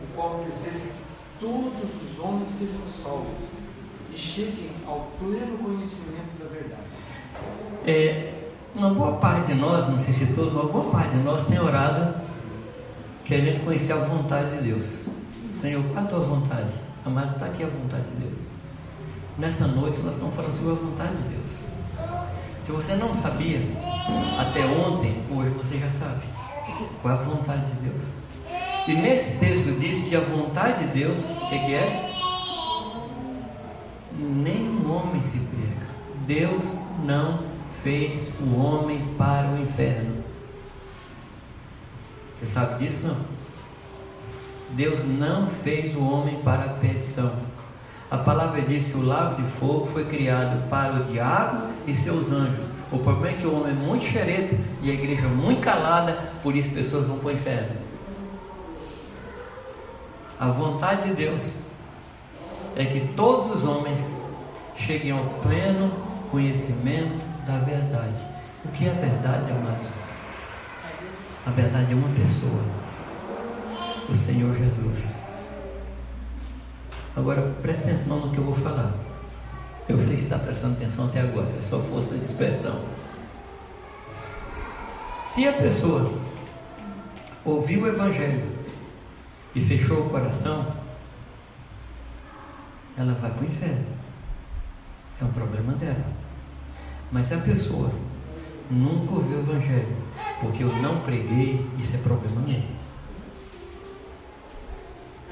o 0.00 0.14
qual 0.14 0.44
deseja 0.44 0.78
que 0.78 1.01
todos 1.42 1.90
os 2.12 2.24
homens 2.24 2.48
sejam 2.48 2.86
salvos 2.88 3.26
e 4.12 4.16
cheguem 4.16 4.70
ao 4.86 5.08
pleno 5.18 5.58
conhecimento 5.58 6.38
da 6.38 6.48
verdade. 6.48 6.86
É, 7.84 8.50
uma 8.74 8.90
boa 8.90 9.16
parte 9.16 9.48
de 9.48 9.54
nós, 9.54 9.88
não 9.88 9.98
sei 9.98 10.14
se 10.14 10.26
todos, 10.34 10.52
uma 10.52 10.66
boa 10.66 10.90
parte 10.92 11.16
de 11.16 11.22
nós 11.24 11.42
tem 11.42 11.58
orado 11.58 12.14
querendo 13.24 13.64
conhecer 13.64 13.92
a 13.92 13.96
vontade 13.96 14.56
de 14.56 14.62
Deus. 14.62 15.06
Senhor, 15.52 15.82
qual 15.92 16.04
é 16.04 16.06
a 16.06 16.10
tua 16.10 16.20
vontade? 16.20 16.72
Amado, 17.04 17.32
está 17.32 17.46
aqui 17.46 17.64
a 17.64 17.66
vontade 17.66 18.04
de 18.04 18.24
Deus. 18.24 18.38
Nesta 19.36 19.66
noite 19.66 20.00
nós 20.00 20.14
estamos 20.14 20.34
falando 20.36 20.54
sobre 20.54 20.72
a 20.72 20.76
vontade 20.76 21.16
de 21.16 21.28
Deus. 21.28 21.56
Se 22.62 22.70
você 22.70 22.94
não 22.94 23.12
sabia 23.12 23.58
até 24.38 24.64
ontem, 24.66 25.24
hoje 25.34 25.50
você 25.50 25.78
já 25.78 25.90
sabe 25.90 26.22
qual 27.00 27.14
é 27.14 27.18
a 27.18 27.22
vontade 27.22 27.72
de 27.72 27.88
Deus. 27.88 28.04
E 28.86 28.94
nesse 28.94 29.38
texto 29.38 29.78
diz 29.78 30.08
que 30.08 30.16
a 30.16 30.20
vontade 30.20 30.84
de 30.84 30.92
Deus, 30.92 31.22
o 31.22 31.48
que, 31.48 31.74
é? 31.74 32.12
Nenhum 34.18 34.92
homem 34.92 35.20
se 35.20 35.38
perca. 35.38 35.86
Deus 36.26 36.78
não 37.04 37.40
fez 37.82 38.32
o 38.40 38.56
homem 38.56 39.00
para 39.16 39.48
o 39.48 39.62
inferno. 39.62 40.24
Você 42.38 42.46
sabe 42.46 42.84
disso 42.84 43.06
não? 43.06 43.16
Deus 44.70 45.04
não 45.04 45.48
fez 45.48 45.94
o 45.94 46.02
homem 46.02 46.40
para 46.42 46.64
a 46.64 46.68
perdição. 46.70 47.36
A 48.10 48.18
palavra 48.18 48.62
diz 48.62 48.88
que 48.88 48.98
o 48.98 49.06
lago 49.06 49.40
de 49.40 49.48
fogo 49.48 49.86
foi 49.86 50.04
criado 50.06 50.68
para 50.68 50.94
o 50.94 51.04
diabo 51.04 51.68
e 51.86 51.94
seus 51.94 52.32
anjos. 52.32 52.64
O 52.90 52.98
problema 52.98 53.36
é 53.36 53.40
que 53.40 53.46
o 53.46 53.54
homem 53.54 53.72
é 53.72 53.74
muito 53.74 54.04
xereta 54.04 54.58
e 54.82 54.90
a 54.90 54.94
igreja 54.94 55.28
muito 55.28 55.60
calada, 55.60 56.32
por 56.42 56.56
isso 56.56 56.70
pessoas 56.70 57.06
vão 57.06 57.18
para 57.18 57.28
o 57.28 57.32
inferno. 57.32 57.91
A 60.38 60.48
vontade 60.48 61.08
de 61.08 61.14
Deus 61.14 61.56
é 62.74 62.84
que 62.84 63.08
todos 63.14 63.50
os 63.50 63.64
homens 63.64 64.16
cheguem 64.74 65.12
ao 65.12 65.24
pleno 65.40 65.92
conhecimento 66.30 67.24
da 67.46 67.58
verdade. 67.58 68.20
O 68.64 68.68
que 68.68 68.88
é 68.88 68.92
verdade, 68.92 69.50
amados? 69.50 69.92
A 71.44 71.50
verdade 71.50 71.92
é 71.92 71.96
uma 71.96 72.08
pessoa, 72.14 72.64
o 74.08 74.14
Senhor 74.14 74.54
Jesus. 74.56 75.16
Agora 77.14 77.42
preste 77.60 77.82
atenção 77.82 78.20
no 78.20 78.30
que 78.30 78.38
eu 78.38 78.44
vou 78.44 78.54
falar. 78.54 78.92
Eu 79.88 79.98
sei 79.98 80.14
que 80.14 80.22
está 80.22 80.38
prestando 80.38 80.74
atenção 80.74 81.06
até 81.06 81.20
agora, 81.20 81.48
é 81.58 81.60
só 81.60 81.80
força 81.80 82.14
de 82.14 82.24
expressão. 82.24 82.80
Se 85.20 85.46
a 85.46 85.52
pessoa 85.52 86.12
ouviu 87.44 87.82
o 87.82 87.88
Evangelho 87.88 88.51
e 89.54 89.60
fechou 89.60 90.06
o 90.06 90.10
coração, 90.10 90.74
ela 92.96 93.14
vai 93.14 93.30
para 93.30 93.42
o 93.42 93.46
inferno. 93.46 93.86
É 95.20 95.24
um 95.24 95.32
problema 95.32 95.72
dela. 95.74 96.04
Mas 97.10 97.26
se 97.26 97.34
a 97.34 97.38
pessoa 97.38 97.90
nunca 98.70 99.14
ouviu 99.14 99.38
o 99.38 99.40
Evangelho, 99.40 99.96
porque 100.40 100.64
eu 100.64 100.72
não 100.76 101.00
preguei, 101.00 101.66
isso 101.78 101.94
é 101.94 101.98
problema 101.98 102.40
meu. 102.40 102.62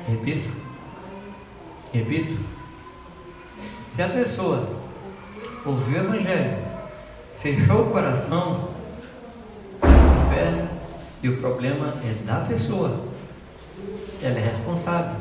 Repito, 0.06 0.50
repito. 1.92 2.38
Se 3.88 4.02
a 4.02 4.08
pessoa 4.08 4.68
ouviu 5.64 6.00
o 6.00 6.04
Evangelho, 6.04 6.58
fechou 7.38 7.88
o 7.88 7.90
coração, 7.90 8.70
inferno, 10.18 10.68
e 11.22 11.28
o 11.28 11.36
problema 11.38 11.94
é 12.04 12.14
da 12.24 12.40
pessoa. 12.40 13.09
Ela 14.22 14.38
é 14.38 14.42
responsável. 14.42 15.16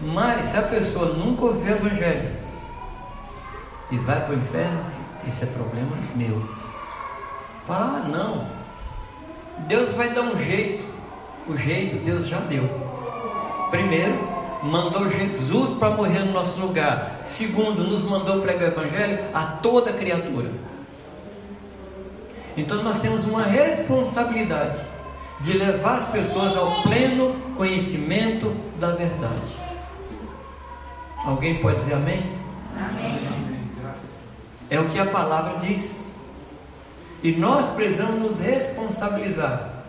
Mas 0.00 0.46
se 0.46 0.56
a 0.56 0.62
pessoa 0.62 1.14
nunca 1.14 1.46
ouviu 1.46 1.72
o 1.72 1.76
Evangelho 1.76 2.32
e 3.90 3.98
vai 3.98 4.20
para 4.24 4.34
o 4.34 4.38
inferno, 4.38 4.84
isso 5.26 5.44
é 5.44 5.46
problema 5.46 5.96
meu. 6.14 6.46
Ah, 7.68 8.04
não. 8.08 8.46
Deus 9.66 9.94
vai 9.94 10.10
dar 10.10 10.22
um 10.22 10.36
jeito. 10.36 10.84
O 11.46 11.56
jeito 11.56 12.04
Deus 12.04 12.26
já 12.26 12.38
deu. 12.40 12.68
Primeiro, 13.70 14.18
mandou 14.62 15.10
Jesus 15.10 15.78
para 15.78 15.90
morrer 15.90 16.20
no 16.20 16.32
nosso 16.32 16.60
lugar. 16.60 17.20
Segundo, 17.22 17.84
nos 17.84 18.02
mandou 18.02 18.40
pregar 18.40 18.68
o 18.68 18.72
Evangelho 18.72 19.24
a 19.32 19.44
toda 19.44 19.92
criatura. 19.92 20.50
Então 22.56 22.82
nós 22.82 23.00
temos 23.00 23.24
uma 23.24 23.42
responsabilidade 23.42 24.93
de 25.40 25.58
levar 25.58 25.98
as 25.98 26.06
pessoas 26.06 26.56
ao 26.56 26.70
pleno 26.82 27.34
conhecimento 27.56 28.54
da 28.78 28.92
verdade. 28.92 29.48
Alguém 31.24 31.58
pode 31.58 31.76
dizer 31.76 31.94
amém? 31.94 32.22
Amém. 32.76 33.34
É 34.70 34.80
o 34.80 34.88
que 34.88 34.98
a 34.98 35.06
palavra 35.06 35.58
diz. 35.58 36.04
E 37.22 37.32
nós 37.32 37.68
precisamos 37.68 38.20
nos 38.20 38.38
responsabilizar. 38.38 39.84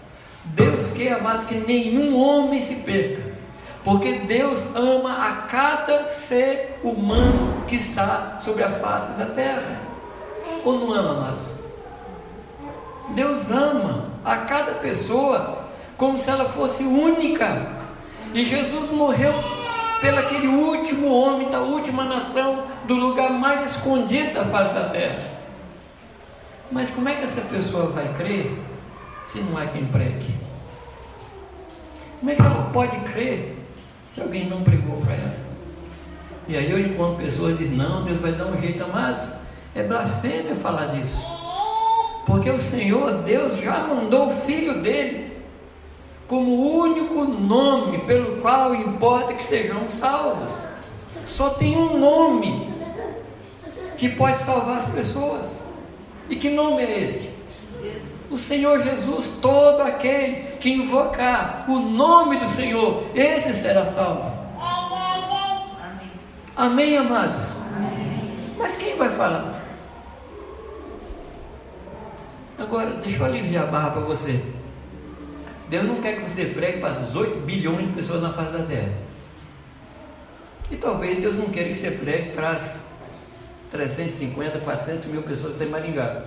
Deus 0.46 0.92
quer, 0.92 1.14
amados, 1.14 1.44
que 1.46 1.56
nenhum 1.56 2.18
homem 2.18 2.62
se 2.62 2.76
perca. 2.76 3.36
Porque 3.84 4.20
Deus 4.20 4.66
ama 4.76 5.14
a 5.14 5.32
cada 5.48 6.06
ser 6.06 6.80
humano 6.84 7.64
que 7.68 7.76
está 7.76 8.38
sobre 8.40 8.64
a 8.64 8.70
face 8.70 9.12
da 9.14 9.26
terra. 9.28 9.82
Ou 10.64 10.80
não 10.80 10.94
ama, 10.94 11.12
amados? 11.12 11.54
Deus 13.10 13.52
ama 13.52 14.15
a 14.26 14.38
cada 14.38 14.74
pessoa 14.74 15.66
como 15.96 16.18
se 16.18 16.30
ela 16.30 16.50
fosse 16.50 16.84
única. 16.84 17.68
E 18.34 18.44
Jesus 18.44 18.92
morreu 18.92 19.34
pelo 20.02 20.20
aquele 20.20 20.48
último 20.48 21.14
homem 21.14 21.50
da 21.50 21.62
última 21.62 22.04
nação, 22.04 22.66
do 22.86 22.96
lugar 22.96 23.30
mais 23.32 23.72
escondido 23.72 24.34
da 24.34 24.46
face 24.46 24.74
da 24.74 24.90
terra. 24.90 25.36
Mas 26.72 26.90
como 26.90 27.08
é 27.08 27.16
que 27.16 27.24
essa 27.24 27.42
pessoa 27.42 27.88
vai 27.88 28.12
crer 28.14 28.60
se 29.22 29.40
não 29.40 29.58
há 29.58 29.66
quem 29.68 29.86
pregue? 29.86 30.36
Como 32.20 32.32
é 32.32 32.36
que 32.36 32.42
ela 32.42 32.70
pode 32.74 32.98
crer 33.12 33.58
se 34.04 34.22
alguém 34.22 34.48
não 34.48 34.64
pregou 34.64 34.98
para 34.98 35.14
ela? 35.14 35.38
E 36.48 36.58
aí 36.58 36.70
eu 36.70 36.80
encontro 36.80 37.24
pessoas 37.24 37.54
que 37.54 37.64
dizem, 37.64 37.78
não, 37.78 38.04
Deus 38.04 38.20
vai 38.20 38.34
dar 38.34 38.46
um 38.46 38.58
jeito, 38.60 38.84
amados. 38.84 39.24
É 39.74 39.84
blasfêmia 39.84 40.56
falar 40.56 40.88
disso. 40.88 41.45
Porque 42.26 42.50
o 42.50 42.60
Senhor, 42.60 43.24
Deus, 43.24 43.58
já 43.58 43.80
mandou 43.88 44.30
o 44.30 44.32
Filho 44.32 44.82
dele 44.82 45.36
como 46.28 46.52
o 46.52 46.80
único 46.80 47.24
nome 47.26 48.00
pelo 48.00 48.42
qual 48.42 48.74
importa 48.74 49.34
que 49.34 49.44
sejam 49.44 49.90
salvos. 49.90 50.52
Só 51.26 51.52
tem 51.52 51.78
um 51.78 52.00
nome 52.00 52.74
que 53.98 54.10
pode 54.10 54.38
salvar 54.38 54.78
as 54.78 54.86
pessoas. 54.88 55.64
E 56.30 56.36
que 56.36 56.50
nome 56.50 56.84
é 56.84 57.04
esse? 57.04 57.36
O 58.30 58.38
Senhor 58.38 58.82
Jesus, 58.82 59.30
todo 59.40 59.82
aquele 59.82 60.58
que 60.58 60.72
invocar 60.72 61.66
o 61.70 61.78
nome 61.78 62.38
do 62.38 62.48
Senhor, 62.48 63.06
esse 63.14 63.54
será 63.54 63.86
salvo. 63.86 64.46
Amém, 66.56 66.98
amados? 66.98 67.42
Amém. 67.76 68.34
Mas 68.58 68.76
quem 68.76 68.96
vai 68.96 69.10
falar? 69.10 69.55
Agora, 72.58 72.92
deixa 73.02 73.18
eu 73.18 73.26
aliviar 73.26 73.66
a 73.66 73.68
barra 73.68 73.92
para 73.92 74.02
você. 74.02 74.42
Deus 75.70 75.84
não 75.86 76.02
quer 76.02 76.18
que 76.18 76.30
você 76.30 76.46
pregue 76.46 76.80
para 76.80 76.92
18 76.92 77.40
bilhões 77.40 77.88
de 77.88 77.94
pessoas 77.94 78.22
na 78.22 78.32
face 78.32 78.54
da 78.54 78.64
terra. 78.64 78.94
E 80.72 80.78
talvez 80.78 81.20
Deus 81.20 81.36
não 81.36 81.50
queira 81.50 81.70
que 81.70 81.76
você 81.76 81.92
pregue 81.92 82.32
para 82.32 82.52
as 82.52 82.82
350, 83.72 84.60
400 84.60 85.06
mil 85.08 85.22
pessoas 85.24 85.60
em 85.62 85.68
Maringá. 85.68 86.24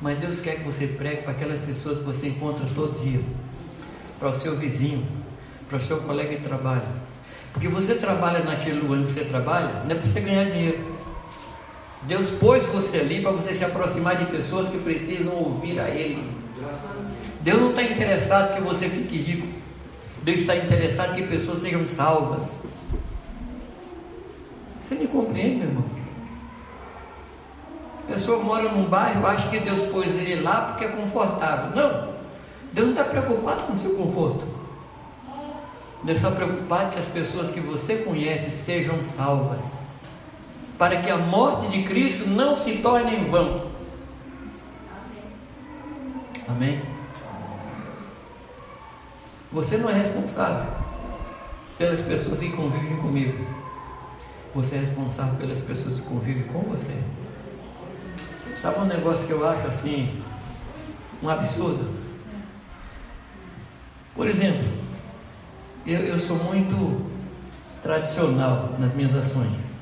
Mas 0.00 0.18
Deus 0.18 0.40
quer 0.40 0.56
que 0.56 0.62
você 0.62 0.86
pregue 0.86 1.22
para 1.22 1.32
aquelas 1.32 1.58
pessoas 1.60 1.98
que 1.98 2.04
você 2.04 2.28
encontra 2.28 2.64
todo 2.74 2.98
dia, 2.98 3.20
para 4.18 4.28
o 4.28 4.34
seu 4.34 4.56
vizinho, 4.56 5.04
para 5.68 5.78
o 5.78 5.80
seu 5.80 5.98
colega 5.98 6.36
de 6.36 6.42
trabalho. 6.42 6.86
Porque 7.52 7.66
você 7.66 7.94
trabalha 7.94 8.44
naquele 8.44 8.78
lugar 8.80 8.98
onde 8.98 9.10
você 9.10 9.24
trabalha, 9.24 9.82
não 9.84 9.90
é 9.90 9.94
para 9.94 10.06
você 10.06 10.20
ganhar 10.20 10.44
dinheiro. 10.44 10.97
Deus 12.08 12.30
pôs 12.30 12.64
você 12.68 13.00
ali 13.00 13.20
para 13.20 13.32
você 13.32 13.54
se 13.54 13.62
aproximar 13.62 14.16
de 14.16 14.24
pessoas 14.24 14.66
que 14.70 14.78
precisam 14.78 15.34
ouvir 15.34 15.78
a 15.78 15.90
Ele. 15.90 16.32
Deus 17.42 17.60
não 17.60 17.68
está 17.68 17.82
interessado 17.82 18.54
que 18.54 18.62
você 18.62 18.88
fique 18.88 19.18
rico. 19.18 19.46
Deus 20.22 20.38
está 20.38 20.56
interessado 20.56 21.14
que 21.14 21.24
pessoas 21.24 21.58
sejam 21.58 21.86
salvas. 21.86 22.60
Você 24.78 24.94
me 24.94 25.06
compreende, 25.06 25.56
meu 25.56 25.68
irmão? 25.68 25.84
A 28.08 28.12
pessoa 28.14 28.42
mora 28.42 28.72
num 28.72 28.86
bairro, 28.86 29.26
acha 29.26 29.50
que 29.50 29.60
Deus 29.60 29.82
pôs 29.90 30.06
ele 30.16 30.40
lá 30.40 30.62
porque 30.62 30.86
é 30.86 30.88
confortável. 30.88 31.76
Não. 31.76 32.14
Deus 32.72 32.86
não 32.86 32.94
está 32.94 33.04
preocupado 33.04 33.64
com 33.64 33.74
o 33.74 33.76
seu 33.76 33.94
conforto. 33.96 34.46
Deus 36.02 36.16
está 36.16 36.30
preocupado 36.30 36.92
que 36.92 36.98
as 36.98 37.08
pessoas 37.08 37.50
que 37.50 37.60
você 37.60 37.96
conhece 37.96 38.50
sejam 38.50 39.04
salvas 39.04 39.87
para 40.78 41.02
que 41.02 41.10
a 41.10 41.16
morte 41.18 41.66
de 41.68 41.82
Cristo 41.82 42.28
não 42.28 42.56
se 42.56 42.78
torne 42.78 43.16
em 43.16 43.28
vão. 43.28 43.68
Amém? 46.46 46.80
Você 49.50 49.76
não 49.76 49.90
é 49.90 49.94
responsável 49.94 50.72
pelas 51.76 52.00
pessoas 52.00 52.38
que 52.38 52.50
convivem 52.50 52.96
comigo. 52.98 53.44
Você 54.54 54.76
é 54.76 54.78
responsável 54.78 55.34
pelas 55.34 55.60
pessoas 55.60 56.00
que 56.00 56.06
convivem 56.06 56.44
com 56.44 56.60
você. 56.60 57.02
Sabe 58.60 58.80
um 58.80 58.84
negócio 58.84 59.26
que 59.26 59.32
eu 59.32 59.46
acho 59.46 59.66
assim, 59.66 60.22
um 61.22 61.28
absurdo? 61.28 61.92
Por 64.14 64.26
exemplo, 64.26 64.64
eu, 65.86 66.00
eu 66.00 66.18
sou 66.18 66.36
muito 66.36 67.06
tradicional 67.82 68.74
nas 68.78 68.92
minhas 68.94 69.14
ações. 69.14 69.77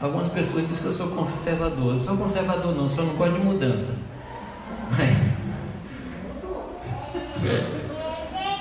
Algumas 0.00 0.28
pessoas 0.28 0.66
dizem 0.68 0.82
que 0.82 0.88
eu 0.88 0.92
sou 0.92 1.08
conservador. 1.08 1.88
Eu 1.88 1.94
não 1.94 2.00
sou 2.00 2.16
conservador, 2.16 2.74
não, 2.74 2.88
só 2.88 3.02
não 3.02 3.14
gosto 3.14 3.34
de 3.34 3.40
mudança. 3.40 3.94
Mas... 4.90 5.28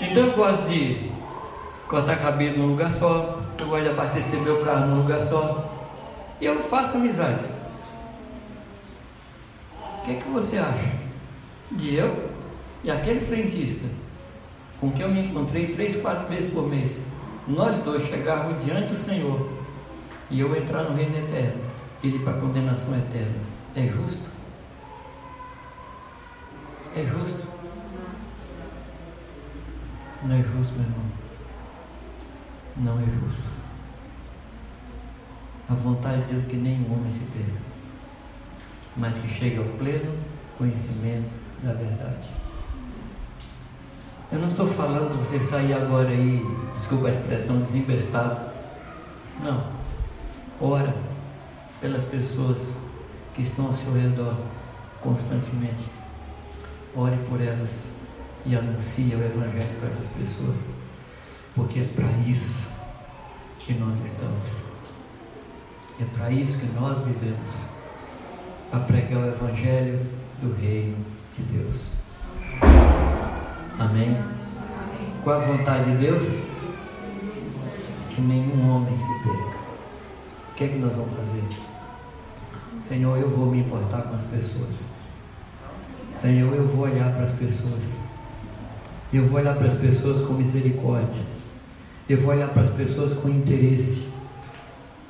Então 0.02 0.26
eu 0.26 0.34
gosto 0.34 0.68
de 0.68 1.12
cortar 1.88 2.18
cabelo 2.18 2.58
num 2.58 2.68
lugar 2.68 2.92
só, 2.92 3.42
eu 3.60 3.68
gosto 3.68 3.84
de 3.84 3.90
abastecer 3.90 4.40
meu 4.42 4.64
carro 4.64 4.88
num 4.88 5.02
lugar 5.02 5.20
só. 5.20 5.74
E 6.40 6.46
eu 6.46 6.60
faço 6.64 6.98
amizades. 6.98 7.54
O 10.00 10.06
que, 10.06 10.12
é 10.12 10.16
que 10.16 10.30
você 10.30 10.58
acha? 10.58 10.98
De 11.72 11.96
eu 11.96 12.30
e 12.84 12.92
aquele 12.92 13.22
frentista 13.22 13.86
com 14.80 14.92
quem 14.92 15.06
eu 15.06 15.12
me 15.12 15.22
encontrei 15.22 15.68
três, 15.68 15.96
quatro 16.00 16.28
vezes 16.28 16.52
por 16.54 16.68
mês, 16.68 17.06
nós 17.48 17.80
dois 17.80 18.06
chegarmos 18.08 18.64
diante 18.64 18.90
do 18.90 18.96
Senhor 18.96 19.57
e 20.30 20.40
eu 20.40 20.56
entrar 20.56 20.84
no 20.84 20.96
reino 20.96 21.18
eterno, 21.18 21.64
ele 22.04 22.20
para 22.20 22.38
a 22.38 22.42
condenação 22.42 22.98
eterna. 22.98 23.40
é 23.76 23.88
justo? 23.88 24.30
É 26.96 27.06
justo? 27.06 27.48
Não 30.24 30.36
é 30.36 30.42
justo, 30.42 30.74
meu 30.74 30.84
irmão. 30.84 31.06
Não 32.78 33.00
é 33.00 33.06
justo. 33.06 33.50
A 35.70 35.74
vontade 35.74 36.22
de 36.24 36.32
Deus 36.32 36.46
que 36.46 36.56
nenhum 36.56 36.94
homem 36.94 37.10
se 37.10 37.24
perca, 37.26 37.60
mas 38.96 39.18
que 39.18 39.28
chegue 39.28 39.58
ao 39.58 39.66
pleno 39.78 40.14
conhecimento 40.58 41.38
da 41.64 41.74
verdade. 41.74 42.30
Eu 44.32 44.40
não 44.40 44.48
estou 44.48 44.68
falando 44.68 45.10
para 45.10 45.18
você 45.18 45.40
sair 45.40 45.74
agora 45.74 46.10
aí, 46.10 46.46
desculpa 46.74 47.08
a 47.08 47.10
expressão, 47.10 47.60
desembestado. 47.60 48.42
Não. 49.42 49.77
Ora 50.60 50.95
pelas 51.80 52.03
pessoas 52.05 52.76
que 53.36 53.43
estão 53.43 53.68
ao 53.68 53.76
seu 53.76 53.93
redor 53.93 54.36
constantemente. 55.01 55.86
Ore 56.95 57.18
por 57.30 57.39
elas 57.39 57.89
e 58.43 58.55
anuncie 58.55 59.14
o 59.14 59.24
Evangelho 59.24 59.80
para 59.80 59.89
essas 59.89 60.08
pessoas, 60.08 60.72
porque 61.53 61.80
é 61.80 61.88
para 61.95 62.10
isso 62.28 62.68
que 63.60 63.74
nós 63.74 63.99
estamos. 64.03 64.64
É 65.99 66.05
para 66.18 66.32
isso 66.32 66.60
que 66.60 66.66
nós 66.74 66.99
vivemos 67.01 67.51
para 68.72 68.80
pregar 68.82 69.20
o 69.20 69.28
Evangelho 69.28 70.05
do 70.41 70.53
Reino 70.60 71.05
de 71.34 71.43
Deus. 71.43 71.91
Amém? 73.80 74.18
Qual 75.24 75.39
a 75.39 75.45
vontade 75.45 75.91
de 75.91 75.97
Deus? 75.97 76.39
Que 78.10 78.22
nenhum 78.22 78.70
homem 78.72 78.97
se 78.97 79.08
perca. 79.24 79.57
Que 80.58 80.64
é 80.64 80.68
que 80.70 80.80
nós 80.80 80.95
vamos 80.95 81.14
fazer? 81.14 81.43
Senhor, 82.80 83.16
eu 83.20 83.30
vou 83.30 83.45
me 83.45 83.60
importar 83.60 84.01
com 84.01 84.16
as 84.16 84.24
pessoas. 84.24 84.86
Senhor, 86.10 86.51
eu 86.51 86.68
vou 86.68 86.86
olhar 86.86 87.14
para 87.14 87.26
as 87.26 87.32
pessoas. 87.32 87.99
Eu 89.14 89.24
vou 89.26 89.39
olhar 89.39 89.55
para 89.55 89.68
as 89.68 89.76
pessoas 89.76 90.20
com 90.22 90.34
misericórdia. 90.34 91.22
Eu 92.10 92.18
vou 92.18 92.32
olhar 92.32 92.49
para 92.49 92.64
as 92.64 92.72
pessoas 92.72 93.14
com 93.14 93.30
interesse. 93.30 94.10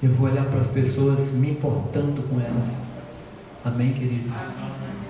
Eu 0.04 0.10
vou 0.10 0.28
olhar 0.28 0.44
para 0.48 0.60
as 0.60 0.68
pessoas 0.68 1.32
me 1.32 1.52
importando 1.52 2.22
com 2.24 2.42
elas. 2.42 2.84
Amém, 3.64 3.94
queridos? 3.94 4.34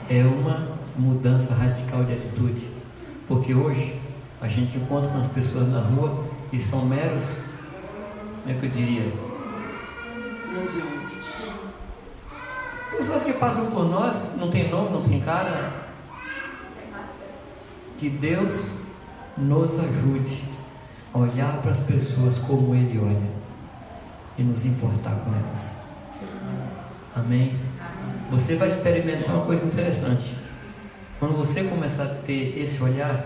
É 0.08 0.22
uma 0.24 0.78
mudança 0.96 1.56
radical 1.56 2.04
de 2.04 2.14
atitude. 2.14 2.68
Porque 3.26 3.56
hoje 3.56 4.00
a 4.40 4.48
gente 4.48 4.78
encontra 4.78 5.12
as 5.14 5.28
pessoas 5.30 5.68
na 5.68 5.80
rua 5.80 6.26
e 6.54 6.60
são 6.60 6.86
meros, 6.86 7.42
como 8.44 8.56
é 8.56 8.60
que 8.60 8.68
eu 8.68 8.70
diria? 8.70 9.27
Pessoas 12.92 13.24
que 13.24 13.34
passam 13.34 13.68
por 13.68 13.86
nós, 13.86 14.36
não 14.38 14.50
tem 14.50 14.70
nome, 14.70 14.90
não 14.92 15.04
tem 15.04 15.20
cara. 15.22 15.88
Que 17.98 18.10
Deus 18.10 18.74
nos 19.38 19.80
ajude 19.80 20.44
a 21.14 21.20
olhar 21.20 21.62
para 21.62 21.72
as 21.72 21.80
pessoas 21.80 22.40
como 22.40 22.74
Ele 22.74 23.00
olha 23.00 23.30
e 24.38 24.44
nos 24.44 24.66
importar 24.66 25.16
com 25.16 25.34
elas. 25.34 25.76
Amém? 27.16 27.60
Você 28.32 28.56
vai 28.56 28.68
experimentar 28.68 29.36
uma 29.36 29.46
coisa 29.46 29.66
interessante. 29.66 30.36
Quando 31.20 31.38
você 31.38 31.64
começar 31.64 32.04
a 32.04 32.16
ter 32.16 32.60
esse 32.60 32.82
olhar, 32.84 33.26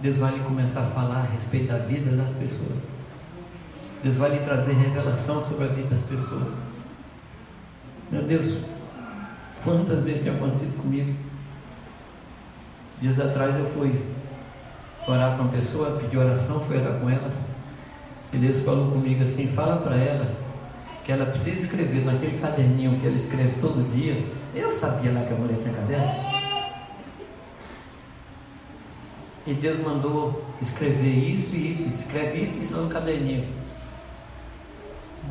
Deus 0.00 0.16
vai 0.16 0.32
lhe 0.34 0.40
começar 0.40 0.80
a 0.80 0.86
falar 0.86 1.18
a 1.18 1.22
respeito 1.22 1.68
da 1.68 1.78
vida 1.78 2.16
das 2.16 2.32
pessoas. 2.32 2.90
Deus 4.04 4.16
vai 4.16 4.32
lhe 4.32 4.40
trazer 4.40 4.74
revelação 4.74 5.42
sobre 5.42 5.64
a 5.64 5.68
vida 5.68 5.88
das 5.88 6.02
pessoas. 6.02 6.54
Meu 8.10 8.22
Deus, 8.22 8.60
quantas 9.64 10.02
vezes 10.02 10.22
tem 10.22 10.30
acontecido 10.30 10.76
comigo? 10.76 11.14
Dias 13.00 13.18
atrás 13.18 13.58
eu 13.58 13.64
fui 13.70 14.04
orar 15.08 15.38
com 15.38 15.44
uma 15.44 15.50
pessoa, 15.50 15.96
pedi 15.98 16.18
oração, 16.18 16.60
fui 16.60 16.76
orar 16.76 17.00
com 17.00 17.08
ela. 17.08 17.32
E 18.30 18.36
Deus 18.36 18.60
falou 18.60 18.92
comigo 18.92 19.22
assim: 19.22 19.48
fala 19.48 19.78
para 19.78 19.96
ela 19.96 20.30
que 21.02 21.10
ela 21.10 21.24
precisa 21.24 21.62
escrever 21.62 22.04
naquele 22.04 22.38
caderninho 22.38 23.00
que 23.00 23.06
ela 23.06 23.16
escreve 23.16 23.58
todo 23.58 23.88
dia. 23.90 24.22
Eu 24.54 24.70
sabia 24.70 25.12
lá 25.12 25.22
que 25.22 25.32
a 25.32 25.36
mulher 25.36 25.58
tinha 25.58 25.72
caderno. 25.72 26.12
E 29.46 29.54
Deus 29.54 29.78
mandou 29.78 30.44
escrever 30.60 31.32
isso 31.32 31.56
e 31.56 31.70
isso, 31.70 31.84
escreve 31.84 32.42
isso 32.42 32.58
e 32.58 32.62
isso 32.64 32.76
no 32.76 32.90
caderninho. 32.90 33.63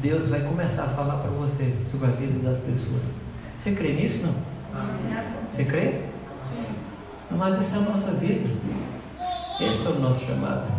Deus 0.02 0.30
vai 0.30 0.42
começar 0.42 0.84
a 0.84 0.90
falar 0.90 1.18
para 1.18 1.30
você 1.32 1.74
sobre 1.86 2.08
a 2.08 2.12
vida 2.12 2.40
das 2.48 2.58
pessoas. 2.58 3.16
Você 3.56 3.74
crê 3.74 3.94
nisso 3.94 4.26
não? 4.26 4.36
Você 5.48 5.66
crê? 5.66 5.92
Sim. 6.50 6.76
Mas 7.32 7.58
essa 7.60 7.78
é 7.78 7.80
a 7.80 7.82
nossa 7.84 8.12
vida. 8.12 8.50
Esse 9.62 9.86
é 9.86 9.90
o 9.90 10.00
nosso 10.00 10.26
chamado. 10.26 10.72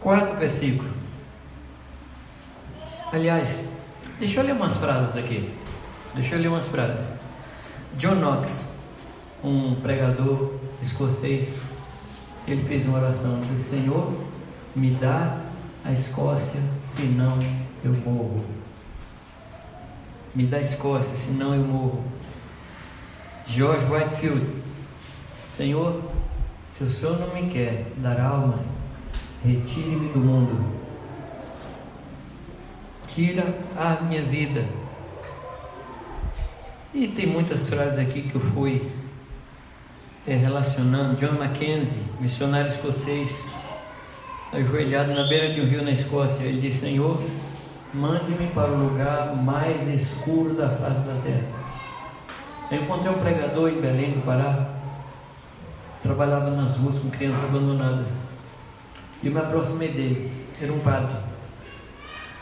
Quarto 0.00 0.36
versículo. 0.36 0.90
Aliás, 3.12 3.68
deixa 4.18 4.40
eu 4.40 4.44
ler 4.44 4.52
umas 4.52 4.76
frases 4.76 5.16
aqui. 5.16 5.54
Deixa 6.14 6.34
eu 6.34 6.40
ler 6.40 6.48
umas 6.48 6.68
frases. 6.68 7.18
John 7.96 8.16
Knox, 8.16 8.72
um 9.42 9.76
pregador 9.76 10.54
escocês, 10.82 11.60
ele 12.46 12.64
fez 12.64 12.86
uma 12.86 12.98
oração, 12.98 13.40
disse, 13.40 13.70
Senhor, 13.70 14.12
me 14.74 14.90
dá 14.90 15.38
a 15.84 15.92
Escócia, 15.92 16.60
senão 16.80 17.38
eu 17.84 17.92
morro. 17.92 18.44
Me 20.34 20.46
dá 20.46 20.56
a 20.56 20.60
Escócia, 20.60 21.16
senão 21.16 21.54
eu 21.54 21.62
morro. 21.62 22.04
George 23.46 23.86
Whitefield, 23.86 24.46
Senhor, 25.48 26.02
se 26.72 26.82
o 26.82 26.88
Senhor 26.88 27.18
não 27.20 27.34
me 27.34 27.48
quer 27.50 27.92
dar 27.98 28.20
almas, 28.20 28.68
retire-me 29.44 30.12
do 30.12 30.18
mundo. 30.18 30.64
Tira 33.06 33.54
a 33.76 34.02
minha 34.02 34.22
vida. 34.22 34.66
E 36.92 37.06
tem 37.06 37.26
muitas 37.26 37.68
frases 37.68 37.98
aqui 37.98 38.22
que 38.22 38.34
eu 38.34 38.40
fui 38.40 38.90
é, 40.26 40.34
relacionando 40.34 41.16
John 41.16 41.32
Mackenzie, 41.38 42.02
missionário 42.18 42.68
escocês, 42.68 43.46
ajoelhado 44.52 45.12
na 45.12 45.28
beira 45.28 45.52
de 45.52 45.60
um 45.60 45.66
rio 45.66 45.82
na 45.82 45.90
Escócia, 45.90 46.44
ele 46.44 46.60
disse: 46.60 46.80
Senhor, 46.80 47.20
mande-me 47.94 48.48
para 48.48 48.72
o 48.72 48.88
lugar 48.88 49.36
mais 49.36 49.86
escuro 49.86 50.54
da 50.54 50.68
face 50.68 51.00
da 51.00 51.20
terra. 51.22 51.46
Eu 52.70 52.82
encontrei 52.82 53.12
um 53.12 53.18
pregador 53.18 53.70
em 53.70 53.80
Belém 53.80 54.10
do 54.12 54.24
Pará, 54.24 54.68
trabalhava 56.02 56.50
nas 56.50 56.76
ruas 56.76 56.98
com 56.98 57.08
crianças 57.08 57.44
abandonadas. 57.44 58.22
E 59.22 59.28
eu 59.28 59.32
me 59.32 59.38
aproximei 59.38 59.88
dele, 59.88 60.32
era 60.60 60.72
um 60.72 60.80
padre. 60.80 61.16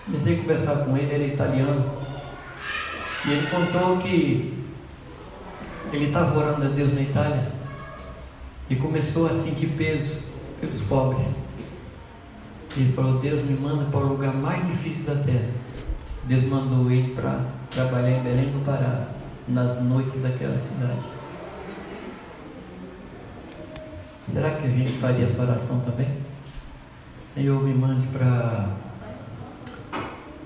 Comecei 0.06 0.36
a 0.36 0.40
conversar 0.40 0.76
com 0.84 0.96
ele, 0.96 1.12
ele 1.12 1.24
era 1.24 1.34
italiano. 1.34 1.92
E 3.24 3.30
ele 3.30 3.46
contou 3.48 3.98
que 3.98 4.64
ele 5.92 6.06
estava 6.06 6.36
orando 6.36 6.64
a 6.64 6.68
Deus 6.68 6.92
na 6.94 7.02
Itália 7.02 7.52
e 8.70 8.76
começou 8.76 9.26
a 9.26 9.32
sentir 9.32 9.66
peso 9.68 10.22
pelos 10.60 10.80
pobres. 10.82 11.36
Ele 12.76 12.92
falou: 12.92 13.18
Deus 13.18 13.42
me 13.42 13.54
manda 13.54 13.84
para 13.86 14.00
o 14.00 14.08
lugar 14.08 14.34
mais 14.34 14.66
difícil 14.66 15.04
da 15.04 15.22
terra. 15.22 15.48
Deus 16.24 16.44
mandou 16.44 16.90
ele 16.90 17.14
para 17.14 17.40
trabalhar 17.70 18.10
em 18.10 18.22
Belém 18.22 18.50
do 18.50 18.64
Pará, 18.64 19.08
nas 19.48 19.82
noites 19.82 20.22
daquela 20.22 20.56
cidade. 20.56 21.02
Será 24.20 24.50
que 24.50 24.66
a 24.66 24.70
gente 24.70 24.98
faria 24.98 25.24
essa 25.24 25.42
oração 25.42 25.80
também? 25.80 26.08
Senhor, 27.24 27.62
me 27.62 27.74
mande 27.74 28.06
para 28.08 28.68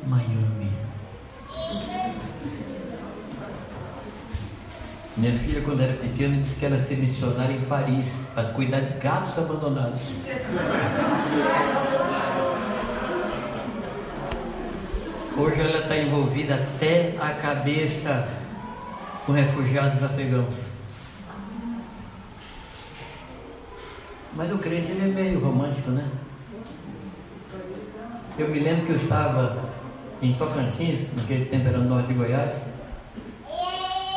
Miami. 0.07 0.73
Minha 5.17 5.35
filha, 5.35 5.63
quando 5.63 5.81
era 5.81 5.95
pequena, 5.95 6.37
disse 6.37 6.57
que 6.57 6.67
era 6.67 6.79
ser 6.79 6.97
missionária 6.99 7.55
em 7.55 7.63
Paris, 7.63 8.17
para 8.35 8.51
cuidar 8.51 8.81
de 8.81 8.93
gatos 8.95 9.39
abandonados. 9.39 10.01
Hoje 15.39 15.61
ela 15.61 15.81
está 15.81 15.95
envolvida 15.95 16.55
até 16.55 17.15
a 17.21 17.29
cabeça 17.35 18.27
com 19.27 19.33
refugiados 19.33 20.03
afegãos. 20.03 20.71
Mas 24.35 24.51
o 24.51 24.57
crente 24.57 24.93
ele 24.93 25.11
é 25.11 25.23
meio 25.23 25.41
romântico, 25.41 25.91
né? 25.91 26.09
Eu 28.39 28.49
me 28.49 28.59
lembro 28.61 28.87
que 28.87 28.93
eu 28.93 28.97
estava 28.97 29.63
em 30.23 30.33
Tocantins, 30.33 31.15
naquele 31.15 31.45
tempo 31.45 31.69
era 31.69 31.77
no 31.77 31.89
norte 31.89 32.09
de 32.09 32.15
Goiás, 32.15 32.65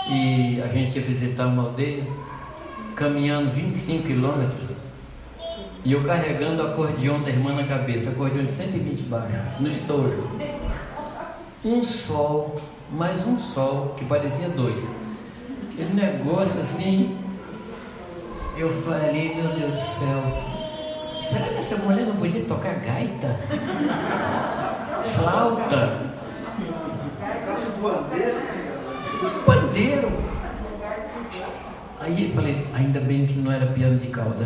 e 0.10 0.62
a 0.62 0.68
gente 0.68 0.98
ia 0.98 1.06
visitar 1.06 1.48
uma 1.48 1.64
aldeia, 1.64 2.08
caminhando 2.96 3.50
25 3.50 4.08
quilômetros, 4.08 4.70
e 5.84 5.92
eu 5.92 6.02
carregando 6.02 6.64
o 6.64 6.68
acordeão 6.68 7.22
da 7.22 7.30
irmã 7.30 7.54
na 7.54 7.66
cabeça, 7.66 8.10
acordeão 8.10 8.46
de 8.46 8.52
120 8.52 9.02
baixos, 9.04 9.60
no 9.60 9.70
estojo. 9.70 10.30
Um 11.64 11.84
sol, 11.84 12.56
mais 12.92 13.26
um 13.28 13.38
sol, 13.38 13.96
que 13.98 14.06
parecia 14.06 14.48
dois. 14.50 14.94
Aquele 15.74 15.94
negócio 15.94 16.60
assim. 16.62 17.18
Eu 18.58 18.70
falei, 18.84 19.36
meu 19.36 19.48
Deus 19.48 19.72
do 19.72 19.80
céu, 19.80 21.22
será 21.22 21.46
que 21.46 21.60
essa 21.60 21.78
mulher 21.78 22.06
não 22.06 22.16
podia 22.18 22.44
tocar 22.44 22.74
gaita? 22.76 23.40
Flauta? 25.04 26.10
Pandeiro? 29.46 30.12
Aí 32.02 32.28
eu 32.28 32.36
falei, 32.36 32.68
ainda 32.74 33.00
bem 33.00 33.28
que 33.28 33.38
não 33.38 33.52
era 33.52 33.68
piano 33.68 33.98
de 33.98 34.08
cauda. 34.08 34.46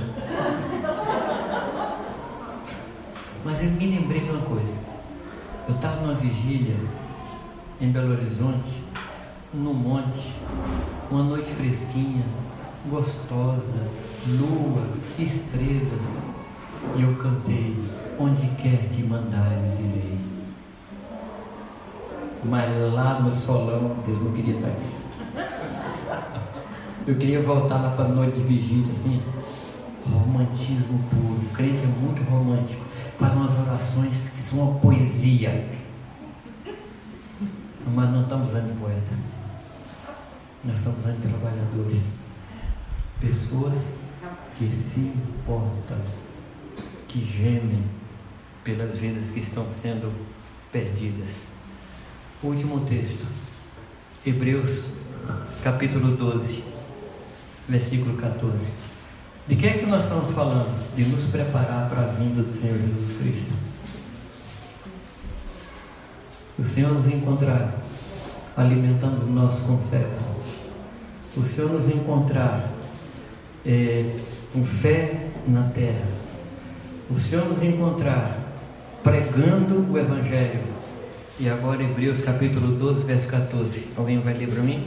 Mas 3.44 3.64
eu 3.64 3.72
me 3.72 3.88
lembrei 3.88 4.22
de 4.22 4.30
uma 4.32 4.46
coisa. 4.46 4.78
Eu 5.68 5.76
estava 5.76 6.02
numa 6.02 6.14
vigília 6.14 6.76
em 7.84 7.92
Belo 7.92 8.14
Horizonte, 8.14 8.72
no 9.54 9.74
monte, 9.74 10.34
uma 11.12 11.24
noite 11.24 11.50
fresquinha, 11.52 12.24
gostosa, 12.90 13.88
lua, 14.26 14.88
estrelas, 15.20 16.24
e 16.96 17.02
eu 17.02 17.14
cantei: 17.16 17.78
Onde 18.18 18.48
quer 18.56 18.90
que 18.90 19.04
mandares 19.04 19.80
irei. 19.80 20.18
Mas 22.46 22.94
lá 22.94 23.20
no 23.20 23.32
solão, 23.32 23.98
Deus 24.06 24.22
não 24.22 24.32
queria 24.32 24.56
estar 24.56 24.70
aqui. 24.70 24.94
Eu 27.06 27.16
queria 27.16 27.42
voltar 27.42 27.82
lá 27.82 27.90
para 27.90 28.06
a 28.06 28.08
noite 28.08 28.40
de 28.40 28.46
vigília, 28.46 28.94
assim, 28.94 29.22
romantismo 30.10 31.00
puro. 31.10 31.42
O 31.42 31.54
crente 31.54 31.82
é 31.84 32.02
muito 32.02 32.24
romântico, 32.30 32.82
faz 33.20 33.34
umas 33.34 33.60
orações 33.60 34.30
que 34.30 34.40
são 34.40 34.60
uma 34.60 34.80
poesia. 34.80 35.73
Mas 37.94 38.10
não 38.10 38.24
estamos 38.24 38.50
de 38.50 38.74
poeta, 38.74 39.14
nós 40.64 40.80
estamos 40.80 41.04
de 41.04 41.28
trabalhadores, 41.28 42.08
pessoas 43.22 43.90
que 44.58 44.72
se 44.72 45.00
importam, 45.02 45.98
que 47.08 47.24
gemem 47.24 47.84
pelas 48.64 48.98
vidas 48.98 49.30
que 49.30 49.42
estão 49.42 49.70
sendo 49.70 50.12
perdidas. 50.72 51.44
Último 52.42 52.80
texto, 52.80 53.28
Hebreus 54.26 54.96
capítulo 55.64 56.18
12, 56.18 56.64
versículo 57.70 58.18
14. 58.18 58.72
De 59.48 59.56
que 59.56 59.68
é 59.68 59.78
que 59.78 59.86
nós 59.86 60.06
estamos 60.06 60.32
falando? 60.32 60.96
De 60.96 61.04
nos 61.04 61.26
preparar 61.26 61.90
para 61.92 62.06
a 62.06 62.08
vinda 62.08 62.42
do 62.42 62.52
Senhor 62.52 62.80
Jesus 62.80 63.16
Cristo. 63.20 63.54
O 66.58 66.64
Senhor 66.64 66.92
nos 66.92 67.08
encontrar 67.08 67.83
alimentando 68.56 69.20
os 69.20 69.28
nossos 69.28 69.62
conservos. 69.66 70.32
O 71.36 71.44
Senhor 71.44 71.72
nos 71.72 71.88
encontrar 71.88 72.70
é, 73.66 74.16
com 74.52 74.64
fé 74.64 75.30
na 75.48 75.64
terra. 75.70 76.08
O 77.10 77.18
Senhor 77.18 77.48
nos 77.48 77.64
encontrar 77.64 78.40
pregando 79.04 79.92
o 79.92 79.98
Evangelho. 79.98 80.74
E 81.40 81.50
agora 81.50 81.84
Hebreus 81.84 82.22
capítulo 82.22 82.78
12, 82.78 83.04
verso 83.04 83.28
14. 83.28 83.90
Alguém 83.98 84.20
vai 84.20 84.34
ler 84.36 84.50
para 84.50 84.62
mim? 84.62 84.86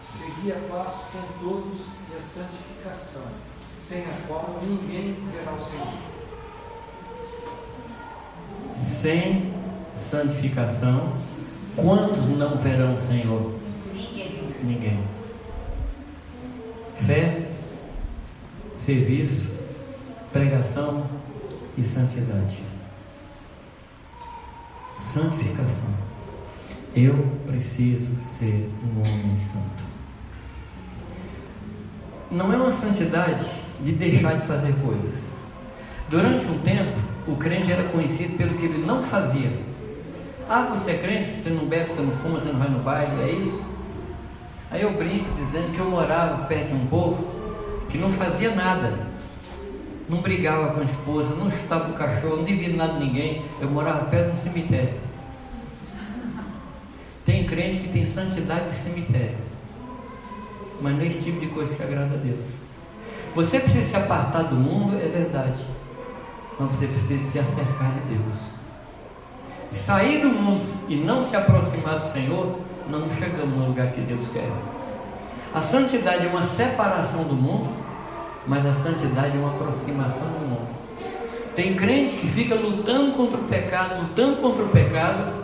Segui 0.00 0.52
a 0.52 0.56
paz 0.72 1.06
com 1.12 1.44
todos 1.44 1.80
e 2.12 2.16
a 2.16 2.20
santificação, 2.20 3.22
sem 3.76 4.02
a 4.02 4.26
qual 4.26 4.60
ninguém 4.62 5.16
verá 5.32 5.52
o 5.52 5.60
Senhor. 5.60 5.92
Sem 8.74 9.52
santificação, 9.92 11.12
quantos 11.76 12.28
não 12.28 12.56
verão 12.58 12.94
o 12.94 12.98
Senhor? 12.98 13.54
Ninguém. 13.92 14.54
Ninguém. 14.62 14.98
Fé, 16.94 17.48
serviço, 18.76 19.52
pregação 20.32 21.06
e 21.76 21.84
santidade. 21.84 22.62
Santificação. 24.96 25.90
Eu 26.94 27.14
preciso 27.46 28.20
ser 28.20 28.70
um 28.84 29.00
homem 29.00 29.36
santo. 29.36 29.84
Não 32.30 32.52
é 32.52 32.56
uma 32.56 32.72
santidade 32.72 33.50
de 33.82 33.92
deixar 33.92 34.40
de 34.40 34.46
fazer 34.46 34.74
coisas. 34.82 35.26
Durante 36.08 36.44
um 36.46 36.58
tempo, 36.58 36.98
o 37.26 37.36
crente 37.36 37.72
era 37.72 37.84
conhecido 37.84 38.36
pelo 38.36 38.54
que 38.56 38.64
ele 38.64 38.84
não 38.86 39.02
fazia. 39.02 39.71
Ah, 40.48 40.66
você 40.66 40.92
é 40.92 40.98
crente? 40.98 41.28
Você 41.28 41.50
não 41.50 41.66
bebe, 41.66 41.90
você 41.90 42.00
não 42.00 42.12
fuma, 42.12 42.38
você 42.38 42.50
não 42.50 42.58
vai 42.58 42.68
no 42.68 42.80
baile, 42.80 43.22
é 43.22 43.30
isso? 43.32 43.62
Aí 44.70 44.82
eu 44.82 44.92
brinco 44.94 45.32
dizendo 45.34 45.72
que 45.72 45.78
eu 45.78 45.84
morava 45.84 46.44
perto 46.44 46.68
de 46.68 46.74
um 46.74 46.86
povo 46.86 47.28
que 47.90 47.98
não 47.98 48.10
fazia 48.10 48.54
nada, 48.54 49.06
não 50.08 50.22
brigava 50.22 50.72
com 50.72 50.80
a 50.80 50.84
esposa, 50.84 51.34
não 51.34 51.50
chutava 51.50 51.90
o 51.90 51.92
cachorro, 51.92 52.38
não 52.38 52.44
devia 52.44 52.74
nada 52.74 52.94
a 52.94 52.98
ninguém. 52.98 53.44
Eu 53.60 53.70
morava 53.70 54.06
perto 54.06 54.28
de 54.28 54.32
um 54.32 54.36
cemitério. 54.36 54.94
Tem 57.24 57.44
crente 57.44 57.80
que 57.80 57.88
tem 57.88 58.04
santidade 58.04 58.66
de 58.66 58.72
cemitério, 58.72 59.36
mas 60.80 60.94
não 60.94 61.02
é 61.02 61.06
esse 61.06 61.22
tipo 61.22 61.38
de 61.38 61.46
coisa 61.46 61.76
que 61.76 61.82
agrada 61.82 62.14
a 62.14 62.18
Deus. 62.18 62.58
Você 63.34 63.60
precisa 63.60 63.86
se 63.86 63.96
apartar 63.96 64.42
do 64.42 64.56
mundo, 64.56 64.96
é 64.96 65.06
verdade, 65.06 65.64
mas 66.58 66.72
você 66.72 66.86
precisa 66.86 67.30
se 67.30 67.38
acercar 67.38 67.92
de 67.92 68.00
Deus. 68.14 68.61
Sair 69.72 70.20
do 70.20 70.28
mundo 70.28 70.70
e 70.86 70.96
não 70.96 71.22
se 71.22 71.34
aproximar 71.34 71.94
do 71.94 72.04
Senhor, 72.04 72.58
não 72.90 73.08
chegamos 73.08 73.56
no 73.56 73.68
lugar 73.68 73.90
que 73.92 74.02
Deus 74.02 74.28
quer. 74.28 74.46
A 75.54 75.62
santidade 75.62 76.26
é 76.26 76.28
uma 76.28 76.42
separação 76.42 77.24
do 77.24 77.34
mundo, 77.34 77.74
mas 78.46 78.66
a 78.66 78.74
santidade 78.74 79.34
é 79.34 79.40
uma 79.40 79.54
aproximação 79.54 80.28
do 80.28 80.40
mundo. 80.40 80.76
Tem 81.56 81.74
crente 81.74 82.16
que 82.16 82.26
fica 82.26 82.54
lutando 82.54 83.12
contra 83.12 83.38
o 83.38 83.44
pecado, 83.44 84.02
lutando 84.02 84.36
contra 84.42 84.62
o 84.62 84.68
pecado 84.68 85.42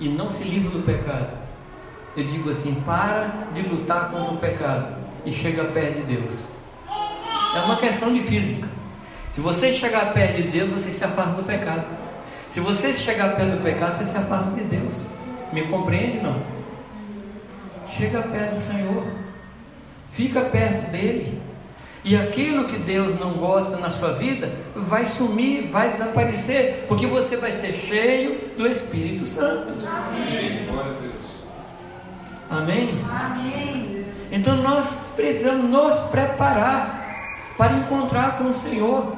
e 0.00 0.08
não 0.08 0.28
se 0.28 0.42
livra 0.42 0.76
do 0.76 0.82
pecado. 0.82 1.30
Eu 2.16 2.26
digo 2.26 2.50
assim: 2.50 2.82
para 2.84 3.46
de 3.54 3.62
lutar 3.62 4.10
contra 4.10 4.34
o 4.34 4.38
pecado 4.38 4.96
e 5.24 5.30
chega 5.30 5.62
perto 5.66 6.00
de 6.00 6.16
Deus. 6.16 6.48
É 7.56 7.60
uma 7.66 7.76
questão 7.76 8.12
de 8.12 8.18
física. 8.18 8.66
Se 9.30 9.40
você 9.40 9.72
chegar 9.72 10.12
perto 10.12 10.42
de 10.42 10.48
Deus, 10.48 10.72
você 10.72 10.90
se 10.90 11.04
afasta 11.04 11.36
do 11.36 11.44
pecado. 11.44 12.07
Se 12.48 12.60
você 12.60 12.94
chegar 12.94 13.36
perto 13.36 13.58
do 13.58 13.62
pecado, 13.62 13.96
você 13.96 14.06
se 14.06 14.16
afasta 14.16 14.52
de 14.52 14.62
Deus. 14.62 14.94
Me 15.52 15.62
compreende 15.62 16.18
não? 16.18 16.40
Chega 17.86 18.22
perto 18.22 18.54
do 18.54 18.60
Senhor. 18.60 19.04
Fica 20.10 20.40
perto 20.42 20.90
dele. 20.90 21.40
E 22.04 22.16
aquilo 22.16 22.66
que 22.66 22.78
Deus 22.78 23.18
não 23.18 23.34
gosta 23.34 23.76
na 23.76 23.90
sua 23.90 24.12
vida 24.12 24.50
vai 24.74 25.04
sumir, 25.04 25.68
vai 25.68 25.90
desaparecer, 25.90 26.86
porque 26.88 27.06
você 27.06 27.36
vai 27.36 27.52
ser 27.52 27.74
cheio 27.74 28.52
do 28.56 28.66
Espírito 28.66 29.26
Santo. 29.26 29.74
Amém. 29.86 30.66
Glória 30.66 30.90
a 30.90 31.00
Deus. 31.00 31.28
Amém? 32.48 33.04
Amém. 33.10 34.06
Então 34.30 34.56
nós 34.56 35.00
precisamos 35.16 35.68
nos 35.68 35.94
preparar 36.10 36.98
para 37.58 37.74
encontrar 37.74 38.38
com 38.38 38.44
o 38.44 38.54
Senhor. 38.54 39.16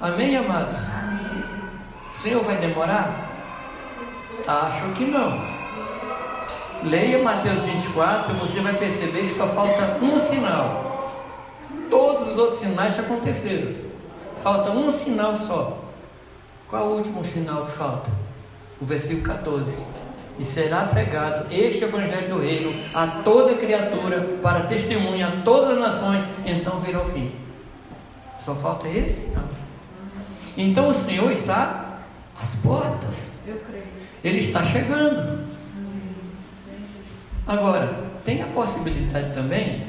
Amém, 0.00 0.36
amados? 0.36 0.76
Amém. 0.76 1.03
Senhor 2.14 2.42
vai 2.44 2.56
demorar? 2.56 3.32
Acho 4.46 4.92
que 4.92 5.04
não. 5.04 5.42
Leia 6.84 7.22
Mateus 7.22 7.60
24 7.60 8.34
e 8.34 8.38
você 8.38 8.60
vai 8.60 8.74
perceber 8.74 9.22
que 9.22 9.30
só 9.30 9.48
falta 9.48 9.98
um 10.00 10.18
sinal. 10.18 11.10
Todos 11.90 12.28
os 12.28 12.38
outros 12.38 12.58
sinais 12.60 12.94
já 12.94 13.02
aconteceram. 13.02 13.74
Falta 14.42 14.70
um 14.70 14.92
sinal 14.92 15.36
só. 15.36 15.78
Qual 16.68 16.88
o 16.88 16.96
último 16.96 17.24
sinal 17.24 17.66
que 17.66 17.72
falta? 17.72 18.10
O 18.80 18.84
versículo 18.84 19.22
14. 19.22 19.82
E 20.38 20.44
será 20.44 20.84
pregado 20.84 21.46
este 21.52 21.84
evangelho 21.84 22.28
do 22.28 22.40
reino 22.40 22.74
a 22.92 23.06
toda 23.22 23.54
criatura 23.54 24.38
para 24.42 24.60
testemunha 24.62 25.28
a 25.28 25.42
todas 25.42 25.72
as 25.72 25.78
nações, 25.78 26.22
então 26.44 26.80
virá 26.80 27.00
o 27.00 27.06
fim. 27.06 27.32
Só 28.38 28.54
falta 28.54 28.88
esse. 28.88 29.32
Então 30.56 30.88
o 30.88 30.94
Senhor 30.94 31.30
está 31.30 31.83
às 32.44 32.54
portas. 32.56 33.32
Eu 33.46 33.58
creio. 33.60 33.86
Ele 34.22 34.38
está 34.38 34.64
chegando. 34.64 35.44
Agora, 37.46 38.10
tem 38.24 38.42
a 38.42 38.46
possibilidade 38.46 39.34
também 39.34 39.86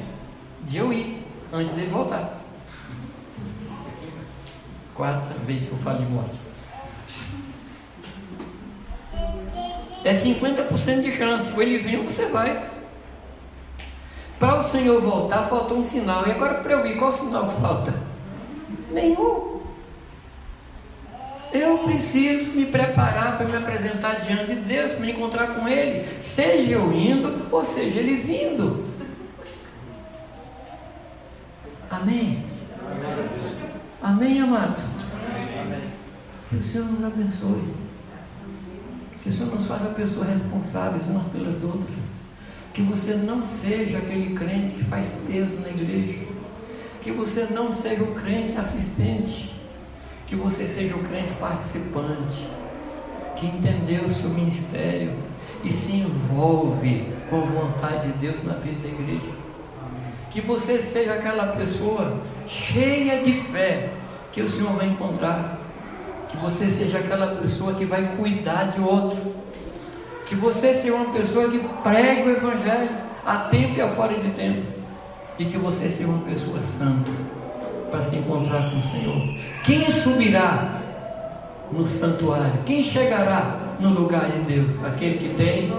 de 0.62 0.78
eu 0.78 0.92
ir 0.92 1.22
antes 1.52 1.72
dele 1.72 1.88
voltar. 1.88 2.40
Quarta 4.94 5.34
vez 5.46 5.62
que 5.64 5.72
eu 5.72 5.78
falo 5.78 5.98
de 5.98 6.06
morte. 6.06 6.36
É 10.04 10.12
50% 10.12 11.02
de 11.02 11.12
chance. 11.12 11.52
Ou 11.52 11.62
ele 11.62 11.78
vem 11.78 11.98
ou 11.98 12.04
você 12.04 12.26
vai. 12.26 12.70
Para 14.38 14.58
o 14.58 14.62
Senhor 14.62 15.00
voltar, 15.00 15.46
faltou 15.46 15.78
um 15.78 15.84
sinal. 15.84 16.26
E 16.26 16.30
agora 16.30 16.54
para 16.54 16.72
eu 16.72 16.86
ir, 16.86 16.98
qual 16.98 17.10
o 17.10 17.14
sinal 17.14 17.48
que 17.48 17.60
falta? 17.60 17.94
Nenhum. 18.90 19.55
Eu 21.52 21.78
preciso 21.78 22.52
me 22.52 22.66
preparar 22.66 23.36
para 23.36 23.46
me 23.46 23.56
apresentar 23.56 24.14
diante 24.16 24.54
de 24.54 24.60
Deus, 24.60 24.92
para 24.92 25.00
me 25.00 25.12
encontrar 25.12 25.54
com 25.54 25.68
Ele, 25.68 26.06
seja 26.20 26.72
eu 26.72 26.92
indo 26.92 27.46
ou 27.50 27.64
seja 27.64 28.00
Ele 28.00 28.16
vindo. 28.16 28.86
Amém? 31.90 32.44
Amém, 34.02 34.40
amados? 34.40 34.84
Que 36.48 36.56
o 36.56 36.62
Senhor 36.62 36.86
nos 36.86 37.04
abençoe. 37.04 37.74
Que 39.22 39.28
o 39.28 39.32
Senhor 39.32 39.52
nos 39.52 39.66
faça 39.66 39.86
pessoas 39.90 40.28
responsáveis 40.28 41.06
umas 41.06 41.24
pelas 41.24 41.64
outras. 41.64 42.10
Que 42.72 42.82
você 42.82 43.14
não 43.14 43.44
seja 43.44 43.98
aquele 43.98 44.34
crente 44.34 44.74
que 44.74 44.84
faz 44.84 45.18
peso 45.26 45.60
na 45.60 45.68
igreja. 45.70 46.20
Que 47.00 47.10
você 47.10 47.46
não 47.50 47.72
seja 47.72 48.02
o 48.02 48.14
crente 48.14 48.56
assistente. 48.56 49.55
Que 50.26 50.34
você 50.34 50.66
seja 50.66 50.94
o 50.94 51.02
crente 51.04 51.32
participante. 51.34 52.46
Que 53.36 53.46
entendeu 53.46 54.04
o 54.04 54.10
seu 54.10 54.30
ministério 54.30 55.14
e 55.62 55.70
se 55.70 55.92
envolve 55.92 57.12
com 57.28 57.42
a 57.42 57.44
vontade 57.44 58.12
de 58.12 58.18
Deus 58.18 58.42
na 58.42 58.54
vida 58.54 58.80
da 58.82 58.88
igreja. 58.88 59.30
Que 60.30 60.40
você 60.40 60.80
seja 60.80 61.14
aquela 61.14 61.48
pessoa 61.48 62.20
cheia 62.46 63.22
de 63.22 63.32
fé 63.32 63.90
que 64.32 64.40
o 64.40 64.48
Senhor 64.48 64.72
vai 64.72 64.88
encontrar. 64.88 65.60
Que 66.28 66.36
você 66.38 66.68
seja 66.68 66.98
aquela 66.98 67.36
pessoa 67.36 67.74
que 67.74 67.84
vai 67.84 68.16
cuidar 68.16 68.64
de 68.64 68.80
outro 68.80 69.36
que 70.26 70.34
você 70.34 70.74
seja 70.74 70.92
uma 70.92 71.12
pessoa 71.12 71.48
que 71.48 71.58
pregue 71.82 72.28
o 72.28 72.36
Evangelho 72.36 72.90
a 73.24 73.36
tempo 73.48 73.78
e 73.78 73.80
a 73.80 73.88
fora 73.88 74.14
de 74.14 74.28
tempo. 74.30 74.62
E 75.38 75.44
que 75.44 75.56
você 75.56 75.88
seja 75.88 76.08
uma 76.08 76.24
pessoa 76.24 76.60
santa 76.60 77.10
para 77.90 78.02
se 78.02 78.16
encontrar 78.16 78.70
com 78.70 78.78
o 78.78 78.82
Senhor. 78.82 79.34
Quem 79.62 79.90
subirá 79.90 80.80
no 81.70 81.86
santuário? 81.86 82.62
Quem 82.64 82.82
chegará 82.84 83.58
no 83.80 83.90
lugar 83.90 84.30
de 84.30 84.40
Deus? 84.40 84.84
Aquele 84.84 85.18
que 85.18 85.34
tem 85.34 85.72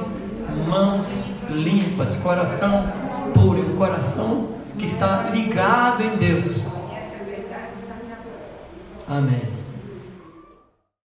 mãos 0.67 1.07
limpas, 1.49 2.15
coração 2.17 2.85
puro, 3.33 3.73
um 3.73 3.75
coração 3.75 4.49
que 4.77 4.85
está 4.85 5.29
ligado 5.33 6.03
em 6.03 6.17
Deus. 6.17 6.67
Amém. 9.07 9.56